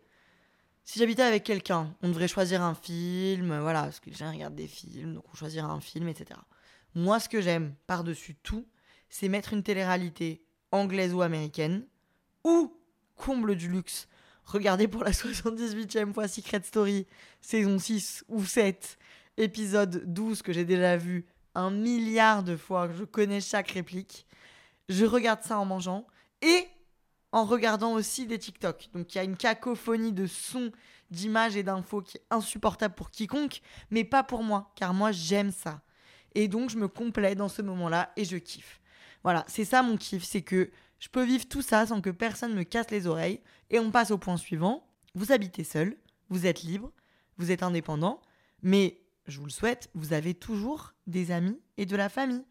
Si 0.86 0.98
j'habitais 0.98 1.24
avec 1.24 1.44
quelqu'un, 1.44 1.94
on 2.02 2.08
devrait 2.08 2.30
choisir 2.30 2.62
un 2.62 2.74
film, 2.74 3.60
voilà, 3.60 3.82
parce 3.82 4.00
que 4.00 4.14
j'ai 4.14 4.26
regarde 4.26 4.56
des 4.56 4.68
films, 4.68 5.16
donc 5.16 5.26
on 5.30 5.36
choisira 5.36 5.68
un 5.68 5.82
film, 5.82 6.08
etc. 6.08 6.40
Moi, 6.96 7.20
ce 7.20 7.28
que 7.28 7.42
j'aime 7.42 7.76
par-dessus 7.86 8.36
tout, 8.36 8.66
c'est 9.10 9.28
mettre 9.28 9.52
une 9.52 9.62
télé-réalité 9.62 10.42
anglaise 10.72 11.14
ou 11.14 11.22
américaine, 11.22 11.86
ou, 12.46 12.74
comble 13.18 13.58
du 13.58 13.68
luxe, 13.68 14.08
regarder 14.46 14.88
pour 14.88 15.04
la 15.04 15.12
78e 15.12 16.14
fois 16.14 16.30
Secret 16.30 16.62
Story, 16.64 17.08
saison 17.42 17.78
6 17.78 18.24
ou 18.30 18.46
7, 18.46 18.98
épisode 19.36 20.06
12 20.06 20.44
que 20.44 20.54
j'ai 20.54 20.64
déjà 20.64 20.96
vu 20.96 21.26
un 21.56 21.72
milliard 21.72 22.42
de 22.42 22.56
fois, 22.56 22.88
que 22.88 22.94
je 22.94 23.04
connais 23.04 23.42
chaque 23.42 23.72
réplique. 23.72 24.26
Je 24.88 25.04
regarde 25.04 25.44
ça 25.44 25.60
en 25.60 25.66
mangeant 25.66 26.08
et 26.42 26.68
en 27.32 27.46
regardant 27.46 27.94
aussi 27.94 28.26
des 28.26 28.40
TikTok. 28.40 28.90
Donc 28.94 29.14
il 29.14 29.18
y 29.18 29.22
a 29.22 29.24
une 29.24 29.38
cacophonie 29.38 30.14
de 30.14 30.28
sons, 30.28 30.72
d'images 31.12 31.56
et 31.56 31.64
d'infos 31.64 32.02
qui 32.02 32.18
est 32.18 32.26
insupportable 32.30 32.96
pour 32.96 33.12
quiconque, 33.12 33.62
mais 33.92 34.04
pas 34.04 34.24
pour 34.24 34.44
moi, 34.44 34.72
car 34.76 34.94
moi 34.94 35.12
j'aime 35.12 35.52
ça. 35.52 35.82
Et 36.36 36.48
donc, 36.48 36.70
je 36.70 36.78
me 36.78 36.88
complais 36.88 37.34
dans 37.34 37.48
ce 37.48 37.64
moment-là 37.64 38.12
et 38.16 38.24
je 38.24 38.38
kiffe. 38.38 38.80
Voilà, 39.24 39.44
c'est 39.48 39.66
ça 39.66 39.82
mon 39.82 39.98
kiff, 39.98 40.24
c'est 40.24 40.44
que 40.44 40.70
je 41.00 41.10
peux 41.10 41.24
vivre 41.24 41.48
tout 41.48 41.64
ça 41.64 41.88
sans 41.88 42.00
que 42.00 42.12
personne 42.12 42.54
me 42.54 42.64
casse 42.64 42.92
les 42.92 43.08
oreilles. 43.08 43.42
Et 43.70 43.80
on 43.80 43.90
passe 43.90 44.12
au 44.12 44.20
point 44.20 44.38
suivant. 44.38 44.88
Vous 45.16 45.32
habitez 45.32 45.64
seul, 45.64 45.98
vous 46.30 46.46
êtes 46.46 46.62
libre, 46.62 46.92
vous 47.38 47.50
êtes 47.52 47.64
indépendant, 47.64 48.22
mais 48.62 49.02
je 49.26 49.40
vous 49.40 49.46
le 49.46 49.52
souhaite, 49.52 49.90
vous 49.96 50.14
avez 50.14 50.36
toujours 50.36 50.94
des 51.08 51.32
amis 51.32 51.60
et 51.78 51.88
de 51.88 51.96
la 51.96 52.08
famille. 52.08 52.46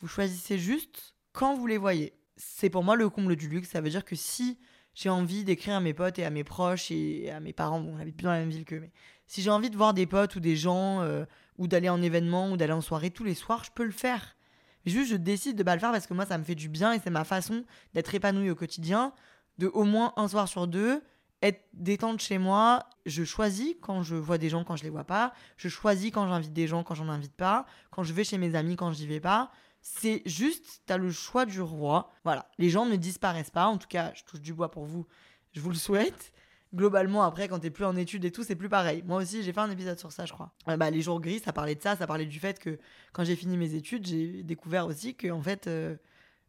Vous 0.00 0.06
choisissez 0.06 0.58
juste 0.58 1.14
quand 1.32 1.56
vous 1.56 1.66
les 1.66 1.78
voyez. 1.78 2.14
C'est 2.36 2.70
pour 2.70 2.84
moi 2.84 2.96
le 2.96 3.08
comble 3.08 3.36
du 3.36 3.48
luxe. 3.48 3.70
Ça 3.70 3.80
veut 3.80 3.90
dire 3.90 4.04
que 4.04 4.16
si 4.16 4.58
j'ai 4.94 5.08
envie 5.08 5.44
d'écrire 5.44 5.74
à 5.74 5.80
mes 5.80 5.94
potes 5.94 6.18
et 6.18 6.24
à 6.24 6.30
mes 6.30 6.44
proches 6.44 6.90
et 6.90 7.30
à 7.30 7.40
mes 7.40 7.52
parents, 7.52 7.80
bon, 7.80 7.94
on 7.96 7.98
habite 7.98 8.16
plus 8.16 8.24
dans 8.24 8.32
la 8.32 8.38
même 8.38 8.50
ville 8.50 8.64
qu'eux, 8.64 8.80
mais 8.80 8.92
si 9.26 9.42
j'ai 9.42 9.50
envie 9.50 9.70
de 9.70 9.76
voir 9.76 9.94
des 9.94 10.06
potes 10.06 10.36
ou 10.36 10.40
des 10.40 10.56
gens 10.56 11.00
euh, 11.00 11.24
ou 11.58 11.66
d'aller 11.66 11.88
en 11.88 12.00
événement 12.02 12.52
ou 12.52 12.56
d'aller 12.56 12.72
en 12.72 12.80
soirée 12.80 13.10
tous 13.10 13.24
les 13.24 13.34
soirs, 13.34 13.64
je 13.64 13.70
peux 13.72 13.84
le 13.84 13.90
faire. 13.90 14.36
Juste, 14.86 15.10
je 15.10 15.16
décide 15.16 15.56
de 15.56 15.62
pas 15.62 15.74
le 15.74 15.80
faire 15.80 15.92
parce 15.92 16.06
que 16.06 16.14
moi, 16.14 16.26
ça 16.26 16.36
me 16.38 16.44
fait 16.44 16.54
du 16.54 16.68
bien 16.68 16.92
et 16.92 17.00
c'est 17.00 17.10
ma 17.10 17.24
façon 17.24 17.64
d'être 17.94 18.14
épanouie 18.14 18.50
au 18.50 18.54
quotidien, 18.54 19.12
de 19.58 19.66
au 19.68 19.84
moins 19.84 20.12
un 20.16 20.28
soir 20.28 20.46
sur 20.46 20.66
deux 20.66 21.02
être 21.44 21.62
détente 21.74 22.20
chez 22.20 22.38
moi. 22.38 22.88
Je 23.06 23.22
choisis 23.22 23.74
quand 23.82 24.02
je 24.02 24.16
vois 24.16 24.38
des 24.38 24.48
gens, 24.48 24.64
quand 24.64 24.76
je 24.76 24.82
les 24.82 24.90
vois 24.90 25.04
pas. 25.04 25.34
Je 25.56 25.68
choisis 25.68 26.10
quand 26.10 26.26
j'invite 26.26 26.54
des 26.54 26.66
gens, 26.66 26.82
quand 26.82 26.94
j'en 26.94 27.08
invite 27.08 27.34
pas. 27.34 27.66
Quand 27.90 28.02
je 28.02 28.12
vais 28.14 28.24
chez 28.24 28.38
mes 28.38 28.54
amis, 28.54 28.76
quand 28.76 28.92
j'y 28.92 29.06
vais 29.06 29.20
pas. 29.20 29.50
C'est 29.86 30.22
juste, 30.24 30.80
t'as 30.86 30.96
le 30.96 31.10
choix 31.10 31.44
du 31.44 31.60
roi. 31.60 32.10
Voilà, 32.24 32.48
les 32.56 32.70
gens 32.70 32.86
ne 32.86 32.96
disparaissent 32.96 33.50
pas. 33.50 33.66
En 33.66 33.76
tout 33.76 33.86
cas, 33.86 34.12
je 34.14 34.24
touche 34.24 34.40
du 34.40 34.54
bois 34.54 34.70
pour 34.70 34.86
vous. 34.86 35.06
Je 35.52 35.60
vous 35.60 35.68
le 35.68 35.76
souhaite 35.76 36.32
globalement, 36.74 37.22
après, 37.22 37.48
quand 37.48 37.58
t'es 37.58 37.70
plus 37.70 37.84
en 37.84 37.94
études 37.94 38.24
et 38.24 38.32
tout, 38.32 38.42
c'est 38.42 38.56
plus 38.56 38.70
pareil. 38.70 39.02
Moi 39.06 39.18
aussi, 39.18 39.42
j'ai 39.42 39.52
fait 39.52 39.60
un 39.60 39.70
épisode 39.70 39.98
sur 39.98 40.10
ça, 40.10 40.24
je 40.24 40.32
crois. 40.32 40.52
Euh, 40.68 40.78
bah, 40.78 40.90
les 40.90 41.02
jours 41.02 41.20
gris, 41.20 41.38
ça 41.38 41.52
parlait 41.52 41.74
de 41.74 41.82
ça, 41.82 41.96
ça 41.96 42.06
parlait 42.06 42.24
du 42.24 42.40
fait 42.40 42.58
que 42.58 42.78
quand 43.12 43.24
j'ai 43.24 43.36
fini 43.36 43.58
mes 43.58 43.74
études, 43.74 44.06
j'ai 44.06 44.42
découvert 44.42 44.86
aussi 44.86 45.14
que, 45.14 45.30
en 45.30 45.42
fait, 45.42 45.66
euh, 45.66 45.96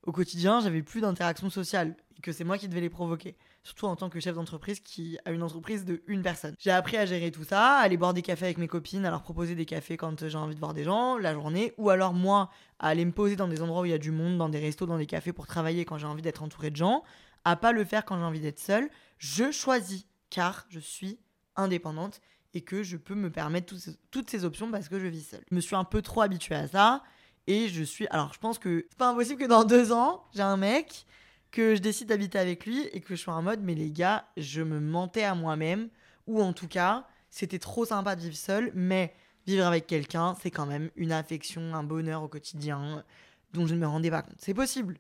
au 0.04 0.14
quotidien, 0.14 0.62
j'avais 0.62 0.82
plus 0.82 1.02
d'interaction 1.02 1.50
sociale 1.50 1.96
et 2.18 2.22
que 2.22 2.32
c'est 2.32 2.46
moi 2.46 2.58
qui 2.58 2.70
devais 2.70 2.82
les 2.82 2.90
provoquer. 2.90 3.36
Surtout 3.66 3.88
en 3.88 3.96
tant 3.96 4.10
que 4.10 4.20
chef 4.20 4.36
d'entreprise 4.36 4.80
qui 4.80 5.18
a 5.26 5.32
une 5.32 5.42
entreprise 5.42 5.86
de 5.86 6.04
une 6.06 6.22
personne. 6.22 6.56
J'ai 6.60 6.70
appris 6.70 6.98
à 6.98 7.08
gérer 7.08 7.32
tout 7.32 7.44
ça, 7.44 7.78
à 7.78 7.82
aller 7.82 7.98
boire 7.98 8.14
des 8.14 8.22
cafés 8.22 8.46
avec 8.46 8.60
mes 8.60 8.68
copines, 8.68 9.04
à 9.06 9.10
leur 9.10 9.24
proposer 9.24 9.56
des 9.56 9.66
cafés 9.66 9.98
quand 9.98 10.28
j'ai 10.28 10.38
envie 10.38 10.54
de 10.54 10.60
voir 10.60 10.76
des 10.76 10.84
gens 10.84 11.18
la 11.18 11.34
journée, 11.34 11.74
ou 11.80 11.90
alors 11.90 12.14
moi, 12.14 12.52
à 12.78 12.90
aller 12.90 13.04
me 13.04 13.12
poser 13.12 13.36
dans 13.36 13.48
des 13.48 13.64
endroits 13.64 13.82
où 13.82 13.86
il 13.86 13.92
y 13.92 13.96
a 13.96 13.98
du 13.98 14.12
monde, 14.12 14.38
dans 14.38 14.50
des 14.50 14.60
restos, 14.60 14.86
dans 14.86 15.00
des 15.00 15.08
cafés 15.08 15.34
pour 15.34 15.48
travailler 15.48 15.84
quand 15.84 15.98
j'ai 15.98 16.06
envie 16.06 16.22
d'être 16.22 16.44
entouré 16.44 16.70
de 16.70 16.76
gens, 16.76 17.04
à 17.44 17.56
pas 17.56 17.72
le 17.72 17.84
faire 17.84 18.06
quand 18.06 18.20
j'ai 18.20 18.24
envie 18.24 18.40
d'être 18.40 18.60
seule. 18.60 18.88
Je 19.18 19.50
choisis 19.50 20.06
car 20.30 20.68
je 20.70 20.80
suis 20.80 21.18
indépendante 21.56 22.22
et 22.54 22.62
que 22.62 22.84
je 22.84 22.98
peux 22.98 23.16
me 23.16 23.32
permettre 23.32 23.74
toutes 24.12 24.30
ces 24.30 24.46
options 24.46 24.70
parce 24.70 24.90
que 24.90 25.00
je 25.00 25.08
vis 25.08 25.28
seule. 25.28 25.44
Je 25.50 25.56
me 25.56 25.60
suis 25.60 25.76
un 25.76 25.86
peu 25.86 26.04
trop 26.04 26.22
habituée 26.22 26.56
à 26.56 26.68
ça 26.68 27.02
et 27.48 27.68
je 27.68 27.82
suis. 27.82 28.06
Alors, 28.12 28.32
je 28.32 28.40
pense 28.40 28.60
que 28.60 28.86
c'est 28.90 28.98
pas 28.98 29.10
impossible 29.10 29.42
que 29.42 29.48
dans 29.48 29.64
deux 29.64 29.92
ans, 29.92 30.24
j'ai 30.36 30.44
un 30.44 30.58
mec, 30.58 31.08
que 31.56 31.74
je 31.74 31.80
décide 31.80 32.10
d'habiter 32.10 32.38
avec 32.38 32.66
lui 32.66 32.82
et 32.92 33.00
que 33.00 33.16
je 33.16 33.22
sois 33.22 33.34
en 33.34 33.42
mode, 33.42 33.62
mais 33.64 33.76
les 33.76 33.90
gars, 33.90 34.26
je 34.36 34.62
me 34.62 34.82
mentais 34.82 35.24
à 35.24 35.36
moi-même 35.36 35.88
ou 36.28 36.42
en 36.42 36.52
tout 36.52 36.68
cas, 36.68 37.08
c'était 37.30 37.60
trop 37.60 37.86
sympa 37.86 38.18
de 38.18 38.22
vivre 38.22 38.36
seule, 38.36 38.72
mais 38.76 39.16
vivre 39.48 39.66
avec 39.66 39.88
quelqu'un, 39.88 40.36
c'est 40.42 40.52
quand 40.52 40.66
même 40.66 40.92
une 40.98 41.14
affection, 41.14 41.74
un 41.74 41.84
bonheur 41.84 42.24
au 42.24 42.28
quotidien 42.28 43.06
dont 43.54 43.66
je 43.68 43.74
ne 43.74 43.80
me 43.80 43.88
rendais 43.88 44.12
pas 44.12 44.22
compte. 44.22 44.36
C'est 44.38 44.54
possible. 44.54 44.98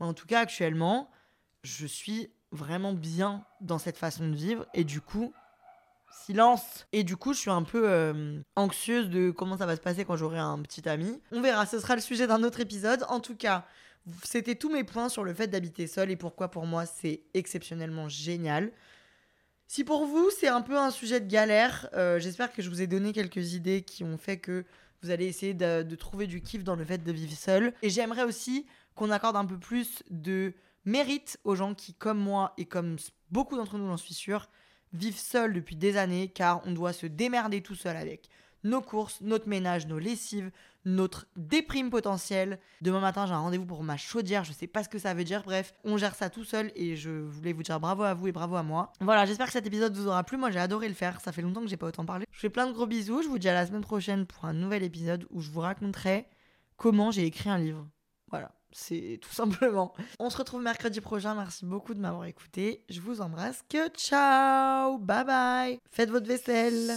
Mais 0.00 0.06
en 0.06 0.14
tout 0.14 0.26
cas, 0.26 0.40
actuellement, 0.40 1.10
je 1.62 1.86
suis 1.86 2.30
vraiment 2.52 2.94
bien 2.94 3.44
dans 3.60 3.78
cette 3.78 3.98
façon 3.98 4.26
de 4.30 4.34
vivre 4.34 4.64
et 4.72 4.84
du 4.84 5.02
coup 5.02 5.34
silence 6.10 6.86
et 6.92 7.04
du 7.04 7.18
coup 7.18 7.34
je 7.34 7.38
suis 7.40 7.50
un 7.50 7.64
peu 7.64 7.82
euh, 7.86 8.40
anxieuse 8.56 9.10
de 9.10 9.30
comment 9.30 9.58
ça 9.58 9.66
va 9.66 9.76
se 9.76 9.82
passer 9.82 10.06
quand 10.06 10.16
j'aurai 10.16 10.38
un 10.38 10.58
petit 10.62 10.88
ami 10.88 11.20
on 11.32 11.42
verra 11.42 11.66
ce 11.66 11.78
sera 11.78 11.94
le 11.94 12.00
sujet 12.00 12.26
d'un 12.26 12.42
autre 12.42 12.60
épisode 12.60 13.04
en 13.10 13.20
tout 13.20 13.36
cas 13.36 13.66
c'était 14.24 14.54
tous 14.54 14.70
mes 14.70 14.84
points 14.84 15.08
sur 15.08 15.24
le 15.24 15.34
fait 15.34 15.48
d'habiter 15.48 15.86
seul 15.86 16.10
et 16.10 16.16
pourquoi 16.16 16.50
pour 16.50 16.66
moi 16.66 16.86
c'est 16.86 17.22
exceptionnellement 17.34 18.08
génial. 18.08 18.72
Si 19.66 19.84
pour 19.84 20.06
vous 20.06 20.30
c'est 20.38 20.48
un 20.48 20.62
peu 20.62 20.78
un 20.78 20.90
sujet 20.90 21.20
de 21.20 21.28
galère 21.28 21.88
euh, 21.94 22.18
j'espère 22.18 22.52
que 22.52 22.62
je 22.62 22.70
vous 22.70 22.82
ai 22.82 22.86
donné 22.86 23.12
quelques 23.12 23.54
idées 23.54 23.82
qui 23.82 24.04
ont 24.04 24.18
fait 24.18 24.38
que 24.38 24.64
vous 25.02 25.10
allez 25.10 25.26
essayer 25.26 25.54
de, 25.54 25.82
de 25.82 25.96
trouver 25.96 26.26
du 26.26 26.40
kiff 26.40 26.64
dans 26.64 26.76
le 26.76 26.84
fait 26.84 26.98
de 26.98 27.12
vivre 27.12 27.36
seul 27.36 27.72
et 27.82 27.90
j'aimerais 27.90 28.24
aussi 28.24 28.66
qu'on 28.94 29.10
accorde 29.10 29.36
un 29.36 29.46
peu 29.46 29.58
plus 29.58 30.02
de 30.10 30.52
mérite 30.84 31.38
aux 31.44 31.54
gens 31.54 31.74
qui, 31.74 31.94
comme 31.94 32.18
moi 32.18 32.52
et 32.58 32.64
comme 32.64 32.96
beaucoup 33.30 33.56
d'entre 33.56 33.78
nous, 33.78 33.86
j'en 33.86 33.96
suis 33.96 34.14
sûr, 34.14 34.48
vivent 34.92 35.18
seuls 35.18 35.52
depuis 35.52 35.76
des 35.76 35.96
années 35.96 36.28
car 36.28 36.62
on 36.66 36.72
doit 36.72 36.92
se 36.92 37.06
démerder 37.06 37.62
tout 37.62 37.74
seul 37.74 37.96
avec 37.96 38.28
nos 38.64 38.80
courses, 38.80 39.20
notre 39.20 39.48
ménage, 39.48 39.86
nos 39.86 39.98
lessives, 39.98 40.50
notre 40.84 41.26
déprime 41.36 41.90
potentielle. 41.90 42.58
Demain 42.80 43.00
matin, 43.00 43.26
j'ai 43.26 43.34
un 43.34 43.38
rendez-vous 43.38 43.66
pour 43.66 43.82
ma 43.82 43.96
chaudière, 43.96 44.44
je 44.44 44.52
sais 44.52 44.66
pas 44.66 44.82
ce 44.82 44.88
que 44.88 44.98
ça 44.98 45.14
veut 45.14 45.24
dire. 45.24 45.42
Bref, 45.44 45.74
on 45.84 45.96
gère 45.96 46.14
ça 46.14 46.30
tout 46.30 46.44
seul 46.44 46.72
et 46.74 46.96
je 46.96 47.10
voulais 47.10 47.52
vous 47.52 47.62
dire 47.62 47.80
bravo 47.80 48.02
à 48.02 48.14
vous 48.14 48.28
et 48.28 48.32
bravo 48.32 48.56
à 48.56 48.62
moi. 48.62 48.92
Voilà, 49.00 49.26
j'espère 49.26 49.46
que 49.46 49.52
cet 49.52 49.66
épisode 49.66 49.94
vous 49.94 50.06
aura 50.06 50.24
plu. 50.24 50.36
Moi, 50.36 50.50
j'ai 50.50 50.60
adoré 50.60 50.88
le 50.88 50.94
faire. 50.94 51.20
Ça 51.20 51.32
fait 51.32 51.42
longtemps 51.42 51.62
que 51.62 51.68
j'ai 51.68 51.76
pas 51.76 51.88
autant 51.88 52.04
parlé. 52.04 52.26
Je 52.30 52.38
fais 52.38 52.50
plein 52.50 52.66
de 52.66 52.72
gros 52.72 52.86
bisous. 52.86 53.22
Je 53.22 53.28
vous 53.28 53.38
dis 53.38 53.48
à 53.48 53.54
la 53.54 53.66
semaine 53.66 53.82
prochaine 53.82 54.26
pour 54.26 54.44
un 54.44 54.52
nouvel 54.52 54.82
épisode 54.82 55.26
où 55.30 55.40
je 55.40 55.50
vous 55.50 55.60
raconterai 55.60 56.26
comment 56.76 57.10
j'ai 57.10 57.26
écrit 57.26 57.50
un 57.50 57.58
livre. 57.58 57.86
Voilà. 58.30 58.52
c'est 58.72 59.18
tout 59.22 59.32
simplement. 59.32 59.94
On 60.18 60.30
se 60.30 60.36
retrouve 60.36 60.62
mercredi 60.62 61.00
prochain. 61.00 61.34
Merci 61.34 61.64
beaucoup 61.64 61.94
de 61.94 62.00
m'avoir 62.00 62.26
écouté. 62.26 62.84
Je 62.88 63.00
vous 63.00 63.20
embrasse. 63.20 63.62
Que 63.68 63.88
ciao, 63.88 64.98
bye 64.98 65.24
bye. 65.24 65.80
Faites 65.90 66.10
votre 66.10 66.26
vaisselle. 66.26 66.96